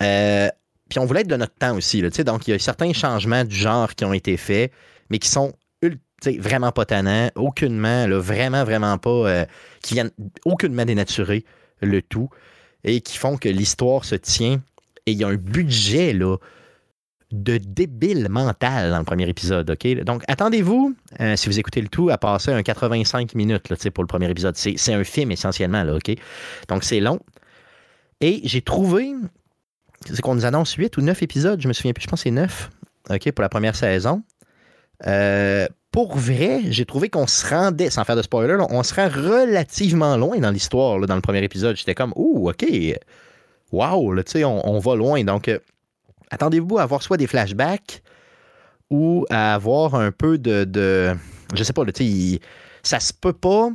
[0.01, 0.49] euh,
[0.89, 2.01] puis on voulait être de notre temps aussi.
[2.01, 4.71] Là, donc, il y a certains changements du genre qui ont été faits,
[5.09, 5.53] mais qui sont
[6.37, 9.45] vraiment pas tannants, aucunement, là, vraiment, vraiment pas, euh,
[9.81, 10.11] qui viennent
[10.45, 11.45] aucunement dénaturer
[11.81, 12.29] le tout
[12.83, 14.61] et qui font que l'histoire se tient.
[15.05, 16.37] Et il y a un budget, là,
[17.31, 19.69] de débile mental dans le premier épisode.
[19.69, 20.03] OK?
[20.03, 24.03] Donc, attendez-vous, euh, si vous écoutez le tout, à passer un 85 minutes là, pour
[24.03, 24.55] le premier épisode.
[24.55, 25.83] C'est un film essentiellement.
[25.83, 26.11] Là, OK?
[26.67, 27.19] Donc, c'est long.
[28.21, 29.13] Et j'ai trouvé,
[30.05, 32.23] c'est qu'on nous annonce 8 ou 9 épisodes, je me souviens plus, je pense que
[32.23, 32.69] c'est 9
[33.11, 34.23] OK, pour la première saison.
[35.07, 39.07] Euh, pour vrai, j'ai trouvé qu'on se rendait, sans faire de spoiler, on se rend
[39.07, 41.75] relativement loin dans l'histoire dans le premier épisode.
[41.75, 42.65] J'étais comme, ouh, OK,
[43.71, 45.23] wow, on, on va loin.
[45.23, 45.59] Donc, euh,
[46.29, 48.01] attendez-vous à avoir soit des flashbacks
[48.89, 50.63] ou à avoir un peu de.
[50.63, 51.15] de
[51.53, 52.39] je sais pas, là, il,
[52.83, 53.69] ça se peut pas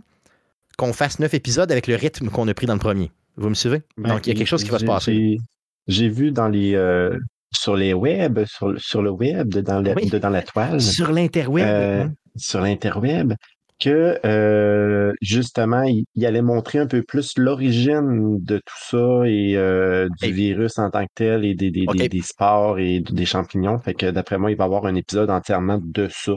[0.76, 3.12] qu'on fasse neuf épisodes avec le rythme qu'on a pris dans le premier.
[3.36, 3.82] Vous me suivez?
[3.96, 5.38] Ben, Donc, il y a quelque chose qui va se passer.
[5.86, 6.74] J'ai vu dans les.
[6.74, 7.18] Euh,
[7.54, 10.80] sur les web, sur, sur le web, dans, dans la toile.
[10.80, 11.64] Sur l'interweb.
[11.64, 12.12] Euh, hein?
[12.36, 13.34] Sur l'interweb
[13.80, 20.08] que euh, justement, il, allait montrer un peu plus l'origine de tout ça et euh,
[20.22, 23.78] du virus en tant que tel et des, des, des, sports et des champignons.
[23.78, 26.32] Fait que d'après moi, il va y avoir un épisode entièrement de ça.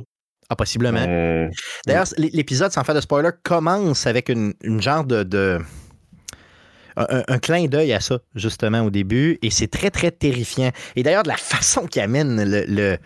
[0.50, 1.04] Ah, possiblement.
[1.08, 1.50] Euh,
[1.86, 5.60] D'ailleurs, l'épisode, sans faire de spoiler, commence avec une, genre de.
[6.96, 9.40] un, clin d'œil à ça, justement, au début.
[9.42, 10.72] Et c'est très, très terrifiant.
[10.96, 12.98] Et d'ailleurs, de la façon qu'il amène le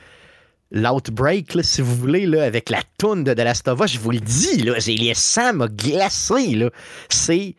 [0.72, 4.12] l'outbreak, si vous voulez, là, avec la toune de The Last of Us, je vous
[4.12, 6.70] le dis, là, les sangs m'a glacé.
[7.10, 7.56] C'est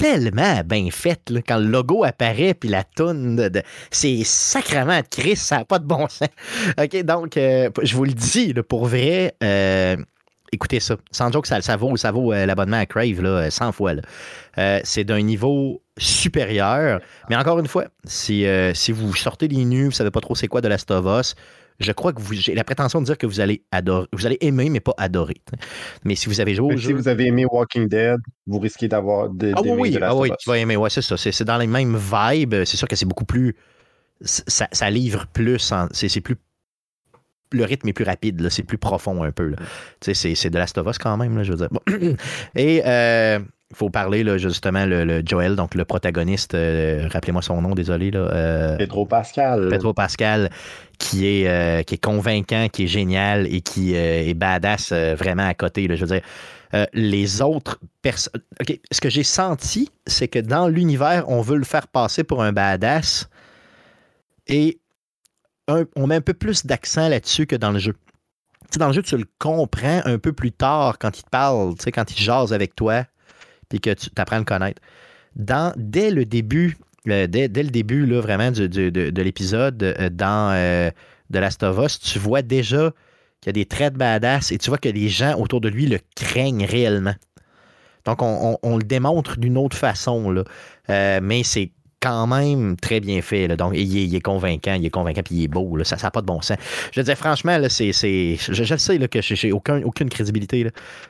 [0.00, 5.06] tellement bien fait là, quand le logo apparaît puis la toune de, c'est sacrément de
[5.10, 6.28] Chris ça n'a pas de bon sens
[6.82, 9.96] ok donc euh, je vous le dis là, pour vrai euh,
[10.52, 13.72] écoutez ça sans joke ça, ça vaut ça vaut euh, l'abonnement à Crave là, 100
[13.72, 13.92] fois
[14.84, 19.90] c'est d'un niveau supérieur mais encore une fois si, si vous sortez des nus vous
[19.90, 21.34] savez pas trop c'est quoi de Last of Us
[21.80, 24.68] je crois que j'ai la prétention de dire que vous allez adorer, vous allez aimer,
[24.68, 25.40] mais pas adorer.
[26.04, 29.30] Mais si vous avez joué au Si vous avez aimé Walking Dead, vous risquez d'avoir
[29.30, 31.16] des ah, oui, ah oui, tu vas aimer, ouais, c'est ça.
[31.16, 32.64] C'est dans les mêmes vibes.
[32.64, 33.56] C'est sûr que c'est beaucoup plus.
[34.22, 35.72] Ça, livre plus.
[35.92, 36.36] C'est plus
[37.52, 39.54] le rythme est plus rapide, c'est plus profond un peu.
[40.00, 41.68] C'est, c'est de Last of Us quand même, là, je veux dire.
[42.54, 43.40] Et euh,
[43.70, 48.10] il faut parler là, justement le, Joel, donc le protagoniste, euh, rappelez-moi son nom, désolé.
[48.10, 49.68] Là, euh, Pedro Pascal.
[49.70, 50.50] Pedro Pascal,
[50.98, 55.54] qui est, euh, qui est convaincant, qui est génial et qui est badass vraiment à
[55.54, 55.86] côté.
[55.86, 58.42] Là, je veux dire, les autres personnes.
[58.90, 62.52] Ce que j'ai senti, c'est que dans l'univers, on veut le faire passer pour un
[62.52, 63.28] badass
[64.48, 64.80] et
[65.68, 67.94] on met un peu plus d'accent là-dessus que dans le jeu.
[68.76, 72.10] dans le jeu, tu le comprends un peu plus tard quand il te parle, quand
[72.10, 73.04] il jase avec toi
[73.70, 74.82] puis que tu apprends à le connaître.
[75.36, 76.76] Dans, dès le début,
[77.08, 80.90] euh, le début là, vraiment de, l'épisode euh, dans euh,
[81.32, 82.92] The Last of Us, tu vois déjà
[83.40, 85.70] qu'il y a des traits de badass et tu vois que les gens autour de
[85.70, 87.14] lui le craignent réellement.
[88.04, 90.44] Donc, on, le démontre d'une autre façon.
[90.88, 91.70] Mais c'est
[92.00, 93.46] quand même très bien fait.
[93.46, 93.56] Là.
[93.56, 95.78] Donc, il est, convaincant, il est convaincant, puis il est beau.
[95.84, 96.56] Ça n'a pas de bon sens.
[96.92, 97.92] Je dire, franchement, je,
[98.48, 100.66] je sais là, que j'ai aucun, aucune crédibilité.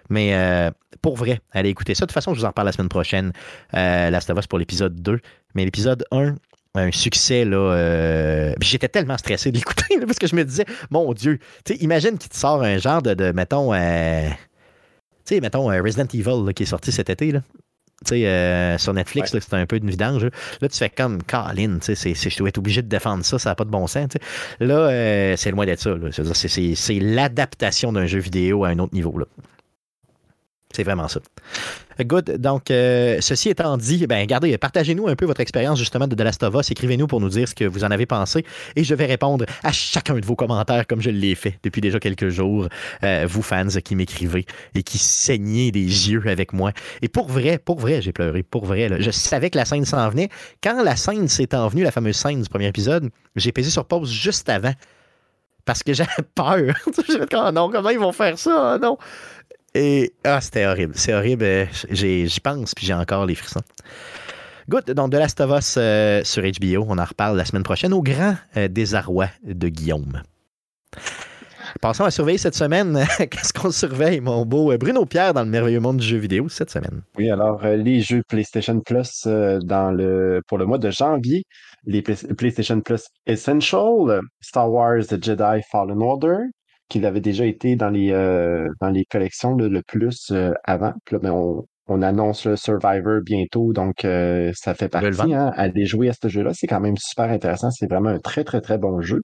[0.09, 2.05] Mais pour vrai, allez écouter ça.
[2.05, 3.32] De toute façon, je vous en parle la semaine prochaine.
[3.74, 5.20] Euh, Last of Us pour l'épisode 2.
[5.55, 6.35] Mais l'épisode 1,
[6.74, 11.40] un succès là euh, j'étais tellement stressé d'écouter parce que je me disais mon dieu
[11.64, 14.28] tu imagine qu'il te sort un genre de, de mettons euh,
[15.24, 17.40] tu sais mettons Resident Evil qui est sorti cet été là
[18.06, 20.24] tu sais, euh, sur Netflix, c'était un peu une vidange.
[20.24, 23.51] Là, tu fais comme Colin, tu sais, je dois être obligé de défendre ça, ça
[23.51, 24.12] n'a pas de bon sens.
[24.59, 25.94] Là, euh, c'est loin d'être ça.
[26.32, 29.18] C'est l'adaptation d'un jeu vidéo à un autre niveau.
[29.18, 29.27] Là.
[30.73, 31.21] C'est vraiment ça.
[32.01, 32.37] Good.
[32.39, 36.21] Donc, euh, ceci étant dit, ben, regardez, partagez-nous un peu votre expérience justement de The
[36.21, 36.45] Last.
[36.71, 38.45] Écrivez-nous pour nous dire ce que vous en avez pensé
[38.77, 41.99] et je vais répondre à chacun de vos commentaires comme je l'ai fait depuis déjà
[41.99, 42.69] quelques jours.
[43.03, 45.81] Euh, vous, fans qui m'écrivez et qui saignez des
[46.11, 46.73] yeux avec moi.
[47.03, 48.43] Et pour vrai, pour vrai, j'ai pleuré.
[48.45, 50.29] Pour vrai, je savais que la scène s'en venait.
[50.63, 54.11] Quand la scène s'est envenue, la fameuse scène du premier épisode, j'ai pesé sur pause
[54.11, 54.73] juste avant
[55.65, 56.57] parce que j'avais peur.
[57.09, 58.75] je me oh non, comment ils vont faire ça?
[58.75, 58.99] Oh non.
[59.75, 60.95] Et ah, c'était horrible.
[60.97, 61.45] C'est horrible.
[61.45, 63.63] Euh, j'y pense, puis j'ai encore les frissons.
[64.69, 64.91] Good.
[64.93, 66.87] Donc, The Last of Us euh, sur HBO.
[66.89, 70.23] On en reparle la semaine prochaine au grand euh, désarroi de Guillaume.
[71.81, 72.99] Passons à surveiller cette semaine.
[73.19, 76.71] Qu'est-ce qu'on surveille, mon beau Bruno Pierre, dans le merveilleux monde du jeu vidéo cette
[76.71, 77.03] semaine?
[77.17, 81.45] Oui, alors, les jeux PlayStation Plus dans le, pour le mois de janvier.
[81.85, 86.39] Les PlayStation Plus Essential, Star Wars Jedi Fallen Order,
[86.91, 90.93] qu'il avait déjà été dans les, euh, dans les collections le plus euh, avant.
[91.07, 91.33] Puis là, ben,
[91.87, 95.35] on, annonce le Survivor bientôt, donc euh, ça fait partie.
[95.35, 97.71] Hein, à jouer à ce jeu-là, c'est quand même super intéressant.
[97.71, 99.23] C'est vraiment un très, très, très bon jeu.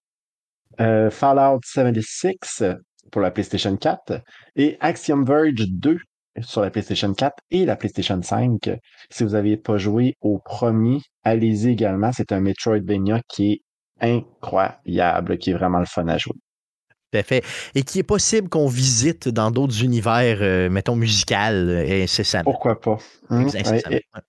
[0.79, 2.77] Fallout 76
[3.11, 4.21] pour la PlayStation 4
[4.57, 5.97] et Axiom Verge 2
[6.41, 8.71] sur la PlayStation 4 et la PlayStation 5.
[9.11, 12.11] Si vous n'aviez pas joué au premier, allez-y également.
[12.13, 13.61] C'est un Metroidvania qui est
[14.01, 16.37] incroyable, qui est vraiment le fun à jouer
[17.13, 17.45] fait.
[17.75, 22.43] Et qui est possible qu'on visite dans d'autres univers, euh, mettons, musical, et c'est ça.
[22.43, 22.99] Pourquoi pas?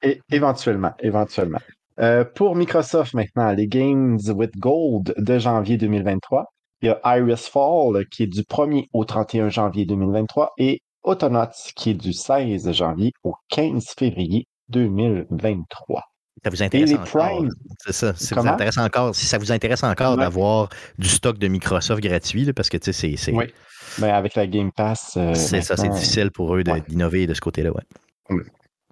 [0.02, 1.60] Et, éventuellement, éventuellement.
[2.00, 6.46] Euh, pour Microsoft maintenant, les Games with Gold de janvier 2023,
[6.82, 11.72] il y a Iris Fall qui est du 1er au 31 janvier 2023 et Autonauts
[11.76, 16.04] qui est du 16 janvier au 15 février 2023
[16.44, 17.44] ça vous intéresse encore.
[17.86, 18.14] C'est ça.
[18.16, 22.52] Si vous intéresse encore, si ça vous intéresse encore d'avoir du stock de Microsoft gratuit,
[22.54, 23.34] parce que tu sais, c'est.
[23.34, 23.46] Oui.
[24.00, 25.18] Ben, avec la Game Pass.
[25.18, 28.42] Euh, c'est ça, c'est difficile pour eux d'innover de, ce côté-là, ouais.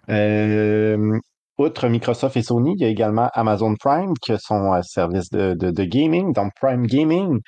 [0.10, 1.20] Euh,
[1.58, 5.30] outre Microsoft et Sony, il y a également Amazon Prime qui a son euh, service
[5.30, 7.40] de, de, gaming, donc Prime Gaming,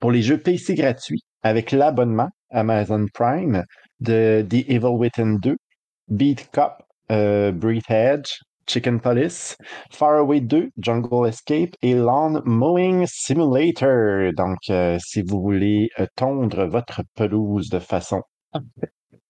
[0.00, 3.64] pour les jeux PC gratuits avec l'abonnement Amazon Prime
[4.00, 5.56] de The Evil Within 2,
[6.08, 8.30] Beat Cup, Breathe Edge,
[8.66, 9.56] Chicken Police,
[9.90, 14.32] Faraway 2, Jungle Escape et Lawn Mowing Simulator.
[14.36, 18.22] Donc, euh, si vous voulez euh, tondre votre pelouse de façon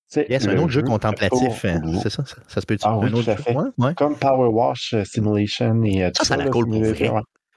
[0.08, 1.64] c'est un autre jeu, contemplatif.
[1.64, 1.82] Hein.
[2.00, 3.94] C'est ça, ça, se peut ah, oui, un autre.
[3.96, 7.10] Comme Power Wash euh, Simulation et ça, ça a l'air cool pour vrai.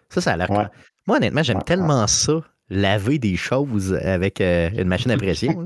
[0.09, 0.69] Ça, ça a l'air cool.
[1.07, 2.41] Moi, honnêtement, j'aime tellement ça
[2.71, 5.63] laver des choses avec une machine à pression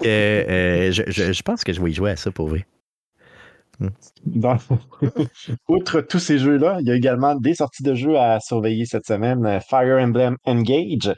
[0.00, 2.66] que je, je, pense que je vais y jouer à ça pour vrai.
[5.68, 9.06] Outre tous ces jeux-là, il y a également des sorties de jeux à surveiller cette
[9.06, 9.60] semaine.
[9.68, 11.14] Fire Emblem Engage,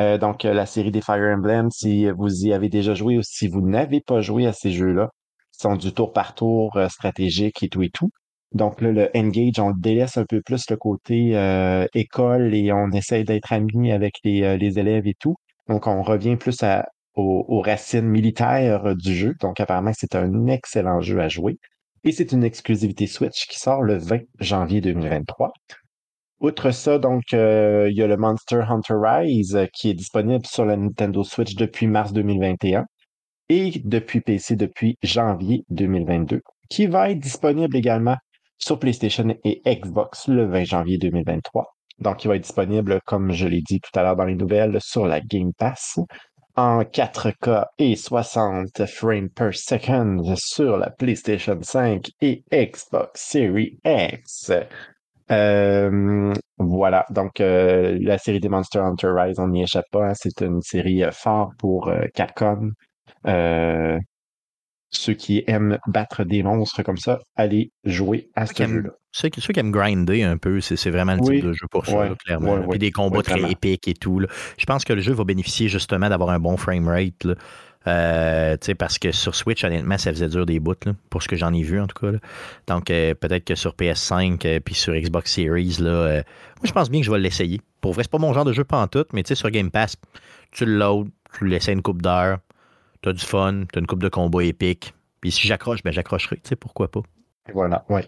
[0.00, 3.48] euh, donc la série des Fire Emblem, si vous y avez déjà joué ou si
[3.48, 5.10] vous n'avez pas joué à ces jeux-là,
[5.52, 8.10] sont du tour par tour euh, stratégique et tout et tout.
[8.52, 12.90] Donc là, le Engage, on délaisse un peu plus le côté euh, école et on
[12.92, 15.34] essaye d'être amis avec les, les, élèves et tout.
[15.68, 19.34] Donc on revient plus à, aux racines militaires du jeu.
[19.40, 21.58] Donc apparemment, c'est un excellent jeu à jouer.
[22.08, 25.52] Et c'est une exclusivité Switch qui sort le 20 janvier 2023.
[26.40, 30.78] Outre ça, donc, il y a le Monster Hunter Rise qui est disponible sur la
[30.78, 32.86] Nintendo Switch depuis mars 2021
[33.50, 36.40] et depuis PC depuis janvier 2022,
[36.70, 38.16] qui va être disponible également
[38.56, 41.66] sur PlayStation et Xbox le 20 janvier 2023.
[41.98, 44.78] Donc, il va être disponible, comme je l'ai dit tout à l'heure dans les nouvelles,
[44.80, 45.98] sur la Game Pass
[46.58, 54.50] en 4K et 60 frames per second sur la PlayStation 5 et Xbox Series X.
[55.30, 60.08] Euh, voilà, donc euh, la série des Monster Hunter Rise, on n'y échappe pas.
[60.08, 60.14] Hein.
[60.14, 62.72] c'est une série euh, forte pour Capcom.
[64.90, 68.90] Ceux qui aiment battre des monstres comme ça, allez jouer à ce jeu-là.
[69.10, 72.68] Ceux, qui aiment grinder un peu, c'est vraiment le type de jeu pour ça, clairement.
[72.68, 74.22] Puis des combats très épiques et tout.
[74.56, 77.26] Je pense que le jeu va bénéficier justement d'avoir un bon framerate.
[77.86, 80.74] Euh, parce que sur Switch, honnêtement, ça faisait dur des bouts,
[81.10, 82.18] pour ce que j'en ai vu en tout cas.
[82.66, 86.22] Donc euh, peut-être que sur PS5 et euh, puis sur Xbox Series, là,
[86.56, 87.60] moi je pense bien que je vais l'essayer.
[87.80, 89.96] Pour vrai, c'est pas mon genre de jeu pas en tout, mais sur Game Pass,
[90.50, 91.08] tu le loads,
[91.38, 92.38] tu l'essaies une coupe d'heure,
[93.02, 94.94] tu as du fun, tu une coupe de combat épique.
[95.20, 97.02] Puis si j'accroche, ben j'accrocherai, tu sais, pourquoi pas.
[97.54, 98.04] Voilà, ouais.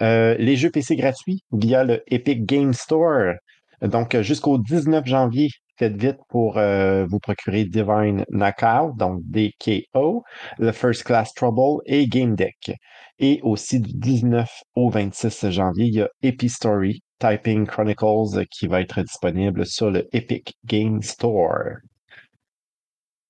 [0.00, 3.34] les jeux PC gratuits via le Epic Game Store.
[3.82, 5.48] Donc, jusqu'au 19 janvier,
[5.78, 10.24] faites vite pour euh, vous procurer Divine Knockout, donc DKO,
[10.58, 12.72] The First Class Trouble et Game Deck.
[13.18, 18.80] Et aussi du 19 au 26 janvier, il y a Epistory Typing Chronicles qui va
[18.80, 21.78] être disponible sur le Epic Game Store.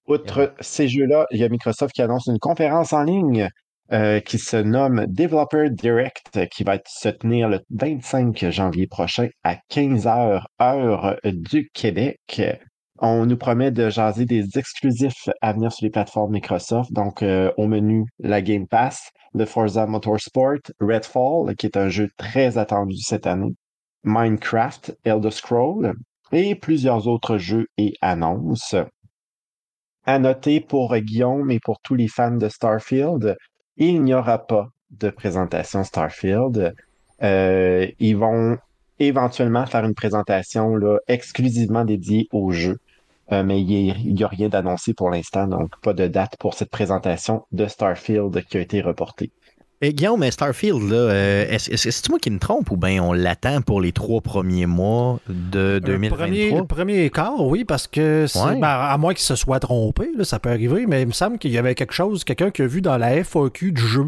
[0.08, 3.48] Outre ces jeux-là, il y a Microsoft qui annonce une conférence en ligne
[3.92, 9.56] euh, qui se nomme Developer Direct, qui va se tenir le 25 janvier prochain à
[9.70, 12.42] 15h heure du Québec.
[12.98, 16.92] On nous promet de jaser des exclusifs à venir sur les plateformes Microsoft.
[16.92, 22.08] Donc, euh, au menu, la Game Pass, le Forza Motorsport, Redfall, qui est un jeu
[22.16, 23.54] très attendu cette année,
[24.02, 25.92] Minecraft, Elder Scroll
[26.32, 28.74] et plusieurs autres jeux et annonces.
[30.06, 33.36] À noter pour Guillaume et pour tous les fans de Starfield,
[33.76, 36.74] il n'y aura pas de présentation Starfield.
[37.22, 38.56] Euh, ils vont
[39.00, 42.78] éventuellement faire une présentation là, exclusivement dédiée au jeu.
[43.32, 46.70] Euh, mais il n'y a, rien d'annoncé pour l'instant, donc pas de date pour cette
[46.70, 49.32] présentation de Starfield qui a été reportée.
[49.82, 53.12] Et Guillaume, mais Starfield, là, euh, est-ce, c'est moi qui me trompe ou bien on
[53.12, 56.16] l'attend pour les trois premiers mois de 2023?
[56.16, 58.26] Premier, le premier quart, oui, parce que
[58.58, 61.50] ben, à moins qu'il se soit trompé, ça peut arriver, mais il me semble qu'il
[61.50, 64.06] y avait quelque chose, quelqu'un qui a vu dans la FAQ du jeu,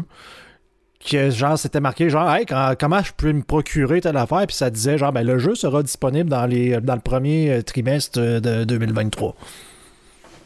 [1.07, 2.35] que genre c'était marqué genre
[2.79, 5.83] comment je peux me procurer telle affaire, puis ça disait genre ben, le jeu sera
[5.83, 9.35] disponible dans, les, dans le premier trimestre de 2023.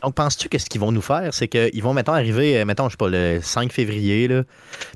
[0.03, 2.89] Donc, penses-tu que ce qu'ils vont nous faire, c'est qu'ils vont, maintenant arriver, euh, mettons,
[2.89, 4.43] je sais pas, le 5 février, là,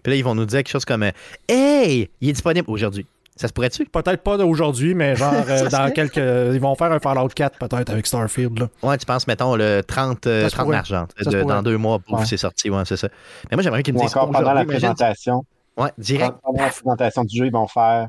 [0.04, 1.04] puis là, ils vont nous dire quelque chose comme
[1.48, 3.06] Hey, il est disponible aujourd'hui.
[3.38, 3.86] Ça se pourrait-tu?
[3.86, 6.18] Peut-être pas aujourd'hui, mais genre euh, dans quelques.
[6.18, 8.60] Ils vont faire un Fallout 4 peut-être avec Starfield.
[8.60, 8.68] Là.
[8.82, 12.70] Ouais, tu penses, mettons, le 30, 30 euh, dans deux mois, pouf, c'est sorti.
[12.70, 13.10] Ouais, c'est ça.
[13.50, 14.10] Mais moi, j'aimerais qu'ils me disent.
[14.10, 15.46] Encore pendant la présentation.
[15.78, 16.36] Ouais, direct.
[16.44, 18.08] Pendant la présentation du jeu, ils vont faire.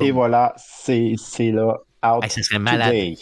[0.00, 1.76] Et voilà, c'est là.
[2.04, 3.14] Out ça serait malade.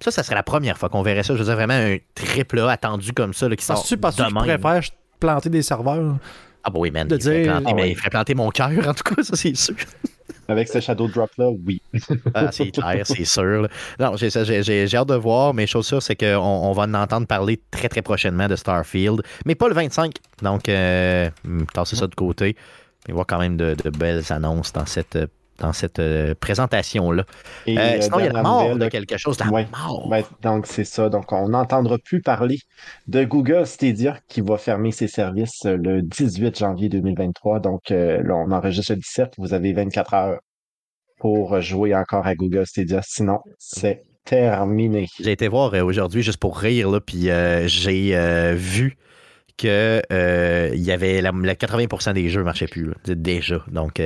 [0.00, 1.34] Ça, ça serait la première fois qu'on verrait ça.
[1.34, 3.82] Je veux dire, vraiment un triple A attendu comme ça là, qui sort.
[3.84, 4.82] tu que tu préfères
[5.18, 6.16] planter des serveurs?
[6.64, 7.08] Ah, bah oui, man.
[7.08, 9.56] De il, ferait planter, ah il ferait planter mon cœur, en tout cas, ça, c'est
[9.56, 9.74] sûr.
[10.48, 11.82] Avec ce Shadow Drop-là, oui.
[12.34, 13.68] ah, c'est clair, c'est sûr.
[13.98, 17.60] Non, j'ai hâte de voir, mais chose sûre, c'est qu'on on va en entendre parler
[17.70, 20.14] très, très prochainement de Starfield, mais pas le 25.
[20.42, 21.30] Donc, euh,
[21.74, 22.56] tasser ça de côté.
[23.06, 25.18] Il y avoir quand même de, de belles annonces dans cette
[25.58, 27.24] dans cette euh, présentation-là.
[27.68, 29.38] Euh, euh, sinon, il y a la mort de quelque chose.
[29.38, 30.08] La mort.
[30.08, 31.08] Ben, donc, c'est ça.
[31.08, 32.58] Donc, on n'entendra plus parler
[33.06, 37.60] de Google Stadia qui va fermer ses services le 18 janvier 2023.
[37.60, 39.34] Donc, là, on enregistre le 17.
[39.38, 40.38] Vous avez 24 heures
[41.18, 43.00] pour jouer encore à Google Stadia.
[43.02, 45.06] Sinon, c'est terminé.
[45.18, 47.28] J'ai été voir aujourd'hui juste pour rire, là, puis
[47.66, 48.96] j'ai vu
[49.56, 50.00] que
[50.72, 53.64] il y avait la, 80% des jeux ne marchaient plus déjà.
[53.68, 54.00] Donc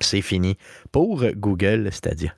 [0.00, 0.56] c'est fini
[0.92, 2.34] pour Google c'est-à-dire.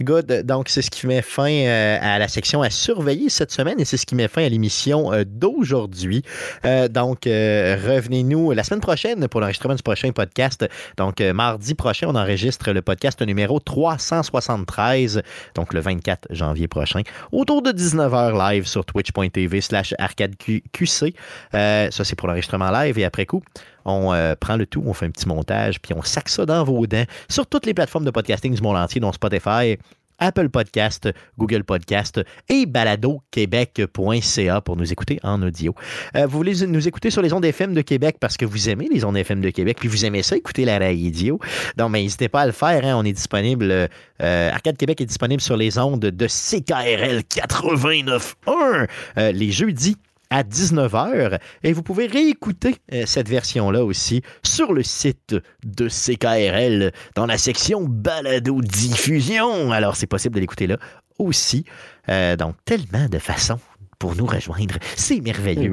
[0.00, 0.42] Good.
[0.44, 3.84] Donc, c'est ce qui met fin euh, à la section à surveiller cette semaine et
[3.84, 6.22] c'est ce qui met fin à l'émission euh, d'aujourd'hui.
[6.64, 10.66] Euh, donc, revenez-nous la semaine prochaine pour l'enregistrement du prochain podcast.
[10.96, 15.22] Donc, mardi prochain, on enregistre le podcast numéro 373,
[15.54, 17.02] donc le 24 janvier prochain,
[17.32, 21.14] autour de 19h live sur twitch.tv slash arcadeqc.
[21.52, 23.42] ça, c'est pour l'enregistrement live et après coup,
[23.86, 26.86] on prend le tout, on fait un petit montage, puis on sac ça dans vos
[26.86, 29.76] dents sur toutes les plateformes de podcasting du monde entier, dont Spotify,
[30.18, 31.08] Apple Podcast,
[31.38, 35.74] Google Podcast et baladoquebec.ca pour nous écouter en audio.
[36.16, 38.88] Euh, vous voulez nous écouter sur les ondes FM de Québec parce que vous aimez
[38.90, 41.38] les ondes FM de Québec, puis vous aimez ça, écouter la radio.
[41.76, 42.84] Donc, mais n'hésitez pas à le faire.
[42.84, 42.96] Hein.
[42.96, 43.88] On est disponible,
[44.22, 48.88] euh, Arcade Québec est disponible sur les ondes de CKRL 89.1
[49.18, 49.96] euh, les jeudis
[50.30, 51.38] à 19h.
[51.62, 57.38] Et vous pouvez réécouter euh, cette version-là aussi sur le site de CKRL dans la
[57.38, 59.72] section balado-diffusion.
[59.72, 60.78] Alors, c'est possible de l'écouter là
[61.18, 61.64] aussi.
[62.08, 63.60] Euh, donc, tellement de façons
[63.98, 64.76] pour nous rejoindre.
[64.96, 65.72] C'est merveilleux.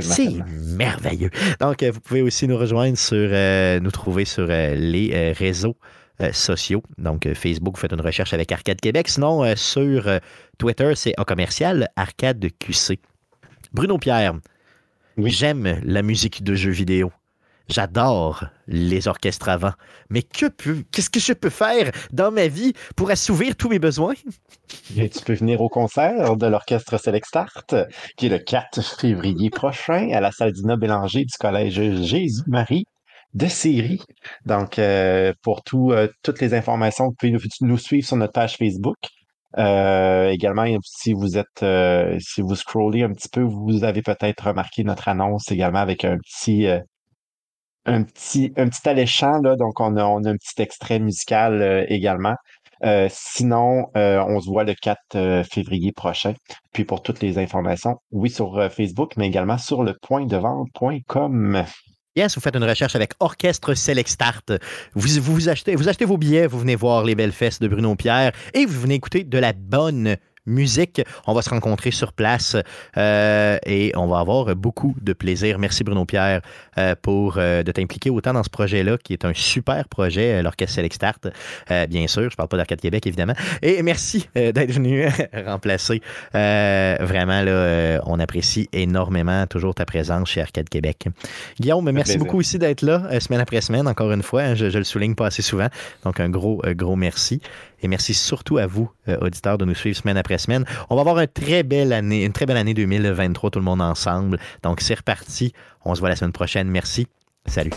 [0.00, 0.30] C'est
[0.76, 1.30] merveilleux.
[1.60, 3.28] Donc, euh, vous pouvez aussi nous rejoindre sur,
[3.82, 5.76] nous trouver sur les réseaux
[6.32, 6.82] sociaux.
[6.96, 9.08] Donc, Facebook, vous faites une recherche avec Arcade Québec.
[9.08, 10.10] Sinon, sur
[10.58, 12.98] Twitter, c'est A commercial Arcade QC.
[13.72, 14.34] Bruno Pierre,
[15.16, 15.30] oui.
[15.30, 17.12] j'aime la musique de jeux vidéo.
[17.68, 19.72] J'adore les orchestres avant.
[20.08, 20.46] Mais que
[20.90, 24.14] qu'est-ce que je peux faire dans ma vie pour assouvir tous mes besoins?
[24.94, 27.74] tu peux venir au concert de l'orchestre Select Start,
[28.16, 32.86] qui est le 4 février prochain à la salle Dina Bélanger du Collège Jésus-Marie
[33.34, 34.00] de série.
[34.46, 38.56] Donc, euh, pour tout, euh, toutes les informations, vous pouvez nous, suivre sur notre page
[38.56, 38.96] Facebook.
[39.56, 44.48] Euh, également, si vous êtes, euh, si vous scrollez un petit peu, vous avez peut-être
[44.48, 46.80] remarqué notre annonce également avec un petit, euh,
[47.86, 49.56] un petit, un petit alléchant là.
[49.56, 52.34] Donc, on a, on a un petit extrait musical également.
[53.10, 56.34] sinon, on se voit le 4 février prochain.
[56.72, 60.36] Puis pour toutes les informations, oui, sur Facebook, mais également sur le point de
[62.26, 64.52] vous faites une recherche avec Orchestre Select Start.
[64.94, 67.94] Vous, vous, achetez, vous achetez vos billets, vous venez voir les belles fesses de Bruno
[67.94, 70.16] Pierre et vous venez écouter de la bonne
[70.48, 71.02] musique.
[71.26, 72.56] On va se rencontrer sur place
[72.96, 75.58] euh, et on va avoir beaucoup de plaisir.
[75.58, 76.40] Merci Bruno Pierre
[76.78, 80.76] euh, pour euh, de t'impliquer autant dans ce projet-là, qui est un super projet, l'Orchestre
[80.76, 81.28] Select Start,
[81.88, 82.22] bien sûr.
[82.22, 83.34] Je ne parle pas d'Arcade Québec, évidemment.
[83.62, 85.06] Et merci d'être venu
[85.46, 86.00] remplacer.
[86.32, 91.06] vraiment, là, on apprécie énormément toujours ta présence chez Arcade Québec.
[91.60, 94.42] Guillaume, merci beaucoup aussi d'être là, semaine après semaine, encore une fois.
[94.42, 95.68] Hein, je, je, le souligne pas assez souvent.
[96.04, 97.40] Donc, un gros, gros merci.
[97.82, 100.64] Et merci surtout à vous, euh, auditeurs, de nous suivre semaine après semaine.
[100.90, 103.80] On va avoir une très belle année, une très belle année 2023, tout le monde
[103.80, 104.38] ensemble.
[104.62, 105.52] Donc, c'est reparti.
[105.84, 106.68] On se voit la semaine prochaine.
[106.68, 107.06] Merci.
[107.46, 107.72] Salut.